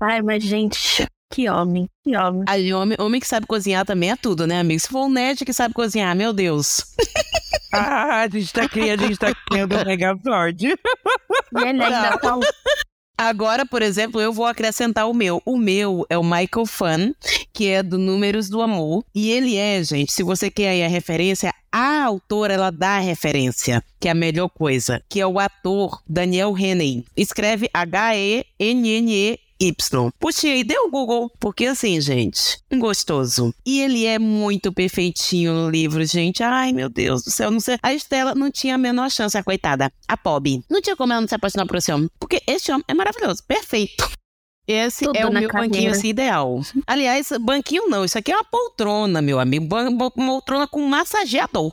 Ai, 0.00 0.22
mas 0.22 0.42
gente, 0.42 1.06
que 1.32 1.48
homem, 1.48 1.88
que 2.04 2.14
homem. 2.14 2.44
Aí, 2.46 2.74
homem, 2.74 2.96
homem 3.00 3.18
que 3.18 3.26
sabe 3.26 3.46
cozinhar 3.46 3.86
também 3.86 4.10
é 4.10 4.16
tudo, 4.16 4.46
né, 4.46 4.60
amigo? 4.60 4.78
Se 4.78 4.88
for 4.88 5.06
um 5.06 5.10
nerd 5.10 5.44
que 5.44 5.52
sabe 5.52 5.72
cozinhar, 5.74 6.14
meu 6.14 6.32
Deus. 6.32 6.84
Ah, 7.74 8.20
a 8.20 8.28
gente 8.28 8.52
tá 8.52 8.68
criando, 8.68 9.02
a 9.02 9.06
gente 9.06 9.18
tá 9.18 9.34
criando 9.46 9.74
um. 9.74 11.58
E 11.58 11.64
ainda 11.64 12.18
tá 12.18 12.38
Agora, 13.16 13.64
por 13.64 13.80
exemplo, 13.80 14.20
eu 14.20 14.30
vou 14.30 14.44
acrescentar 14.44 15.08
o 15.08 15.14
meu. 15.14 15.40
O 15.46 15.56
meu 15.56 16.04
é 16.10 16.18
o 16.18 16.22
Michael 16.22 16.66
Fun, 16.66 17.14
que 17.50 17.68
é 17.68 17.82
do 17.82 17.96
Números 17.96 18.50
do 18.50 18.60
Amor. 18.60 19.04
E 19.14 19.30
ele 19.30 19.56
é, 19.56 19.82
gente, 19.82 20.12
se 20.12 20.22
você 20.22 20.50
quer 20.50 20.68
aí 20.68 20.84
a 20.84 20.88
referência, 20.88 21.54
a 21.70 22.02
autora, 22.02 22.52
ela 22.52 22.70
dá 22.70 22.96
a 22.96 23.00
referência, 23.00 23.82
que 23.98 24.08
é 24.08 24.10
a 24.10 24.14
melhor 24.14 24.48
coisa, 24.48 25.02
que 25.08 25.20
é 25.20 25.26
o 25.26 25.38
ator 25.38 26.02
Daniel 26.06 26.54
Henney. 26.58 27.06
Escreve 27.16 27.70
H-E-N-N-E 27.72 29.38
Y. 29.62 30.10
Puxei, 30.18 30.64
deu 30.64 30.86
o 30.86 30.90
Google, 30.90 31.30
porque 31.38 31.66
assim, 31.66 32.00
gente, 32.00 32.58
um 32.70 32.80
gostoso. 32.80 33.54
E 33.64 33.80
ele 33.80 34.06
é 34.06 34.18
muito 34.18 34.72
perfeitinho 34.72 35.52
no 35.52 35.70
livro, 35.70 36.04
gente. 36.04 36.42
Ai, 36.42 36.72
meu 36.72 36.88
Deus 36.88 37.22
do 37.22 37.30
céu, 37.30 37.50
não 37.50 37.60
sei. 37.60 37.78
A 37.80 37.94
Estela 37.94 38.34
não 38.34 38.50
tinha 38.50 38.74
a 38.74 38.78
menor 38.78 39.10
chance, 39.10 39.38
a 39.38 39.44
coitada. 39.44 39.92
A 40.08 40.16
Pob. 40.16 40.62
Não 40.68 40.82
tinha 40.82 40.96
como 40.96 41.12
ela 41.12 41.20
não 41.20 41.28
se 41.28 41.34
apaixonar 41.34 41.66
por 41.66 41.76
esse 41.76 41.92
homem, 41.92 42.10
porque 42.18 42.42
esse 42.46 42.72
homem 42.72 42.84
é 42.88 42.94
maravilhoso, 42.94 43.44
perfeito. 43.46 44.10
Esse 44.66 45.04
Tudo 45.04 45.16
é 45.16 45.26
o 45.26 45.32
meu 45.32 45.48
banquinho 45.48 45.90
assim, 45.90 46.08
ideal. 46.08 46.60
Aliás, 46.86 47.30
banquinho 47.40 47.88
não, 47.88 48.04
isso 48.04 48.16
aqui 48.16 48.30
é 48.30 48.36
uma 48.36 48.44
poltrona, 48.44 49.20
meu 49.20 49.40
amigo. 49.40 49.66
Uma 49.74 50.10
poltrona 50.10 50.68
com 50.68 50.86
massageador. 50.86 51.72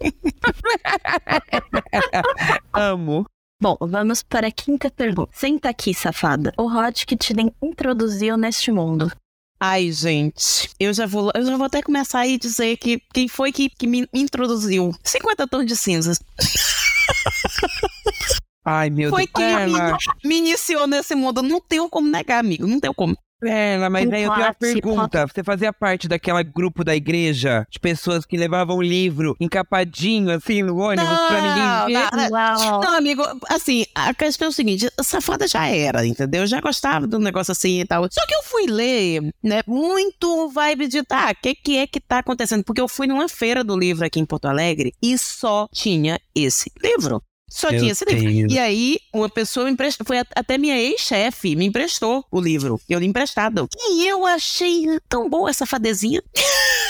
Amo. 2.72 3.26
Bom, 3.62 3.76
vamos 3.80 4.22
para 4.24 4.48
a 4.48 4.50
quinta 4.50 4.90
pergunta. 4.90 5.30
Senta 5.32 5.68
aqui, 5.68 5.94
safada. 5.94 6.52
O 6.58 6.66
Hot 6.66 7.06
que 7.06 7.16
te 7.16 7.32
introduziu 7.62 8.36
neste 8.36 8.72
mundo. 8.72 9.12
Ai, 9.60 9.92
gente, 9.92 10.68
eu 10.80 10.92
já 10.92 11.06
vou, 11.06 11.30
eu 11.32 11.46
já 11.46 11.56
vou 11.56 11.66
até 11.66 11.80
começar 11.80 12.18
aí 12.18 12.36
dizer 12.36 12.76
que 12.76 13.00
quem 13.14 13.28
foi 13.28 13.52
que, 13.52 13.70
que 13.70 13.86
me 13.86 14.08
introduziu. 14.12 14.90
50 15.04 15.46
tons 15.46 15.64
de 15.64 15.76
cinzas. 15.76 16.18
Ai, 18.66 18.90
meu 18.90 19.10
Foi 19.10 19.28
Deus. 19.28 19.32
quem 19.32 19.54
me, 19.72 19.78
me 20.24 20.38
iniciou 20.38 20.88
nesse 20.88 21.14
mundo. 21.14 21.40
Não 21.40 21.60
tenho 21.60 21.88
como 21.88 22.08
negar, 22.08 22.40
amigo. 22.40 22.66
Não 22.66 22.80
tenho 22.80 22.92
como. 22.92 23.16
Ela, 23.46 23.90
mas 23.90 24.06
Um 24.08 24.12
aí 24.12 24.22
eu 24.22 24.30
tenho 24.30 24.30
uma 24.30 24.36
clássico. 24.36 24.58
pergunta. 24.60 25.26
Você 25.26 25.42
fazia 25.42 25.72
parte 25.72 26.08
daquela 26.08 26.42
grupo 26.42 26.84
da 26.84 26.94
igreja 26.94 27.66
de 27.70 27.78
pessoas 27.78 28.24
que 28.24 28.36
levavam 28.36 28.80
livro 28.82 29.36
encapadinho, 29.40 30.30
assim, 30.30 30.62
no 30.62 30.76
ônibus 30.78 31.18
pra 31.28 31.40
ninguém 31.40 32.00
ver? 32.00 32.30
não. 32.30 32.80
Não, 32.80 32.96
amigo, 32.96 33.22
assim, 33.48 33.84
a 33.94 34.12
questão 34.14 34.46
é 34.46 34.50
o 34.50 34.52
seguinte, 34.52 34.90
safada 35.02 35.46
já 35.46 35.66
era, 35.66 36.06
entendeu? 36.06 36.42
Eu 36.42 36.46
já 36.46 36.60
gostava 36.60 37.06
do 37.06 37.18
negócio 37.18 37.52
assim 37.52 37.80
e 37.80 37.84
tal. 37.84 38.06
Só 38.10 38.26
que 38.26 38.34
eu 38.34 38.42
fui 38.44 38.66
ler, 38.66 39.32
né, 39.42 39.62
muito 39.66 40.48
vibe 40.48 40.88
de, 40.88 41.02
tá, 41.02 41.30
o 41.30 41.42
que, 41.42 41.54
que 41.54 41.76
é 41.78 41.86
que 41.86 42.00
tá 42.00 42.18
acontecendo? 42.18 42.64
Porque 42.64 42.80
eu 42.80 42.88
fui 42.88 43.06
numa 43.06 43.28
feira 43.28 43.62
do 43.64 43.78
livro 43.78 44.04
aqui 44.04 44.20
em 44.20 44.26
Porto 44.26 44.46
Alegre 44.46 44.92
e 45.02 45.16
só 45.18 45.68
tinha 45.72 46.20
esse 46.34 46.70
livro. 46.82 47.22
Só 47.52 47.70
Meu 47.70 47.80
tinha 47.80 47.92
esse 47.92 48.04
livro. 48.06 48.50
E 48.50 48.58
aí, 48.58 48.98
uma 49.12 49.28
pessoa 49.28 49.66
me 49.66 49.72
emprestou, 49.72 50.06
foi 50.06 50.18
até 50.18 50.56
minha 50.56 50.78
ex-chefe, 50.78 51.54
me 51.54 51.66
emprestou 51.66 52.24
o 52.30 52.40
livro. 52.40 52.80
Eu 52.88 52.98
li 52.98 53.06
emprestado. 53.06 53.68
E 53.76 54.08
eu 54.08 54.24
achei 54.24 54.86
tão 55.06 55.28
boa 55.28 55.50
essa 55.50 55.66
fadezinha. 55.66 56.22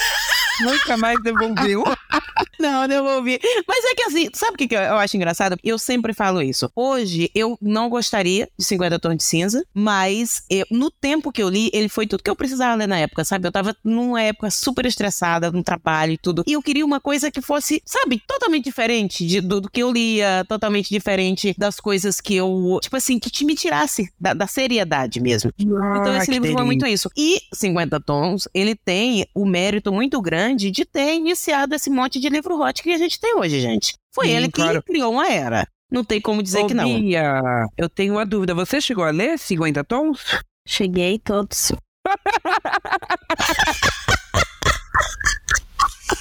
Nunca 0.60 0.96
mais 0.96 1.20
devolveu. 1.22 1.82
Não, 2.58 2.86
devolvi. 2.86 3.40
Mas 3.66 3.84
é 3.84 3.94
que 3.94 4.02
assim, 4.02 4.28
sabe 4.32 4.54
o 4.54 4.56
que 4.56 4.68
que 4.68 4.74
eu 4.74 4.96
acho 4.96 5.16
engraçado? 5.16 5.56
Eu 5.64 5.78
sempre 5.78 6.12
falo 6.12 6.40
isso. 6.40 6.70
Hoje, 6.76 7.30
eu 7.34 7.58
não 7.60 7.88
gostaria 7.88 8.48
de 8.56 8.64
50 8.64 8.98
Tons 8.98 9.16
de 9.16 9.24
Cinza, 9.24 9.64
mas 9.74 10.44
eu- 10.48 10.66
no 10.70 10.90
tempo 10.90 11.32
que 11.32 11.42
eu 11.42 11.48
li, 11.48 11.70
ele 11.72 11.88
foi 11.88 12.06
tudo 12.06 12.22
que 12.22 12.30
eu 12.30 12.36
precisava 12.36 12.74
ler 12.76 12.86
na 12.86 12.98
época, 12.98 13.24
sabe? 13.24 13.48
Eu 13.48 13.52
tava 13.52 13.74
numa 13.82 14.22
época 14.22 14.50
super 14.50 14.86
estressada, 14.86 15.50
no 15.50 15.62
trabalho 15.62 16.12
e 16.12 16.18
tudo. 16.18 16.44
E 16.46 16.52
eu 16.52 16.62
queria 16.62 16.84
uma 16.84 17.00
coisa 17.00 17.30
que 17.30 17.40
fosse, 17.40 17.82
sabe, 17.84 18.22
totalmente 18.26 18.64
diferente 18.64 19.26
de- 19.26 19.40
do, 19.40 19.60
do 19.60 19.70
que 19.70 19.82
eu 19.82 19.90
lia, 19.90 20.44
totalmente 20.48 20.88
diferente 20.90 21.54
das 21.58 21.80
coisas 21.80 22.20
que 22.20 22.36
eu, 22.36 22.78
tipo 22.80 22.96
assim, 22.96 23.18
que 23.18 23.30
te 23.30 23.44
me 23.44 23.54
tirasse 23.56 24.12
da, 24.20 24.34
da 24.34 24.46
seriedade 24.46 25.20
mesmo. 25.20 25.50
Então 25.58 26.12
Ah, 26.12 26.16
esse 26.18 26.26
que 26.26 26.32
livro 26.32 26.52
foi 26.52 26.64
muito 26.64 26.86
isso. 26.86 27.10
E 27.16 27.40
50 27.52 27.98
Tons, 27.98 28.46
ele 28.54 28.76
tem 28.76 29.26
o 29.34 29.44
mérito 29.44 29.92
muito 29.92 30.20
grande 30.20 30.41
de 30.70 30.84
ter 30.84 31.14
iniciado 31.14 31.74
esse 31.74 31.90
monte 31.90 32.20
de 32.20 32.28
livro 32.28 32.60
hot 32.60 32.82
que 32.82 32.90
a 32.90 32.98
gente 32.98 33.18
tem 33.20 33.34
hoje, 33.36 33.60
gente. 33.60 33.94
Foi 34.14 34.26
Sim, 34.26 34.36
ele 34.36 34.46
que 34.46 34.52
claro. 34.52 34.82
criou 34.82 35.12
uma 35.12 35.30
era. 35.30 35.66
Não 35.90 36.04
tem 36.04 36.20
como 36.20 36.42
dizer 36.42 36.64
Ô, 36.64 36.66
que 36.66 36.74
não. 36.74 36.84
Bia, 36.84 37.40
eu 37.76 37.88
tenho 37.88 38.14
uma 38.14 38.24
dúvida. 38.24 38.54
Você 38.54 38.80
chegou 38.80 39.04
a 39.04 39.10
ler 39.10 39.38
50 39.38 39.84
tons? 39.84 40.38
Cheguei 40.66 41.18
todos. 41.18 41.72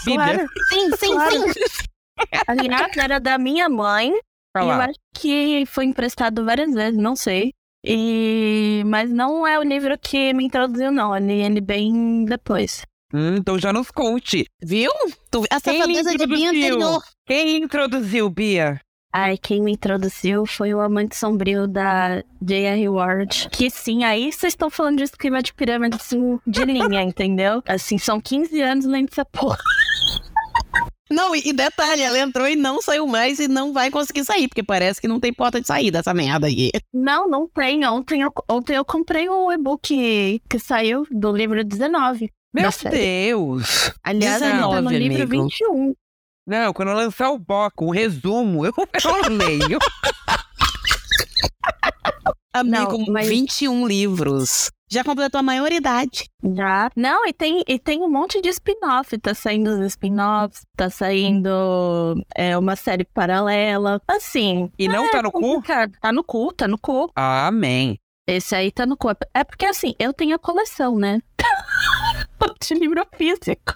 Bíblia? 0.05 0.45
Sim, 0.69 0.89
sim, 0.97 1.19
sim. 1.19 1.43
Aliás, 2.47 2.95
era 2.97 3.19
da 3.19 3.37
minha 3.37 3.69
mãe. 3.69 4.11
Pra 4.53 4.65
E 4.65 4.67
eu 4.67 4.73
acho 4.73 4.99
que 5.15 5.63
foi 5.67 5.85
emprestado 5.85 6.43
várias 6.43 6.73
vezes, 6.73 6.99
não 6.99 7.15
sei. 7.15 7.53
E... 7.85 8.83
Mas 8.85 9.09
não 9.09 9.47
é 9.47 9.57
o 9.57 9.63
livro 9.63 9.97
que 9.97 10.33
me 10.33 10.43
introduziu, 10.45 10.91
não. 10.91 11.15
Eu 11.15 11.25
li 11.25 11.41
ele 11.41 11.61
bem 11.61 12.25
depois. 12.25 12.83
Hum, 13.13 13.35
então 13.37 13.57
já 13.59 13.71
nos 13.73 13.91
conte. 13.91 14.45
Viu? 14.61 14.91
Tu- 15.29 15.43
A 15.49 15.59
safadeza 15.59 16.15
de 16.15 16.25
Bia 16.27 16.49
anterior. 16.49 17.03
Quem 17.25 17.57
introduziu, 17.63 18.29
Bia? 18.29 18.79
Ai, 19.13 19.37
quem 19.37 19.61
me 19.61 19.73
introduziu 19.73 20.45
foi 20.45 20.73
o 20.73 20.79
Amante 20.79 21.17
Sombrio 21.17 21.67
da 21.67 22.23
J.R. 22.41 22.87
Ward. 22.87 23.49
Que 23.51 23.69
sim, 23.69 24.05
aí 24.05 24.31
vocês 24.31 24.53
estão 24.53 24.69
falando 24.69 24.97
de 24.99 25.03
esquema 25.03 25.41
de 25.43 25.53
pirâmide 25.53 25.97
assim, 25.97 26.39
de 26.47 26.63
linha, 26.63 27.01
entendeu? 27.03 27.61
Assim, 27.67 27.97
são 27.97 28.21
15 28.21 28.61
anos 28.61 28.85
lendo 28.85 29.09
essa 29.11 29.25
porra. 29.25 29.57
Não, 31.09 31.35
e, 31.35 31.41
e 31.45 31.51
detalhe, 31.51 32.01
ela 32.01 32.17
entrou 32.19 32.47
e 32.47 32.55
não 32.55 32.81
saiu 32.81 33.05
mais 33.05 33.37
e 33.39 33.49
não 33.49 33.73
vai 33.73 33.91
conseguir 33.91 34.23
sair, 34.23 34.47
porque 34.47 34.63
parece 34.63 35.01
que 35.01 35.09
não 35.09 35.19
tem 35.19 35.33
porta 35.33 35.59
de 35.59 35.67
saída 35.67 35.99
essa 35.99 36.13
merda 36.13 36.47
aí. 36.47 36.71
Não, 36.93 37.27
não 37.27 37.49
tem. 37.49 37.85
Ontem 37.85 38.21
eu, 38.21 38.31
ontem 38.49 38.77
eu 38.77 38.85
comprei 38.85 39.27
o 39.27 39.51
e-book 39.51 40.41
que 40.49 40.57
saiu 40.59 41.05
do 41.11 41.33
livro 41.35 41.65
19. 41.65 42.31
Meu. 42.53 42.69
Deus! 42.89 43.91
Aliás, 44.03 44.41
ele 44.41 44.51
tá 44.51 44.81
no 44.81 44.89
19, 44.89 44.97
livro 44.99 45.23
amigo. 45.23 45.43
21. 45.43 45.93
Não, 46.45 46.73
quando 46.73 46.89
eu 46.89 46.95
lançar 46.95 47.29
o 47.29 47.39
bloco, 47.39 47.85
o 47.85 47.91
resumo, 47.91 48.65
eu, 48.65 48.73
eu 48.75 49.29
leio. 49.37 49.79
Amigo, 52.53 52.97
Não, 52.97 53.05
mas- 53.07 53.29
21 53.29 53.87
livros. 53.87 54.69
Já 54.91 55.05
completou 55.05 55.39
a 55.39 55.43
maioridade. 55.43 56.25
Já. 56.53 56.91
Não, 56.97 57.25
e 57.25 57.31
tem, 57.31 57.63
e 57.65 57.79
tem 57.79 58.01
um 58.01 58.09
monte 58.09 58.41
de 58.41 58.49
spin-off. 58.49 59.17
Tá 59.19 59.33
saindo 59.33 59.69
os 59.69 59.79
spin-offs, 59.85 60.63
tá 60.75 60.89
saindo 60.89 61.49
é, 62.35 62.57
uma 62.57 62.75
série 62.75 63.05
paralela. 63.05 64.01
Assim. 64.05 64.69
E 64.77 64.89
não 64.89 65.09
tá 65.09 65.21
no 65.21 65.31
cu? 65.31 65.63
Tá 66.01 66.11
no 66.11 66.23
cu, 66.25 66.51
tá 66.51 66.67
no 66.67 66.77
cu. 66.77 67.09
Amém. 67.15 67.97
Esse 68.27 68.53
aí 68.53 68.69
tá 68.69 68.85
no 68.85 68.97
cu. 68.97 69.07
É 69.33 69.45
porque 69.45 69.65
assim, 69.65 69.95
eu 69.97 70.11
tenho 70.11 70.35
a 70.35 70.39
coleção, 70.39 70.97
né? 70.97 71.19
de 72.61 72.73
livro 72.75 73.05
físico. 73.17 73.75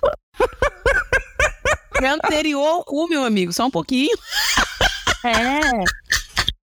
É 2.02 2.08
anterior 2.08 2.66
ao 2.68 2.84
cu, 2.84 3.08
meu 3.08 3.24
amigo, 3.24 3.54
só 3.54 3.66
um 3.66 3.72
pouquinho. 3.72 4.16
É. 5.26 5.84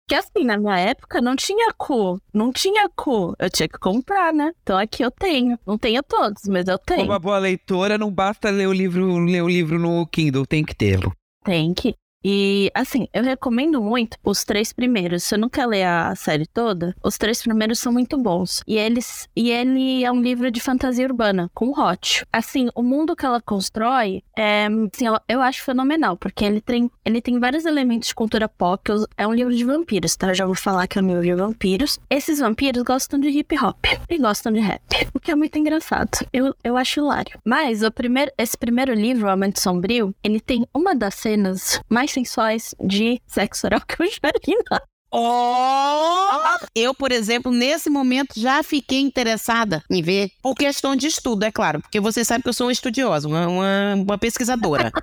Que 0.08 0.14
assim, 0.14 0.44
na 0.44 0.56
minha 0.56 0.78
época 0.78 1.20
não 1.20 1.34
tinha 1.34 1.72
cu. 1.76 2.20
Não 2.32 2.52
tinha 2.52 2.88
cu. 2.94 3.34
Eu 3.38 3.50
tinha 3.50 3.68
que 3.68 3.78
comprar, 3.78 4.32
né? 4.32 4.52
Então 4.62 4.78
aqui 4.78 5.02
eu 5.02 5.10
tenho. 5.10 5.58
Não 5.66 5.76
tenho 5.76 6.02
todos, 6.02 6.42
mas 6.46 6.68
eu 6.68 6.78
Como 6.78 6.96
tenho. 6.98 7.08
uma 7.10 7.18
boa 7.18 7.38
leitora, 7.38 7.98
não 7.98 8.10
basta 8.12 8.50
ler 8.50 8.68
o 8.68 8.72
livro, 8.72 9.18
ler 9.18 9.42
o 9.42 9.48
livro 9.48 9.78
no 9.78 10.06
Kindle, 10.06 10.46
tem 10.46 10.64
que 10.64 10.74
tê-lo. 10.76 11.12
Tem 11.44 11.74
que. 11.74 11.94
E, 12.24 12.70
assim, 12.74 13.06
eu 13.14 13.22
recomendo 13.22 13.80
muito 13.80 14.18
os 14.24 14.42
três 14.44 14.72
primeiros. 14.72 15.22
Se 15.22 15.34
eu 15.34 15.38
não 15.38 15.48
quer 15.48 15.66
ler 15.66 15.84
a 15.84 16.14
série 16.16 16.46
toda, 16.46 16.94
os 17.02 17.16
três 17.16 17.40
primeiros 17.40 17.78
são 17.78 17.92
muito 17.92 18.18
bons. 18.18 18.62
E 18.66 18.76
eles 18.76 19.28
e 19.36 19.50
ele 19.50 20.04
é 20.04 20.10
um 20.10 20.20
livro 20.20 20.50
de 20.50 20.60
fantasia 20.60 21.06
urbana, 21.06 21.50
com 21.54 21.70
Hot. 21.70 22.26
Assim, 22.32 22.68
o 22.74 22.82
mundo 22.82 23.14
que 23.14 23.24
ela 23.24 23.40
constrói, 23.40 24.22
é, 24.36 24.66
assim, 24.66 25.06
eu, 25.28 25.40
acho 25.40 25.64
fenomenal, 25.64 26.16
porque 26.16 26.44
ele 26.44 26.60
tem, 26.60 26.90
ele 27.04 27.22
tem 27.22 27.40
vários 27.40 27.64
elementos 27.64 28.08
de 28.08 28.14
cultura 28.14 28.48
pop. 28.48 28.92
É 29.16 29.26
um 29.26 29.32
livro 29.32 29.54
de 29.54 29.64
vampiros, 29.64 30.14
tá? 30.14 30.28
Eu 30.28 30.34
já 30.34 30.46
vou 30.46 30.54
falar 30.54 30.86
que 30.86 30.98
é 30.98 31.02
um 31.02 31.06
livro 31.06 31.22
de 31.22 31.34
vampiros. 31.34 31.98
Esses 32.10 32.38
vampiros 32.38 32.82
gostam 32.82 33.18
de 33.18 33.28
hip 33.28 33.56
hop 33.58 33.84
e 34.08 34.18
gostam 34.18 34.52
de 34.52 34.60
rap, 34.60 34.82
o 35.14 35.18
que 35.18 35.30
é 35.30 35.34
muito 35.34 35.58
engraçado. 35.58 36.10
Eu, 36.32 36.54
eu 36.62 36.76
acho 36.76 37.00
hilário. 37.00 37.38
Mas 37.44 37.82
o 37.82 37.90
primeiro, 37.90 38.30
esse 38.36 38.56
primeiro 38.56 38.92
livro, 38.92 39.26
O 39.26 39.30
Amante 39.30 39.60
Sombrio, 39.60 40.14
ele 40.22 40.40
tem 40.40 40.66
uma 40.74 40.94
das 40.94 41.14
cenas 41.14 41.80
mais 41.88 42.10
sensuais 42.10 42.74
de 42.78 43.20
sexo 43.26 43.66
oral 43.66 43.80
que 43.80 44.02
eu 44.02 44.06
já 44.06 44.30
li 44.46 44.56
lá. 44.70 44.82
Oh! 45.10 46.66
Eu, 46.74 46.94
por 46.94 47.12
exemplo, 47.12 47.50
nesse 47.52 47.88
momento 47.88 48.38
já 48.38 48.62
fiquei 48.62 49.00
interessada 49.00 49.82
em 49.90 50.02
ver, 50.02 50.30
por 50.42 50.54
questão 50.54 50.94
de 50.94 51.06
estudo, 51.06 51.44
é 51.44 51.52
claro, 51.52 51.80
porque 51.80 52.00
você 52.00 52.24
sabe 52.24 52.42
que 52.42 52.48
eu 52.48 52.52
sou 52.52 52.66
uma 52.66 52.72
estudiosa, 52.72 53.28
uma, 53.28 53.46
uma, 53.46 53.94
uma 53.96 54.18
pesquisadora. 54.18 54.92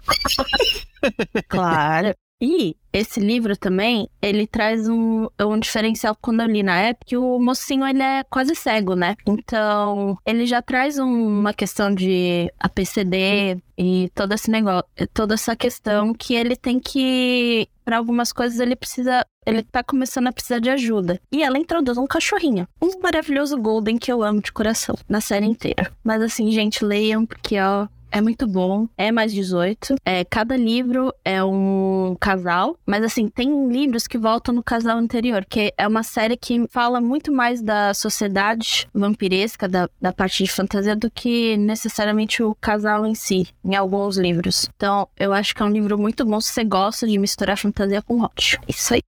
Claro. 1.50 2.16
E 2.46 2.76
esse 2.92 3.22
livro 3.22 3.56
também, 3.56 4.10
ele 4.22 4.46
traz 4.46 4.88
um, 4.90 5.28
um 5.40 5.58
diferencial 5.58 6.14
quando 6.22 6.42
eu 6.42 6.48
li 6.48 6.62
na 6.62 6.78
época, 6.78 7.06
que 7.08 7.18
o 7.18 7.40
mocinho 7.40 7.88
ele 7.88 8.04
é 8.04 8.22
quase 8.26 8.54
cego, 8.54 8.96
né? 8.96 9.16
Então, 9.26 10.18
ele 10.26 10.46
já 10.46 10.62
traz 10.62 11.00
um, 11.00 11.40
uma 11.40 11.54
questão 11.54 11.94
de 11.94 12.52
APCD 12.60 13.62
e 13.78 14.12
todo 14.14 14.34
esse 14.34 14.52
negócio, 14.52 14.84
toda 15.14 15.36
essa 15.36 15.56
questão 15.56 16.14
que 16.14 16.36
ele 16.36 16.58
tem 16.58 16.82
que 16.82 17.68
para 17.86 17.98
algumas 17.98 18.32
coisas 18.32 18.60
ele 18.60 18.76
precisa, 18.76 19.26
ele 19.46 19.64
tá 19.64 19.84
começando 19.84 20.28
a 20.28 20.32
precisar 20.32 20.60
de 20.60 20.70
ajuda. 20.70 21.20
E 21.32 21.44
ela 21.44 21.58
introduz 21.58 21.98
um 21.98 22.08
cachorrinho, 22.08 22.68
um 22.82 23.00
maravilhoso 23.02 23.58
golden 23.58 23.98
que 23.98 24.12
eu 24.12 24.24
amo 24.24 24.42
de 24.42 24.52
coração 24.52 24.96
na 25.08 25.22
série 25.22 25.46
inteira. 25.46 25.92
Mas 26.04 26.22
assim, 26.22 26.52
gente, 26.52 26.84
leiam 26.84 27.26
porque 27.26 27.60
ó, 27.60 27.88
é 28.14 28.22
muito 28.22 28.48
bom, 28.48 28.88
é 28.96 29.12
mais 29.12 29.34
18. 29.34 29.96
É, 30.06 30.24
cada 30.24 30.56
livro 30.56 31.12
é 31.26 31.44
um 31.44 32.16
casal, 32.20 32.78
mas 32.86 33.04
assim, 33.04 33.28
tem 33.28 33.68
livros 33.68 34.06
que 34.06 34.20
voltam 34.20 34.54
no 34.54 34.62
casal 34.62 35.00
anterior, 35.00 35.44
que 35.44 35.74
é 35.76 35.88
uma 35.88 36.04
série 36.04 36.38
que 36.38 36.68
fala 36.70 37.02
muito 37.02 37.32
mais 37.32 37.60
da 37.60 37.92
sociedade 37.96 38.88
vampiresca, 38.94 39.68
da, 39.68 39.90
da 40.00 40.14
parte 40.14 40.44
de 40.44 40.52
fantasia, 40.52 40.96
do 40.96 41.10
que 41.10 41.58
necessariamente 41.58 42.44
o 42.44 42.54
casal 42.54 43.04
em 43.04 43.16
si, 43.16 43.48
em 43.66 43.76
alguns 43.76 44.16
livros. 44.16 44.70
Então, 44.76 45.08
eu 45.18 45.34
acho 45.34 45.56
que 45.56 45.64
é 45.64 45.66
um 45.66 45.72
livro 45.72 45.98
muito 45.98 46.24
bom 46.24 46.40
se 46.40 46.54
você 46.54 46.64
gosta 46.64 47.08
de 47.08 47.18
misturar 47.18 47.58
fantasia 47.58 48.04
com 48.04 48.22
hot. 48.22 48.60
Isso 48.68 48.94
aí. 48.94 49.02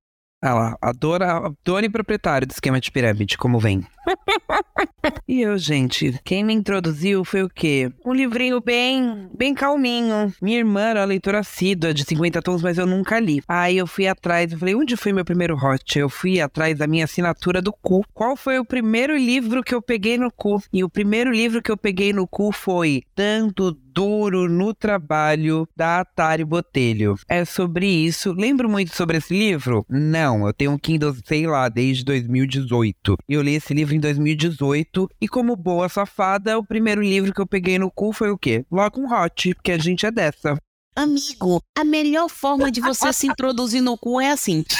Ah 0.47 0.53
lá, 0.53 0.77
a 0.79 0.91
dona, 0.91 1.37
a 1.37 1.81
e 1.81 1.89
proprietário 1.89 2.45
do 2.45 2.51
esquema 2.51 2.79
de 2.79 2.91
pirâmide, 2.91 3.35
como 3.35 3.57
vem. 3.57 3.83
e 5.27 5.41
eu, 5.41 5.57
gente, 5.57 6.19
quem 6.23 6.43
me 6.43 6.53
introduziu 6.53 7.25
foi 7.25 7.41
o 7.41 7.49
quê? 7.49 7.91
Um 8.05 8.13
livrinho 8.13 8.61
bem, 8.61 9.27
bem 9.35 9.55
calminho. 9.55 10.31
Minha 10.39 10.59
irmã 10.59 10.81
era 10.81 11.03
leitora 11.03 11.39
assídua 11.39 11.95
de 11.95 12.03
50 12.03 12.43
tons, 12.43 12.61
mas 12.61 12.77
eu 12.77 12.85
nunca 12.85 13.19
li. 13.19 13.41
Aí 13.47 13.75
eu 13.75 13.87
fui 13.87 14.05
atrás, 14.05 14.51
eu 14.51 14.59
falei, 14.59 14.75
onde 14.75 14.95
foi 14.95 15.11
meu 15.11 15.25
primeiro 15.25 15.55
hot? 15.55 15.97
Eu 15.97 16.09
fui 16.09 16.39
atrás 16.39 16.77
da 16.77 16.85
minha 16.85 17.05
assinatura 17.05 17.59
do 17.59 17.73
cu. 17.73 18.05
Qual 18.13 18.37
foi 18.37 18.59
o 18.59 18.65
primeiro 18.65 19.17
livro 19.17 19.63
que 19.63 19.73
eu 19.73 19.81
peguei 19.81 20.15
no 20.15 20.31
cu? 20.31 20.61
E 20.71 20.83
o 20.83 20.89
primeiro 20.89 21.31
livro 21.31 21.59
que 21.59 21.71
eu 21.71 21.77
peguei 21.77 22.13
no 22.13 22.27
cu 22.27 22.51
foi 22.51 23.01
Dando 23.15 23.75
Duro 23.95 24.49
no 24.49 24.73
Trabalho, 24.73 25.65
da 25.73 26.01
Atari 26.01 26.43
Botelho. 26.43 27.15
É 27.29 27.45
sobre 27.45 27.87
isso. 27.87 28.33
Lembro 28.33 28.67
muito 28.69 28.93
sobre 28.93 29.19
esse 29.19 29.33
livro? 29.33 29.85
Não, 29.89 30.45
eu 30.45 30.53
tenho 30.53 30.71
um 30.71 30.77
Kindle, 30.77 31.15
sei 31.23 31.47
lá, 31.47 31.69
desde 31.69 32.03
2018. 32.03 33.15
E 33.29 33.33
eu 33.33 33.41
li 33.41 33.55
esse 33.55 33.73
livro 33.73 33.95
em 33.95 33.99
2018. 34.01 35.07
E 35.21 35.29
como 35.29 35.55
boa 35.55 35.87
safada, 35.87 36.59
o 36.59 36.65
primeiro 36.65 37.01
livro 37.01 37.33
que 37.33 37.39
eu 37.39 37.47
peguei 37.47 37.79
no 37.79 37.89
cu 37.89 38.11
foi 38.11 38.31
o 38.31 38.37
quê? 38.37 38.65
Logo 38.69 38.99
um 38.99 39.13
Hot, 39.13 39.55
porque 39.55 39.71
a 39.71 39.77
gente 39.77 40.05
é 40.05 40.11
dessa. 40.11 40.57
Amigo, 40.93 41.61
a 41.77 41.85
melhor 41.85 42.27
forma 42.27 42.69
de 42.69 42.81
você 42.81 43.13
se 43.13 43.27
introduzir 43.27 43.81
no 43.81 43.97
cu 43.97 44.19
é 44.19 44.31
assim. 44.31 44.65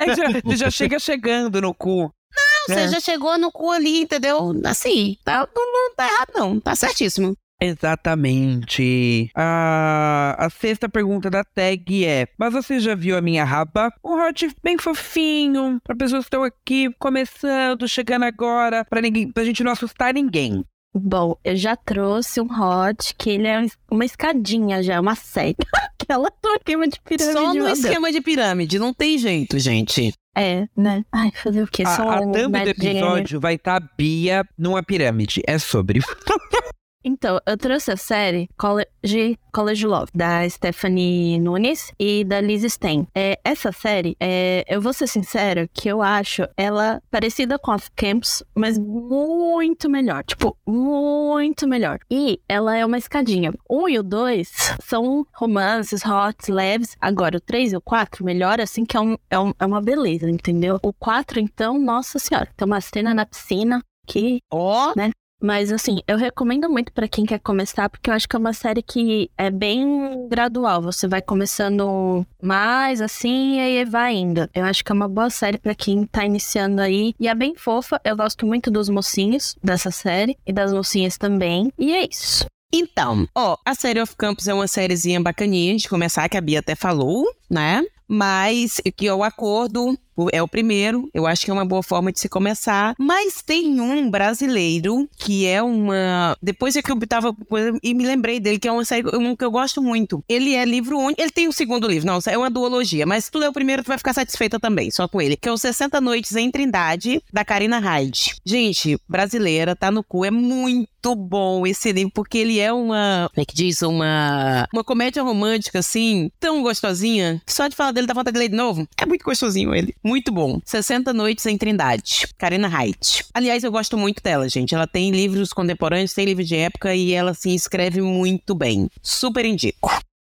É, 0.00 0.16
já, 0.16 0.40
você 0.44 0.56
já 0.56 0.70
chega 0.70 0.98
chegando 0.98 1.60
no 1.60 1.72
cu. 1.72 2.12
Não, 2.36 2.57
você 2.72 2.80
É. 2.80 2.88
já 2.88 3.00
chegou 3.00 3.36
no 3.38 3.50
cu 3.50 3.70
ali, 3.70 4.00
entendeu? 4.02 4.52
Assim, 4.64 5.16
tá, 5.24 5.46
não, 5.54 5.72
não 5.72 5.94
tá 5.94 6.06
errado 6.06 6.30
não, 6.34 6.60
tá 6.60 6.74
certíssimo. 6.74 7.34
Exatamente. 7.60 9.30
A, 9.34 10.36
a 10.38 10.48
sexta 10.50 10.88
pergunta 10.88 11.28
da 11.28 11.42
tag 11.42 12.04
é: 12.04 12.28
Mas 12.38 12.52
você 12.52 12.78
já 12.78 12.94
viu 12.94 13.16
a 13.16 13.20
minha 13.20 13.44
raba? 13.44 13.92
Um 14.04 14.20
hot 14.24 14.48
bem 14.62 14.78
fofinho, 14.78 15.80
para 15.84 15.96
pessoas 15.96 16.24
que 16.24 16.26
estão 16.28 16.44
aqui 16.44 16.88
começando, 17.00 17.88
chegando 17.88 18.24
agora, 18.24 18.84
para 18.84 19.00
ninguém, 19.00 19.30
pra 19.32 19.44
gente 19.44 19.64
não 19.64 19.72
assustar 19.72 20.14
ninguém. 20.14 20.64
Bom, 20.94 21.36
eu 21.44 21.54
já 21.54 21.76
trouxe 21.76 22.40
um 22.40 22.46
hot, 22.46 23.14
que 23.16 23.30
ele 23.30 23.46
é 23.46 23.66
uma 23.90 24.04
escadinha 24.04 24.82
já, 24.82 25.00
uma 25.00 25.14
série. 25.14 25.56
Aquela 26.00 26.30
do 26.42 26.48
esquema 26.54 26.88
de 26.88 27.00
pirâmide. 27.00 27.32
Só 27.32 27.54
no 27.54 27.68
esquema 27.68 28.12
de 28.12 28.20
pirâmide, 28.20 28.78
não 28.78 28.94
tem 28.94 29.18
jeito, 29.18 29.58
gente. 29.58 30.12
É, 30.36 30.66
né? 30.76 31.04
Ai, 31.12 31.30
fazer 31.32 31.62
o 31.62 31.66
quê? 31.66 31.82
A, 31.82 31.96
Só 31.96 32.08
a 32.08 32.20
um 32.20 32.32
thumb 32.32 32.52
do 32.62 32.70
episódio 32.70 33.40
vai 33.40 33.56
estar 33.56 33.80
Bia 33.96 34.44
numa 34.56 34.82
pirâmide. 34.82 35.42
É 35.46 35.58
sobre. 35.58 36.00
Então, 37.04 37.38
eu 37.46 37.56
trouxe 37.56 37.92
a 37.92 37.96
série 37.96 38.48
College, 38.58 39.38
College 39.52 39.86
Love, 39.86 40.10
da 40.12 40.48
Stephanie 40.48 41.38
Nunes 41.38 41.92
e 41.98 42.24
da 42.24 42.40
Liz 42.40 42.62
Stein. 42.72 43.06
É, 43.14 43.38
essa 43.44 43.70
série, 43.70 44.16
é, 44.18 44.64
eu 44.68 44.80
vou 44.80 44.92
ser 44.92 45.06
sincera, 45.06 45.68
que 45.72 45.88
eu 45.88 46.02
acho 46.02 46.42
ela 46.56 47.00
parecida 47.10 47.56
com 47.58 47.70
a 47.70 47.78
Camps, 47.94 48.42
mas 48.54 48.76
muito 48.78 49.88
melhor. 49.88 50.24
Tipo, 50.24 50.56
muito 50.66 51.68
melhor. 51.68 51.98
E 52.10 52.40
ela 52.48 52.76
é 52.76 52.84
uma 52.84 52.98
escadinha. 52.98 53.52
Um 53.70 53.88
e 53.88 53.98
o 53.98 54.02
dois 54.02 54.50
são 54.84 55.24
romances, 55.34 56.02
hot, 56.04 56.50
leves. 56.50 56.96
Agora, 57.00 57.36
o 57.36 57.40
três 57.40 57.72
e 57.72 57.76
o 57.76 57.80
quatro, 57.80 58.24
melhor 58.24 58.60
assim, 58.60 58.84
que 58.84 58.96
é, 58.96 59.00
um, 59.00 59.16
é, 59.30 59.38
um- 59.38 59.54
é 59.58 59.64
uma 59.64 59.80
beleza, 59.80 60.28
entendeu? 60.28 60.80
O 60.82 60.92
quatro, 60.92 61.38
então, 61.38 61.78
nossa 61.78 62.18
senhora, 62.18 62.48
tem 62.56 62.66
uma 62.66 62.80
cena 62.80 63.14
na 63.14 63.24
piscina 63.24 63.82
que 64.06 64.40
Ó, 64.50 64.92
mas 65.40 65.72
assim, 65.72 66.00
eu 66.06 66.16
recomendo 66.16 66.68
muito 66.68 66.92
pra 66.92 67.08
quem 67.08 67.24
quer 67.24 67.38
começar, 67.38 67.88
porque 67.88 68.10
eu 68.10 68.14
acho 68.14 68.28
que 68.28 68.34
é 68.34 68.38
uma 68.38 68.52
série 68.52 68.82
que 68.82 69.30
é 69.36 69.50
bem 69.50 70.28
gradual. 70.28 70.82
Você 70.82 71.06
vai 71.06 71.22
começando 71.22 72.26
mais 72.42 73.00
assim 73.00 73.56
e 73.56 73.60
aí 73.60 73.84
vai 73.84 74.14
indo. 74.14 74.48
Eu 74.54 74.64
acho 74.64 74.84
que 74.84 74.90
é 74.90 74.94
uma 74.94 75.08
boa 75.08 75.30
série 75.30 75.58
pra 75.58 75.74
quem 75.74 76.04
tá 76.04 76.24
iniciando 76.24 76.80
aí. 76.80 77.14
E 77.20 77.28
é 77.28 77.34
bem 77.34 77.54
fofa. 77.54 78.00
Eu 78.04 78.16
gosto 78.16 78.46
muito 78.46 78.70
dos 78.70 78.88
mocinhos 78.88 79.54
dessa 79.62 79.90
série 79.90 80.36
e 80.46 80.52
das 80.52 80.72
mocinhas 80.72 81.16
também. 81.16 81.72
E 81.78 81.94
é 81.94 82.08
isso. 82.08 82.46
Então, 82.72 83.26
ó, 83.34 83.56
a 83.64 83.74
série 83.74 84.00
of 84.00 84.14
Campos 84.16 84.46
é 84.46 84.52
uma 84.52 84.68
sériezinha 84.68 85.20
bacaninha 85.20 85.76
de 85.76 85.88
começar, 85.88 86.28
que 86.28 86.36
a 86.36 86.40
Bia 86.40 86.58
até 86.58 86.74
falou, 86.74 87.24
né? 87.48 87.82
Mas 88.06 88.80
que 88.96 89.06
é 89.06 89.14
o 89.14 89.22
acordo, 89.22 89.98
é 90.32 90.42
o 90.42 90.48
primeiro, 90.48 91.08
eu 91.14 91.26
acho 91.26 91.44
que 91.44 91.50
é 91.50 91.54
uma 91.54 91.64
boa 91.64 91.82
forma 91.82 92.12
de 92.12 92.20
se 92.20 92.28
começar. 92.28 92.94
Mas 92.98 93.42
tem 93.42 93.80
um 93.80 94.10
brasileiro 94.10 95.08
que 95.16 95.46
é 95.46 95.62
uma. 95.62 96.36
Depois 96.42 96.76
é 96.76 96.82
que 96.82 96.90
eu 96.90 96.98
tava. 97.06 97.34
E 97.82 97.94
me 97.94 98.06
lembrei 98.06 98.40
dele, 98.40 98.58
que 98.58 98.68
é 98.68 98.72
uma 98.72 98.84
série 98.84 99.06
um 99.16 99.36
que 99.36 99.44
eu 99.44 99.50
gosto 99.50 99.82
muito. 99.82 100.22
Ele 100.28 100.54
é 100.54 100.64
livro 100.64 100.98
único. 100.98 101.20
Ele 101.20 101.30
tem 101.30 101.48
o 101.48 101.52
segundo 101.52 101.86
livro, 101.86 102.06
não, 102.06 102.18
é 102.26 102.38
uma 102.38 102.50
duologia. 102.50 103.06
Mas 103.06 103.26
se 103.26 103.30
tu 103.30 103.38
ler 103.38 103.48
o 103.48 103.52
primeiro, 103.52 103.82
tu 103.82 103.88
vai 103.88 103.98
ficar 103.98 104.12
satisfeita 104.12 104.58
também, 104.58 104.90
só 104.90 105.06
com 105.06 105.20
ele. 105.20 105.36
Que 105.36 105.48
é 105.48 105.52
o 105.52 105.58
60 105.58 106.00
Noites 106.00 106.34
em 106.34 106.50
Trindade, 106.50 107.22
da 107.32 107.44
Karina 107.44 107.78
Hyde. 107.78 108.34
Gente, 108.44 108.98
brasileira, 109.08 109.76
tá 109.76 109.90
no 109.90 110.02
cu. 110.02 110.24
É 110.24 110.30
muito 110.30 110.88
bom 111.14 111.66
esse 111.66 111.92
livro, 111.92 112.12
porque 112.14 112.38
ele 112.38 112.58
é 112.58 112.72
uma. 112.72 113.28
Como 113.32 113.42
é 113.42 113.44
que 113.44 113.54
diz? 113.54 113.82
Uma. 113.82 114.66
Uma 114.72 114.84
comédia 114.84 115.22
romântica, 115.22 115.78
assim, 115.78 116.30
tão 116.40 116.62
gostosinha. 116.62 117.42
Só 117.46 117.68
de 117.68 117.76
falar 117.76 117.92
dele 117.92 118.06
dá 118.06 118.14
vontade 118.14 118.34
de 118.34 118.38
ler 118.38 118.48
de 118.48 118.56
novo. 118.56 118.86
É 118.96 119.06
muito 119.06 119.24
gostosinho 119.24 119.74
ele. 119.74 119.94
Muito 120.04 120.32
bom. 120.32 120.60
60 120.64 121.12
Noites 121.12 121.46
em 121.46 121.58
Trindade. 121.58 122.28
Karina 122.36 122.68
Hyde. 122.68 123.24
Aliás, 123.34 123.64
eu 123.64 123.70
gosto 123.70 123.96
muito 123.96 124.22
dela, 124.22 124.48
gente. 124.48 124.74
Ela 124.74 124.86
tem 124.86 125.10
livros 125.10 125.52
contemporâneos, 125.52 126.12
tem 126.12 126.24
livros 126.24 126.48
de 126.48 126.56
época 126.56 126.94
e 126.94 127.12
ela, 127.12 127.30
assim, 127.32 127.54
escreve 127.54 128.00
muito 128.00 128.54
bem. 128.54 128.88
Super 129.02 129.44
indico. 129.44 129.90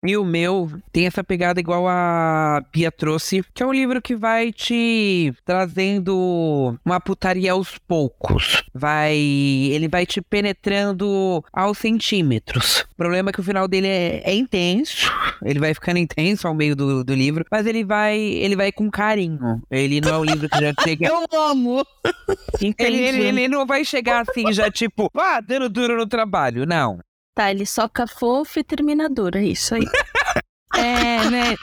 E 0.03 0.17
o 0.17 0.25
meu 0.25 0.71
tem 0.91 1.07
essa 1.07 1.23
pegada 1.23 1.61
igual 1.61 1.87
a 1.87 2.63
Bia 2.73 2.91
trouxe, 2.91 3.45
que 3.53 3.63
é 3.63 3.67
um 3.67 3.73
livro 3.73 4.01
que 4.01 4.17
vai 4.17 4.51
te 4.51 5.31
trazendo 5.45 6.75
uma 6.83 6.99
putaria 6.99 7.53
aos 7.53 7.77
poucos. 7.77 8.65
Vai, 8.73 9.15
ele 9.15 9.89
vai 9.89 10.07
te 10.07 10.23
penetrando 10.23 11.45
aos 11.53 11.77
centímetros. 11.77 12.87
O 12.93 12.97
problema 12.97 13.29
é 13.29 13.33
que 13.33 13.41
o 13.41 13.45
final 13.45 13.69
dele 13.69 13.89
é, 13.89 14.23
é 14.25 14.35
intenso. 14.35 15.13
Ele 15.45 15.59
vai 15.59 15.75
ficando 15.75 15.99
intenso 15.99 16.49
ao 16.49 16.55
meio 16.55 16.75
do, 16.75 17.05
do 17.05 17.15
livro, 17.15 17.45
mas 17.51 17.67
ele 17.67 17.85
vai, 17.85 18.19
ele 18.19 18.57
vai 18.57 18.73
com 18.73 18.91
carinho. 18.91 19.61
Ele 19.71 20.01
não 20.01 20.15
é 20.15 20.19
um 20.19 20.25
livro 20.25 20.49
que 20.49 20.59
já 20.59 20.73
chega 20.83 21.09
Eu 21.13 21.27
amo! 21.39 21.85
ele, 22.79 22.97
ele, 22.97 23.23
ele 23.25 23.49
não 23.49 23.67
vai 23.67 23.85
chegar 23.85 24.25
assim 24.27 24.51
já 24.51 24.71
tipo, 24.71 25.11
ah, 25.15 25.43
dando 25.43 25.69
duro 25.69 25.95
no 25.95 26.07
trabalho, 26.07 26.65
não. 26.65 27.01
Tá, 27.35 27.51
ele 27.51 27.65
soca 27.65 28.07
fofo 28.07 28.59
e 28.59 28.65
termina 28.65 29.09
duro. 29.09 29.39
É 29.39 29.45
isso 29.45 29.75
aí. 29.75 29.85
É, 30.73 31.29
né? 31.29 31.57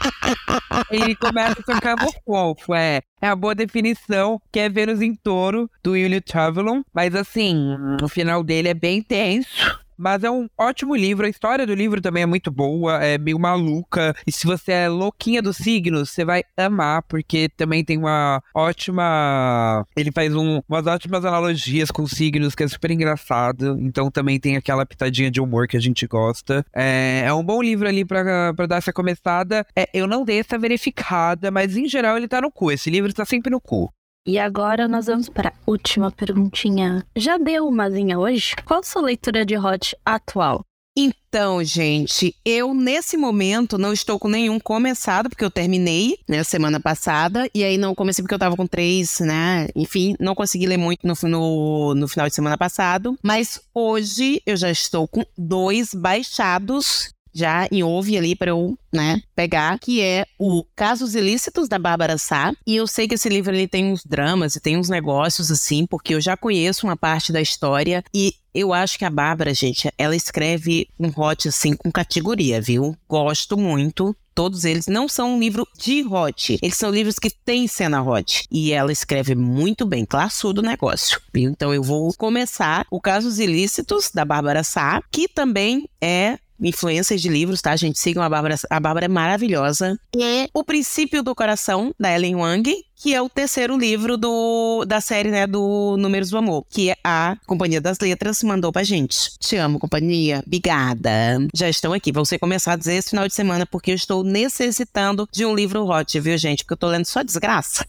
Ele 0.91 1.15
começa 1.15 1.61
a 1.61 1.63
tocar 1.63 1.95
fofo, 2.25 2.75
é. 2.75 3.01
É 3.21 3.27
a 3.29 3.35
boa 3.35 3.55
definição, 3.55 4.39
que 4.51 4.59
é 4.59 4.69
Vênus 4.69 5.01
em 5.01 5.15
Touro, 5.15 5.69
do 5.81 5.91
William 5.91 6.19
Travelon. 6.19 6.81
Mas 6.93 7.15
assim, 7.15 7.75
o 8.03 8.07
final 8.09 8.43
dele 8.43 8.67
é 8.67 8.73
bem 8.73 9.01
tenso. 9.01 9.79
Mas 9.97 10.23
é 10.23 10.29
um 10.31 10.47
ótimo 10.57 10.95
livro, 10.95 11.25
a 11.25 11.29
história 11.29 11.65
do 11.65 11.73
livro 11.73 12.01
também 12.01 12.23
é 12.23 12.25
muito 12.25 12.51
boa, 12.51 13.03
é 13.03 13.17
meio 13.17 13.39
maluca. 13.39 14.15
E 14.25 14.31
se 14.31 14.45
você 14.45 14.71
é 14.71 14.89
louquinha 14.89 15.41
dos 15.41 15.57
signos, 15.57 16.09
você 16.11 16.23
vai 16.23 16.43
amar, 16.55 17.01
porque 17.03 17.49
também 17.57 17.83
tem 17.83 17.97
uma 17.97 18.41
ótima. 18.53 19.85
Ele 19.95 20.11
faz 20.11 20.35
um- 20.35 20.61
umas 20.67 20.85
ótimas 20.87 21.25
analogias 21.25 21.91
com 21.91 22.07
signos, 22.07 22.55
que 22.55 22.63
é 22.63 22.67
super 22.67 22.91
engraçado. 22.91 23.77
Então 23.79 24.09
também 24.11 24.39
tem 24.39 24.55
aquela 24.57 24.85
pitadinha 24.85 25.29
de 25.31 25.41
humor 25.41 25.67
que 25.67 25.77
a 25.77 25.79
gente 25.81 26.05
gosta. 26.07 26.65
É, 26.75 27.23
é 27.25 27.33
um 27.33 27.43
bom 27.43 27.61
livro 27.61 27.87
ali 27.87 28.05
pra, 28.05 28.53
pra 28.53 28.65
dar 28.65 28.77
essa 28.77 28.93
começada. 28.93 29.65
É, 29.75 29.87
eu 29.93 30.07
não 30.07 30.23
dei 30.23 30.39
essa 30.39 30.57
verificada, 30.57 31.51
mas 31.51 31.75
em 31.75 31.87
geral 31.87 32.17
ele 32.17 32.27
tá 32.27 32.41
no 32.41 32.51
cu. 32.51 32.71
Esse 32.71 32.89
livro 32.89 33.13
tá 33.13 33.25
sempre 33.25 33.49
no 33.49 33.59
cu. 33.59 33.91
E 34.27 34.37
agora 34.37 34.89
nós 34.89 35.05
vamos 35.05 35.29
para 35.29 35.49
a 35.51 35.53
última 35.65 36.11
perguntinha. 36.11 37.05
Já 37.15 37.37
deu 37.37 37.65
umazinha 37.65 38.19
hoje? 38.19 38.57
Qual 38.65 38.83
sua 38.83 39.03
leitura 39.03 39.45
de 39.45 39.57
hot 39.57 39.95
atual? 40.05 40.65
Então, 40.97 41.63
gente, 41.63 42.35
eu 42.43 42.73
nesse 42.73 43.15
momento 43.15 43.77
não 43.77 43.93
estou 43.93 44.19
com 44.19 44.27
nenhum 44.27 44.59
começado, 44.59 45.29
porque 45.29 45.45
eu 45.45 45.51
terminei, 45.51 46.17
né, 46.27 46.43
semana 46.43 46.79
passada, 46.79 47.47
e 47.53 47.63
aí 47.63 47.77
não 47.77 47.95
comecei 47.95 48.21
porque 48.21 48.33
eu 48.33 48.39
tava 48.39 48.57
com 48.57 48.65
três, 48.65 49.19
né, 49.19 49.67
enfim, 49.75 50.15
não 50.19 50.33
consegui 50.33 50.65
ler 50.65 50.77
muito 50.77 51.07
no, 51.07 51.13
no, 51.29 51.95
no 51.95 52.07
final 52.07 52.27
de 52.27 52.33
semana 52.33 52.57
passado, 52.57 53.15
mas 53.21 53.61
hoje 53.75 54.41
eu 54.43 54.57
já 54.57 54.71
estou 54.71 55.07
com 55.07 55.23
dois 55.37 55.93
baixados 55.93 57.13
já 57.37 57.67
em 57.71 57.83
ouve 57.83 58.17
ali 58.17 58.35
para 58.35 58.49
eu, 58.49 58.77
né, 58.91 59.21
pegar, 59.35 59.77
que 59.79 60.01
é 60.01 60.25
o 60.39 60.63
Casos 60.75 61.13
Ilícitos 61.13 61.69
da 61.69 61.77
Bárbara 61.77 62.17
Sá. 62.17 62.51
E 62.65 62.75
eu 62.75 62.87
sei 62.87 63.07
que 63.07 63.13
esse 63.13 63.29
livro 63.29 63.53
ele 63.53 63.67
tem 63.67 63.85
uns 63.91 64.03
dramas 64.03 64.55
e 64.55 64.59
tem 64.59 64.75
uns 64.75 64.89
negócios 64.89 65.51
assim, 65.51 65.85
porque 65.85 66.15
eu 66.15 66.21
já 66.21 66.35
conheço 66.35 66.87
uma 66.87 66.97
parte 66.97 67.31
da 67.31 67.39
história 67.39 68.03
e 68.13 68.33
eu 68.53 68.73
acho 68.73 68.97
que 68.97 69.05
a 69.05 69.09
Bárbara, 69.09 69.53
gente, 69.53 69.87
ela 69.99 70.15
escreve 70.15 70.87
um 70.99 71.11
hot 71.15 71.47
assim 71.47 71.75
com 71.75 71.91
categoria, 71.91 72.59
viu? 72.59 72.97
Gosto 73.07 73.55
muito 73.55 74.15
todos 74.37 74.65
eles 74.65 74.85
não 74.85 75.09
são 75.09 75.33
um 75.33 75.39
livro 75.39 75.67
de 75.75 76.05
hot. 76.05 76.59
Eles 76.61 76.77
são 76.77 76.91
livros 76.91 77.17
que 77.17 77.27
têm 77.27 77.67
cena 77.67 78.03
hot. 78.03 78.45
E 78.51 78.71
ela 78.71 78.91
escreve 78.91 79.33
muito 79.33 79.83
bem, 79.83 80.05
classudo 80.05 80.61
o 80.61 80.63
negócio. 80.63 81.19
Então 81.33 81.73
eu 81.73 81.81
vou 81.81 82.13
começar 82.13 82.85
o 82.91 83.01
Casos 83.01 83.39
Ilícitos, 83.39 84.11
da 84.13 84.23
Bárbara 84.23 84.63
Sá, 84.63 85.01
que 85.11 85.27
também 85.27 85.89
é 85.99 86.37
influências 86.61 87.21
de 87.21 87.29
livros, 87.29 87.61
tá, 87.61 87.75
gente? 87.75 87.99
Sigam 87.99 88.23
a 88.23 88.29
Bárbara. 88.29 88.55
A 88.69 88.79
Bárbara 88.79 89.05
é 89.05 89.09
maravilhosa. 89.09 89.99
E 90.15 90.49
O 90.53 90.63
Princípio 90.63 91.23
do 91.23 91.35
Coração, 91.35 91.93
da 91.99 92.13
Ellen 92.13 92.35
Wang, 92.35 92.73
que 92.97 93.13
é 93.13 93.21
o 93.21 93.29
terceiro 93.29 93.77
livro 93.77 94.17
do, 94.17 94.83
da 94.85 94.99
série, 94.99 95.29
né, 95.29 95.45
do 95.45 95.95
Números 95.97 96.31
do 96.31 96.37
Amor, 96.37 96.65
que 96.69 96.91
a 97.03 97.37
Companhia 97.45 97.79
das 97.79 97.99
Letras 97.99 98.41
mandou 98.41 98.71
pra 98.71 98.83
gente. 98.83 99.37
Te 99.39 99.55
amo, 99.55 99.79
companhia. 99.79 100.43
Obrigada. 100.45 101.37
Já 101.53 101.69
estão 101.69 101.93
aqui. 101.93 102.11
Vão 102.11 102.25
ser 102.25 102.39
começar 102.39 102.73
a 102.73 102.75
dizer 102.75 102.95
esse 102.95 103.11
final 103.11 103.27
de 103.27 103.35
semana, 103.35 103.65
porque 103.65 103.91
eu 103.91 103.95
estou 103.95 104.23
necessitando 104.23 105.29
de 105.31 105.45
um 105.45 105.53
livro 105.53 105.85
hot, 105.85 106.19
viu, 106.19 106.37
gente? 106.37 106.63
Porque 106.63 106.73
eu 106.73 106.77
tô 106.77 106.87
lendo 106.87 107.05
só 107.05 107.21
desgraça. 107.21 107.85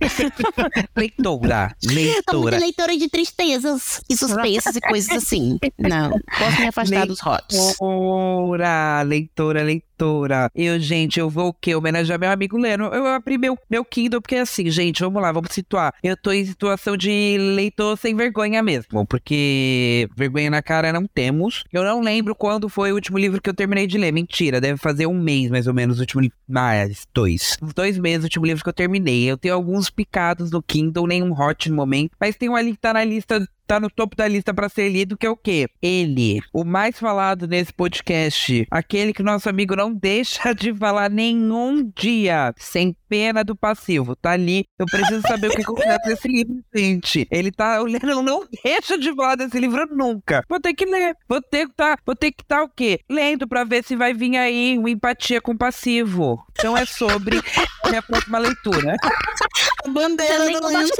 leitora. 0.96 1.74
Leitora. 1.84 2.58
leitora 2.58 2.96
de 2.96 3.08
tristezas 3.08 4.00
e 4.08 4.16
suspensas 4.16 4.74
e 4.74 4.80
coisas 4.80 5.16
assim. 5.16 5.58
Não. 5.78 6.10
Posso 6.10 6.60
me 6.60 6.66
afastar 6.66 7.06
dos 7.06 7.20
hots. 7.20 7.56
Leitora, 7.56 9.02
leitora, 9.04 9.62
leitora. 9.62 10.50
Eu, 10.54 10.80
gente, 10.80 11.20
eu 11.20 11.28
vou 11.28 11.48
o 11.48 11.52
quê? 11.52 11.74
Homenagear 11.74 12.18
meu 12.18 12.30
amigo 12.30 12.56
Leno. 12.56 12.86
Eu 12.86 13.06
abri 13.06 13.36
meu, 13.36 13.58
meu 13.68 13.84
Kindle, 13.84 14.20
porque 14.20 14.39
assim, 14.40 14.70
gente, 14.70 15.00
vamos 15.00 15.20
lá, 15.20 15.32
vamos 15.32 15.52
situar. 15.52 15.94
Eu 16.02 16.16
tô 16.16 16.32
em 16.32 16.44
situação 16.44 16.96
de 16.96 17.36
leitor 17.38 17.96
sem 17.96 18.14
vergonha 18.14 18.62
mesmo, 18.62 19.06
porque 19.06 20.08
vergonha 20.16 20.50
na 20.50 20.62
cara 20.62 20.92
não 20.92 21.06
temos. 21.06 21.64
Eu 21.72 21.84
não 21.84 22.00
lembro 22.00 22.34
quando 22.34 22.68
foi 22.68 22.92
o 22.92 22.94
último 22.94 23.18
livro 23.18 23.40
que 23.40 23.48
eu 23.48 23.54
terminei 23.54 23.86
de 23.86 23.98
ler. 23.98 24.12
Mentira, 24.12 24.60
deve 24.60 24.78
fazer 24.78 25.06
um 25.06 25.18
mês 25.18 25.50
mais 25.50 25.66
ou 25.66 25.74
menos 25.74 25.98
o 25.98 26.00
último 26.00 26.30
Mais, 26.48 27.06
dois. 27.14 27.56
Dois 27.74 27.98
meses 27.98 28.24
o 28.24 28.26
último 28.26 28.46
livro 28.46 28.62
que 28.62 28.68
eu 28.68 28.74
terminei. 28.74 29.30
Eu 29.30 29.36
tenho 29.36 29.54
alguns 29.54 29.90
picados 29.90 30.50
no 30.50 30.62
Kindle, 30.62 31.06
nenhum 31.06 31.32
hot 31.32 31.68
no 31.68 31.76
momento, 31.76 32.12
mas 32.18 32.36
tem 32.36 32.48
um 32.48 32.56
ali 32.56 32.72
que 32.72 32.78
tá 32.78 32.92
na 32.92 33.04
lista 33.04 33.46
tá 33.70 33.78
no 33.78 33.88
topo 33.88 34.16
da 34.16 34.26
lista 34.26 34.52
para 34.52 34.68
ser 34.68 34.88
lido, 34.88 35.16
que 35.16 35.24
é 35.24 35.30
o 35.30 35.36
quê? 35.36 35.68
Ele, 35.80 36.40
o 36.52 36.64
mais 36.64 36.98
falado 36.98 37.46
nesse 37.46 37.72
podcast, 37.72 38.66
aquele 38.68 39.12
que 39.12 39.22
nosso 39.22 39.48
amigo 39.48 39.76
não 39.76 39.94
deixa 39.94 40.52
de 40.52 40.74
falar 40.74 41.08
nenhum 41.08 41.88
dia, 41.96 42.52
sem 42.56 42.96
pena 43.08 43.44
do 43.44 43.54
passivo, 43.54 44.16
tá 44.16 44.32
ali. 44.32 44.64
Eu 44.76 44.86
preciso 44.86 45.22
saber 45.22 45.46
o 45.46 45.50
que 45.54 45.62
acontece 45.62 46.08
nesse 46.08 46.26
livro, 46.26 46.56
gente. 46.74 47.28
Ele 47.30 47.52
tá 47.52 47.80
olhando, 47.80 48.20
não 48.24 48.44
deixa 48.64 48.98
de 48.98 49.14
falar 49.14 49.36
desse 49.36 49.60
livro 49.60 49.86
nunca. 49.94 50.44
Vou 50.48 50.58
ter 50.58 50.74
que 50.74 50.84
ler, 50.84 51.14
vou 51.28 51.40
ter 51.40 51.68
que 51.68 51.74
tá, 51.76 51.96
vou 52.04 52.16
ter 52.16 52.32
que 52.32 52.44
tá 52.44 52.64
o 52.64 52.68
quê? 52.68 52.98
Lendo 53.08 53.46
para 53.46 53.62
ver 53.62 53.84
se 53.84 53.94
vai 53.94 54.12
vir 54.12 54.36
aí 54.36 54.76
uma 54.76 54.90
empatia 54.90 55.40
com 55.40 55.56
passivo. 55.56 56.44
Então 56.58 56.76
é 56.76 56.84
sobre 56.84 57.40
minha 57.86 58.02
próxima 58.02 58.40
leitura. 58.40 58.96
A 59.86 59.88
bandeira 59.88 60.60
do 60.60 60.66
Lynch. 60.66 60.90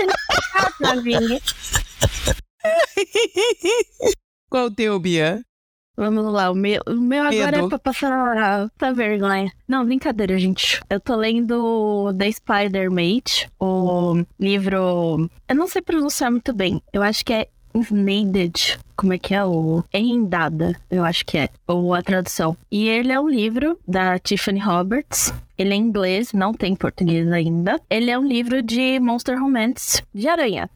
Qual 4.50 4.66
o 4.66 4.70
teu, 4.70 4.98
Bia? 4.98 5.44
Vamos 5.96 6.32
lá, 6.32 6.50
o 6.50 6.54
meu, 6.54 6.80
o 6.86 6.94
meu 6.94 7.22
agora 7.22 7.58
é 7.58 7.68
pra 7.68 7.78
passar 7.78 8.70
tá 8.78 8.90
vergonha. 8.90 9.52
Não, 9.68 9.84
brincadeira, 9.84 10.38
gente. 10.38 10.80
Eu 10.88 10.98
tô 10.98 11.14
lendo 11.14 12.10
The 12.16 12.32
Spider-Mate, 12.32 13.50
o 13.60 14.24
livro. 14.38 15.28
Eu 15.46 15.54
não 15.54 15.68
sei 15.68 15.82
pronunciar 15.82 16.30
muito 16.30 16.54
bem. 16.54 16.80
Eu 16.90 17.02
acho 17.02 17.22
que 17.22 17.34
é 17.34 17.48
Snaded. 17.74 18.78
Como 18.96 19.12
é 19.12 19.18
que 19.18 19.34
é 19.34 19.44
o. 19.44 19.84
Enrendada, 19.92 20.74
eu 20.90 21.04
acho 21.04 21.24
que 21.24 21.38
é. 21.38 21.48
Ou 21.66 21.94
a 21.94 22.02
tradução. 22.02 22.56
E 22.70 22.88
ele 22.88 23.12
é 23.12 23.20
um 23.20 23.28
livro 23.28 23.78
da 23.86 24.18
Tiffany 24.18 24.58
Roberts. 24.58 25.32
Ele 25.56 25.74
é 25.74 25.76
em 25.76 25.80
inglês, 25.80 26.32
não 26.32 26.54
tem 26.54 26.74
português 26.74 27.30
ainda. 27.30 27.78
Ele 27.90 28.10
é 28.10 28.18
um 28.18 28.26
livro 28.26 28.62
de 28.62 28.98
Monster 28.98 29.38
Romance 29.38 30.02
de 30.14 30.26
aranha. 30.26 30.70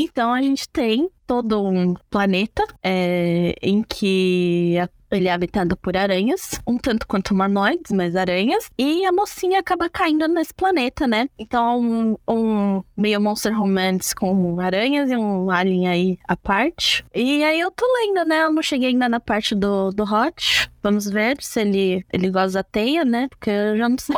Então 0.00 0.32
a 0.32 0.40
gente 0.40 0.68
tem 0.68 1.10
todo 1.26 1.60
um 1.66 1.94
planeta 2.08 2.64
é, 2.82 3.52
em 3.60 3.82
que 3.82 4.78
ele 5.10 5.26
é 5.26 5.32
habitado 5.32 5.76
por 5.76 5.96
aranhas, 5.96 6.60
um 6.66 6.78
tanto 6.78 7.06
quanto 7.06 7.32
humanoides, 7.32 7.90
mas 7.92 8.14
aranhas, 8.14 8.70
e 8.78 9.04
a 9.04 9.12
mocinha 9.12 9.58
acaba 9.58 9.88
caindo 9.88 10.28
nesse 10.28 10.54
planeta, 10.54 11.06
né? 11.06 11.28
Então, 11.38 11.80
um, 11.80 12.16
um 12.28 12.82
meio 12.96 13.20
monster 13.20 13.58
romance 13.58 14.14
com 14.14 14.60
aranhas 14.60 15.10
e 15.10 15.16
um 15.16 15.50
alien 15.50 15.88
aí 15.88 16.18
à 16.28 16.36
parte. 16.36 17.04
E 17.14 17.42
aí 17.42 17.58
eu 17.58 17.70
tô 17.70 17.84
lendo, 18.00 18.28
né? 18.28 18.44
Eu 18.44 18.52
não 18.52 18.62
cheguei 18.62 18.90
ainda 18.90 19.08
na 19.08 19.18
parte 19.18 19.54
do, 19.54 19.90
do 19.90 20.04
Hot. 20.04 20.70
Vamos 20.82 21.06
ver 21.06 21.38
se 21.40 21.60
ele, 21.60 22.04
ele 22.12 22.30
gosta 22.30 22.58
da 22.58 22.62
teia, 22.62 23.04
né? 23.04 23.28
Porque 23.28 23.50
eu 23.50 23.76
já 23.76 23.88
não 23.88 23.98
sei 23.98 24.14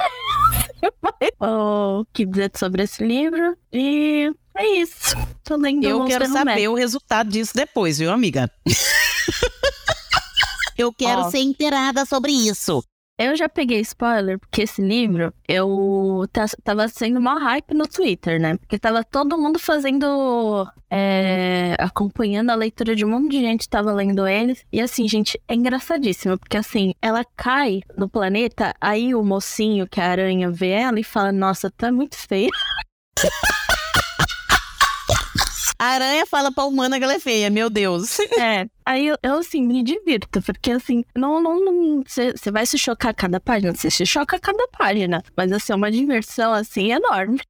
o 1.41 2.05
que 2.13 2.27
dizer 2.27 2.51
sobre 2.57 2.85
esse 2.85 3.05
livro. 3.05 3.57
E 3.73 4.33
é 4.57 4.67
isso. 4.79 5.17
Tô 5.45 5.57
lendo 5.57 5.85
Eu 5.85 6.05
quero 6.05 6.29
saber 6.29 6.69
o 6.69 6.75
resultado 6.75 7.31
disso 7.31 7.53
depois, 7.55 7.99
viu, 7.99 8.11
amiga? 8.11 8.51
Eu 10.77 10.93
quero 10.93 11.27
oh. 11.27 11.31
ser 11.31 11.41
inteirada 11.41 12.05
sobre 12.07 12.33
isso. 12.33 12.83
Eu 13.23 13.37
já 13.37 13.51
peguei 13.51 13.81
spoiler, 13.81 14.39
porque 14.39 14.63
esse 14.63 14.81
livro, 14.81 15.31
eu 15.47 16.27
tava 16.65 16.89
sendo 16.89 17.19
uma 17.19 17.39
hype 17.39 17.75
no 17.75 17.87
Twitter, 17.87 18.41
né? 18.41 18.57
Porque 18.57 18.79
tava 18.79 19.05
todo 19.05 19.37
mundo 19.37 19.59
fazendo. 19.59 20.67
É, 20.91 21.77
acompanhando 21.79 22.49
a 22.49 22.55
leitura 22.55 22.97
de 22.97 23.05
um 23.05 23.11
monte 23.11 23.33
de 23.33 23.41
gente 23.41 23.69
tava 23.69 23.93
lendo 23.93 24.27
eles. 24.27 24.65
E 24.73 24.81
assim, 24.81 25.07
gente, 25.07 25.39
é 25.47 25.55
engraçadíssimo, 25.55 26.39
porque 26.39 26.57
assim, 26.57 26.95
ela 27.03 27.23
cai 27.37 27.83
no 27.95 28.09
planeta, 28.09 28.75
aí 28.81 29.15
o 29.15 29.23
mocinho, 29.23 29.87
que 29.87 30.01
é 30.01 30.05
a 30.05 30.11
aranha, 30.13 30.51
vê 30.51 30.71
ela 30.71 30.99
e 30.99 31.05
fala: 31.05 31.31
Nossa, 31.31 31.71
tá 31.71 31.93
muito 31.93 32.17
feia. 32.17 32.49
A 35.81 35.87
aranha 35.87 36.27
fala 36.27 36.53
pra 36.53 36.67
humana 36.67 36.99
que 36.99 37.05
ela 37.05 37.15
é 37.15 37.19
feia, 37.19 37.49
meu 37.49 37.71
Deus. 37.71 38.19
É. 38.39 38.67
Aí 38.85 39.07
eu, 39.07 39.17
eu 39.23 39.39
assim, 39.39 39.63
me 39.63 39.83
divirto, 39.83 40.29
porque 40.43 40.73
assim, 40.73 41.05
não, 41.17 41.41
não, 41.43 42.03
você 42.05 42.51
vai 42.51 42.67
se 42.67 42.77
chocar 42.77 43.13
a 43.13 43.15
cada 43.15 43.41
página, 43.41 43.75
você 43.75 43.91
se 43.91 44.05
choca 44.05 44.37
a 44.37 44.41
cada 44.41 44.67
página. 44.69 45.23
Mas 45.35 45.51
assim, 45.53 45.73
é 45.73 45.77
uma 45.77 45.91
diversão, 45.91 46.53
assim, 46.53 46.93
enorme. 46.93 47.41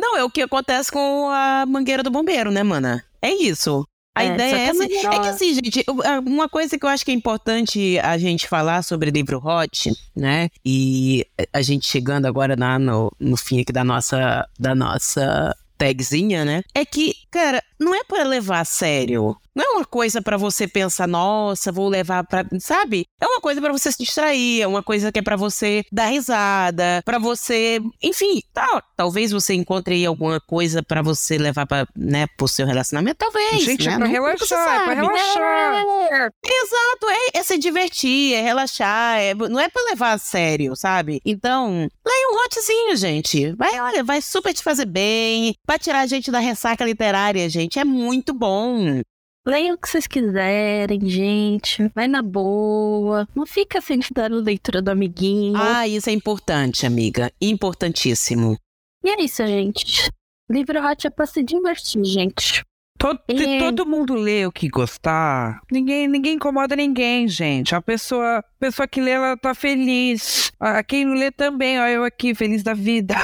Não, 0.00 0.16
é 0.16 0.24
o 0.24 0.30
que 0.30 0.42
acontece 0.42 0.90
com 0.90 1.28
a 1.30 1.64
mangueira 1.66 2.02
do 2.02 2.10
bombeiro, 2.10 2.50
né, 2.50 2.62
mana? 2.64 3.04
É 3.22 3.30
isso. 3.30 3.86
A 4.16 4.24
é, 4.24 4.34
ideia 4.34 4.56
é 4.56 4.62
essa. 4.64 4.84
É 4.84 4.88
que 5.20 5.28
assim, 5.28 5.54
gente, 5.54 5.84
uma 6.26 6.48
coisa 6.48 6.76
que 6.76 6.84
eu 6.84 6.88
acho 6.88 7.04
que 7.04 7.12
é 7.12 7.14
importante 7.14 7.98
a 8.00 8.18
gente 8.18 8.48
falar 8.48 8.82
sobre 8.82 9.10
livro 9.10 9.38
hot, 9.38 9.92
né? 10.14 10.48
E 10.64 11.24
a 11.52 11.62
gente 11.62 11.86
chegando 11.86 12.26
agora 12.26 12.56
na, 12.56 12.78
no, 12.78 13.12
no 13.20 13.36
fim 13.36 13.60
aqui 13.60 13.72
da 13.72 13.84
nossa, 13.84 14.48
da 14.58 14.74
nossa 14.74 15.54
tagzinha, 15.76 16.44
né? 16.44 16.62
É 16.74 16.84
que, 16.84 17.14
cara, 17.30 17.62
não 17.78 17.94
é 17.94 18.02
para 18.04 18.24
levar 18.24 18.60
a 18.60 18.64
sério. 18.64 19.36
Não 19.56 19.64
é 19.64 19.68
uma 19.78 19.86
coisa 19.86 20.20
para 20.20 20.36
você 20.36 20.68
pensar, 20.68 21.08
nossa, 21.08 21.72
vou 21.72 21.88
levar 21.88 22.24
para, 22.24 22.44
sabe? 22.60 23.06
É 23.18 23.26
uma 23.26 23.40
coisa 23.40 23.58
para 23.58 23.72
você 23.72 23.90
se 23.90 23.96
distrair, 23.96 24.60
é 24.60 24.66
uma 24.66 24.82
coisa 24.82 25.10
que 25.10 25.18
é 25.18 25.22
para 25.22 25.34
você 25.34 25.82
dar 25.90 26.08
risada, 26.08 27.00
para 27.06 27.18
você, 27.18 27.80
enfim, 28.02 28.42
tá, 28.52 28.82
talvez 28.94 29.32
você 29.32 29.54
encontre 29.54 29.94
aí 29.94 30.04
alguma 30.04 30.38
coisa 30.38 30.82
para 30.82 31.00
você 31.00 31.38
levar 31.38 31.64
para, 31.64 31.88
né, 31.96 32.26
pro 32.36 32.46
seu 32.46 32.66
relacionamento, 32.66 33.16
talvez. 33.16 33.62
Gente, 33.62 33.86
né? 33.86 33.94
é 33.94 33.98
pra 33.98 34.06
relaxar, 34.06 34.82
é 34.82 34.84
pra 34.84 34.92
relaxar. 34.92 35.84
É, 36.12 36.28
exato, 36.44 37.06
é, 37.08 37.38
é, 37.38 37.42
se 37.42 37.56
divertir, 37.56 38.34
é 38.34 38.42
relaxar, 38.42 39.18
é, 39.18 39.34
não 39.34 39.58
é 39.58 39.70
para 39.70 39.86
levar 39.86 40.12
a 40.12 40.18
sério, 40.18 40.76
sabe? 40.76 41.22
Então, 41.24 41.88
leia 42.06 42.28
um 42.30 42.44
hotzinho, 42.44 42.94
gente. 42.94 43.52
Vai, 43.52 43.80
olha, 43.80 44.04
vai 44.04 44.20
super 44.20 44.52
te 44.52 44.62
fazer 44.62 44.84
bem, 44.84 45.54
vai 45.66 45.78
tirar 45.78 46.00
a 46.00 46.06
gente 46.06 46.30
da 46.30 46.40
ressaca 46.40 46.84
literária, 46.84 47.48
gente. 47.48 47.65
É 47.74 47.84
muito 47.84 48.32
bom. 48.32 49.02
Leiam 49.46 49.76
o 49.76 49.78
que 49.78 49.88
vocês 49.88 50.08
quiserem, 50.08 51.00
gente. 51.08 51.88
Vai 51.94 52.08
na 52.08 52.20
boa. 52.20 53.28
Não 53.34 53.46
fica 53.46 53.80
sem 53.80 54.00
dar 54.12 54.32
a 54.32 54.36
leitura 54.36 54.82
do 54.82 54.90
amiguinho. 54.90 55.56
Ah, 55.56 55.86
isso 55.86 56.10
é 56.10 56.12
importante, 56.12 56.84
amiga. 56.84 57.32
Importantíssimo. 57.40 58.58
E 59.04 59.08
é 59.08 59.22
isso, 59.22 59.46
gente. 59.46 60.10
Livro 60.50 60.84
hot 60.84 61.06
é 61.06 61.10
pra 61.10 61.26
se 61.26 61.44
divertir, 61.44 62.04
gente. 62.04 62.64
Todo, 62.98 63.20
se 63.28 63.58
todo 63.58 63.86
mundo 63.86 64.14
lê 64.14 64.46
o 64.46 64.52
que 64.52 64.68
gostar, 64.68 65.60
ninguém, 65.70 66.08
ninguém 66.08 66.34
incomoda 66.34 66.74
ninguém, 66.74 67.28
gente. 67.28 67.74
A 67.74 67.82
pessoa, 67.82 68.38
a 68.38 68.42
pessoa 68.58 68.88
que 68.88 69.00
lê, 69.00 69.10
ela 69.10 69.36
tá 69.36 69.54
feliz. 69.54 70.50
A, 70.58 70.82
quem 70.82 71.04
não 71.04 71.14
lê 71.14 71.30
também, 71.30 71.78
ó, 71.78 71.86
eu 71.86 72.04
aqui, 72.04 72.34
feliz 72.34 72.62
da 72.62 72.74
vida. 72.74 73.14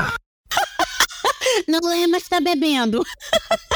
não 1.66 1.80
lê, 1.88 2.07
mas 2.07 2.28
tá 2.28 2.40
bebendo. 2.40 3.03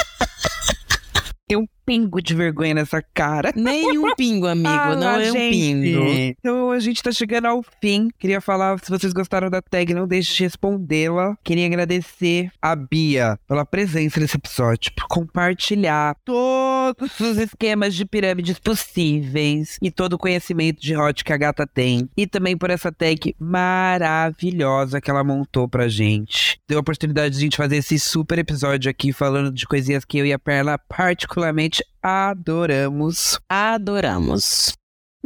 Pingo 1.86 2.20
de 2.20 2.34
vergonha 2.34 2.74
nessa 2.74 3.00
cara. 3.00 3.52
Nenhum 3.54 4.12
pingo, 4.16 4.48
amigo. 4.48 4.68
Ah, 4.68 4.96
não 4.96 5.20
é 5.20 5.30
um 5.30 5.34
pingo. 5.34 6.04
Então 6.38 6.72
a 6.72 6.80
gente 6.80 7.00
tá 7.00 7.12
chegando 7.12 7.46
ao 7.46 7.64
fim. 7.80 8.10
Queria 8.18 8.40
falar, 8.40 8.78
se 8.82 8.90
vocês 8.90 9.12
gostaram 9.12 9.48
da 9.48 9.62
tag, 9.62 9.94
não 9.94 10.06
deixe 10.06 10.34
de 10.34 10.42
respondê-la. 10.42 11.36
Queria 11.44 11.64
agradecer 11.66 12.50
a 12.60 12.74
Bia 12.74 13.38
pela 13.46 13.64
presença 13.64 14.18
nesse 14.18 14.36
episódio, 14.36 14.92
por 14.96 15.06
compartilhar 15.06 16.16
todos 16.24 17.20
os 17.20 17.38
esquemas 17.38 17.94
de 17.94 18.04
pirâmides 18.04 18.58
possíveis 18.58 19.78
e 19.80 19.90
todo 19.90 20.14
o 20.14 20.18
conhecimento 20.18 20.80
de 20.80 20.96
hot 20.96 21.22
que 21.22 21.32
a 21.32 21.36
gata 21.36 21.66
tem. 21.66 22.08
E 22.16 22.26
também 22.26 22.56
por 22.56 22.70
essa 22.70 22.90
tag 22.90 23.34
maravilhosa 23.38 25.00
que 25.00 25.10
ela 25.10 25.22
montou 25.22 25.68
pra 25.68 25.88
gente. 25.88 26.58
Deu 26.68 26.78
a 26.78 26.80
oportunidade 26.80 27.34
de 27.34 27.38
a 27.38 27.44
gente 27.44 27.56
fazer 27.56 27.76
esse 27.76 27.98
super 27.98 28.38
episódio 28.38 28.90
aqui 28.90 29.12
falando 29.12 29.52
de 29.52 29.66
coisinhas 29.66 30.04
que 30.04 30.18
eu 30.18 30.26
e 30.26 30.32
a 30.32 30.38
Perla 30.38 30.78
particularmente 30.78 31.75
adoramos. 32.02 33.38
Adoramos. 33.48 34.76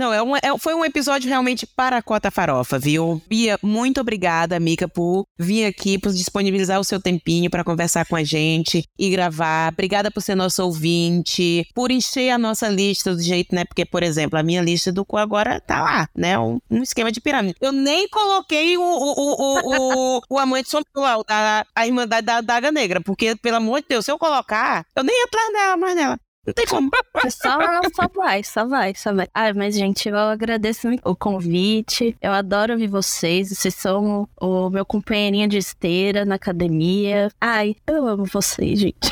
Não, 0.01 0.15
é 0.15 0.23
um, 0.23 0.35
é, 0.35 0.59
foi 0.59 0.75
um 0.75 0.83
episódio 0.83 1.29
realmente 1.29 1.67
para 1.67 1.99
a 1.99 2.03
Cota 2.03 2.31
Farofa, 2.31 2.79
viu? 2.79 3.21
Bia, 3.29 3.59
muito 3.63 4.01
obrigada, 4.01 4.59
Mica, 4.59 4.89
por 4.89 5.27
vir 5.39 5.67
aqui, 5.67 5.99
por 5.99 6.11
disponibilizar 6.11 6.81
o 6.81 6.85
seu 6.85 6.99
tempinho 6.99 7.51
para 7.51 7.63
conversar 7.63 8.07
com 8.07 8.17
a 8.17 8.25
gente 8.25 8.83
e 8.99 9.11
gravar. 9.11 9.71
Obrigada 9.71 10.11
por 10.11 10.23
ser 10.23 10.35
nosso 10.35 10.65
ouvinte, 10.65 11.69
por 11.75 11.91
encher 11.91 12.31
a 12.31 12.39
nossa 12.39 12.67
lista 12.67 13.15
do 13.15 13.21
jeito, 13.21 13.55
né? 13.55 13.67
Porque, 13.67 13.85
por 13.85 14.03
exemplo, 14.03 14.39
a 14.39 14.43
minha 14.43 14.63
lista 14.63 14.91
do 14.91 15.05
cu 15.05 15.19
agora 15.19 15.61
tá 15.61 15.83
lá, 15.83 16.09
né? 16.17 16.39
Um, 16.39 16.59
um 16.71 16.83
esquema 16.83 17.13
de 17.13 17.21
pirâmide. 17.21 17.57
Eu 17.61 17.71
nem 17.71 18.09
coloquei 18.09 18.79
o, 18.79 18.83
o, 18.83 20.17
o, 20.17 20.21
o, 20.31 20.39
amante 20.39 20.71
sombrio, 20.71 21.25
a, 21.29 21.87
Irmandade 21.87 22.25
da 22.25 22.41
Daga 22.41 22.73
Negra, 22.73 23.03
porque, 23.03 23.37
pelo 23.37 23.59
amor 23.59 23.83
de 23.83 23.89
Deus, 23.91 24.07
se 24.07 24.11
eu 24.11 24.19
colocar, 24.19 24.87
eu 24.97 25.05
nem 25.05 25.15
ia 25.15 25.25
atrás 25.25 25.53
dela, 25.53 25.77
mais 25.77 25.95
nela. 25.95 26.19
Não 26.47 26.55
tem 26.55 26.67
como. 26.67 26.91
Só, 27.29 27.59
só 27.95 28.09
vai, 28.15 28.43
só 28.43 28.67
vai, 28.67 28.95
só 28.95 29.15
vai. 29.15 29.29
Ai, 29.35 29.53
mas, 29.53 29.75
gente, 29.75 30.09
eu 30.09 30.17
agradeço 30.17 30.87
muito 30.87 31.03
o 31.05 31.15
convite. 31.15 32.17
Eu 32.21 32.33
adoro 32.33 32.73
ouvir 32.73 32.87
vocês. 32.87 33.51
Vocês 33.51 33.75
são 33.75 34.29
o, 34.41 34.67
o 34.67 34.71
meu 34.71 34.87
companheirinho 34.87 35.49
de 35.49 35.59
esteira 35.59 36.25
na 36.25 36.37
academia. 36.37 37.31
Ai, 37.41 37.77
eu 37.87 38.07
amo 38.07 38.25
vocês, 38.25 38.79
gente. 38.79 39.11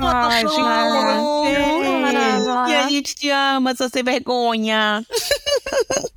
Ai, 0.00 0.42
gente, 0.42 0.60
e 2.70 2.74
a 2.74 2.88
gente 2.88 3.14
te 3.14 3.30
ama, 3.30 3.74
só 3.74 3.88
sem 3.88 4.02
vergonha. 4.02 5.04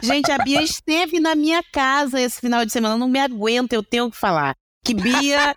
gente, 0.01 0.32
a 0.32 0.38
Bia 0.38 0.61
esteve 0.61 1.19
na 1.19 1.36
minha 1.36 1.63
casa 1.71 2.21
esse 2.21 2.39
final 2.39 2.65
de 2.65 2.71
semana. 2.71 2.95
Eu 2.95 2.99
não 2.99 3.09
me 3.09 3.19
aguento, 3.19 3.73
eu 3.73 3.84
tenho 3.84 4.09
que 4.09 4.17
falar 4.17 4.55
que 4.84 4.93
Bia 4.93 5.55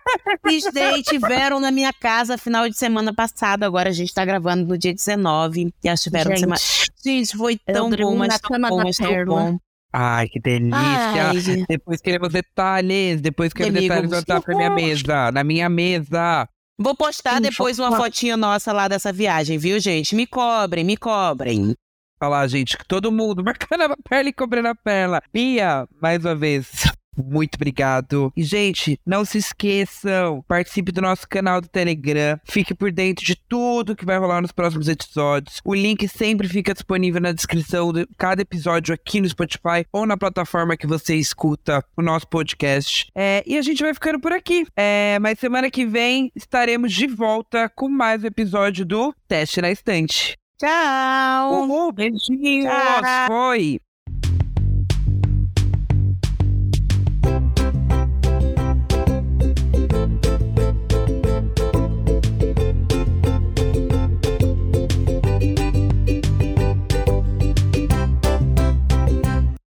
e 0.49 0.71
Day 0.71 1.01
tiveram 1.01 1.59
na 1.59 1.71
minha 1.71 1.91
casa 1.91 2.37
final 2.37 2.69
de 2.69 2.77
semana 2.77 3.13
passado. 3.13 3.63
Agora 3.63 3.89
a 3.89 3.93
gente 3.93 4.13
tá 4.13 4.23
gravando 4.23 4.65
no 4.65 4.77
dia 4.77 4.93
19. 4.93 5.73
E 5.83 5.87
elas 5.87 6.01
tiveram 6.01 6.31
gente, 6.31 6.39
semana. 6.39 6.61
Gente, 7.03 7.37
foi 7.37 7.57
tão 7.57 7.89
bom, 7.89 8.15
mas 8.15 8.39
tão 8.39 8.59
bom, 8.59 8.83
mas 8.83 8.97
tão 8.97 9.25
bom. 9.25 9.57
Ai, 9.91 10.27
que 10.27 10.39
delícia. 10.39 10.77
Ai. 10.77 11.65
Depois 11.67 12.01
queremos 12.01 12.29
detalhes. 12.29 13.21
Depois 13.21 13.53
queremos 13.53 13.81
detalhes 13.81 14.09
voltar 14.09 14.41
pra 14.41 14.55
minha 14.55 14.69
mesa. 14.69 15.31
Na 15.31 15.43
minha 15.43 15.69
mesa. 15.69 16.47
Vou 16.77 16.95
postar 16.95 17.39
depois 17.39 17.79
uma 17.79 17.95
fotinha 17.95 18.35
nossa 18.35 18.73
lá 18.73 18.89
dessa 18.89 19.11
viagem, 19.11 19.57
viu, 19.57 19.79
gente? 19.79 20.13
Me 20.13 20.27
cobrem, 20.27 20.83
me 20.83 20.97
cobrem. 20.97 21.73
Falar, 22.19 22.47
gente, 22.47 22.77
que 22.77 22.85
todo 22.85 23.11
mundo 23.11 23.43
marcando 23.43 23.81
a 23.81 23.95
perna 24.09 24.29
e 24.29 24.33
cobrando 24.33 24.67
a 24.67 24.75
perna. 24.75 25.21
Bia, 25.33 25.87
mais 26.01 26.23
uma 26.25 26.35
vez, 26.35 26.83
muito 27.17 27.55
obrigado. 27.55 28.31
E, 28.35 28.43
gente, 28.43 28.99
não 29.05 29.25
se 29.25 29.37
esqueçam, 29.37 30.43
participe 30.47 30.91
do 30.91 31.01
nosso 31.01 31.27
canal 31.27 31.61
do 31.61 31.67
Telegram. 31.67 32.39
Fique 32.43 32.73
por 32.73 32.91
dentro 32.91 33.25
de 33.25 33.35
tudo 33.35 33.95
que 33.95 34.05
vai 34.05 34.17
rolar 34.17 34.41
nos 34.41 34.51
próximos 34.51 34.87
episódios. 34.87 35.61
O 35.63 35.73
link 35.73 36.07
sempre 36.07 36.47
fica 36.47 36.73
disponível 36.73 37.21
na 37.21 37.31
descrição 37.31 37.91
de 37.91 38.07
cada 38.17 38.41
episódio 38.41 38.93
aqui 38.93 39.21
no 39.21 39.29
Spotify 39.29 39.85
ou 39.91 40.05
na 40.05 40.17
plataforma 40.17 40.77
que 40.77 40.87
você 40.87 41.15
escuta 41.15 41.83
o 41.95 42.01
nosso 42.01 42.27
podcast. 42.27 43.09
É, 43.15 43.43
e 43.45 43.57
a 43.57 43.61
gente 43.61 43.83
vai 43.83 43.93
ficando 43.93 44.19
por 44.19 44.31
aqui. 44.31 44.65
É, 44.75 45.17
mas 45.19 45.39
semana 45.39 45.69
que 45.69 45.85
vem 45.85 46.31
estaremos 46.35 46.91
de 46.91 47.07
volta 47.07 47.69
com 47.69 47.87
mais 47.89 48.23
um 48.23 48.27
episódio 48.27 48.85
do 48.85 49.13
Teste 49.27 49.61
na 49.61 49.71
Estante. 49.71 50.37
Tchau! 50.57 51.63
Uhul, 51.63 51.91
beijinhos! 51.91 52.65
Tchau. 52.65 53.27
Foi! 53.27 53.84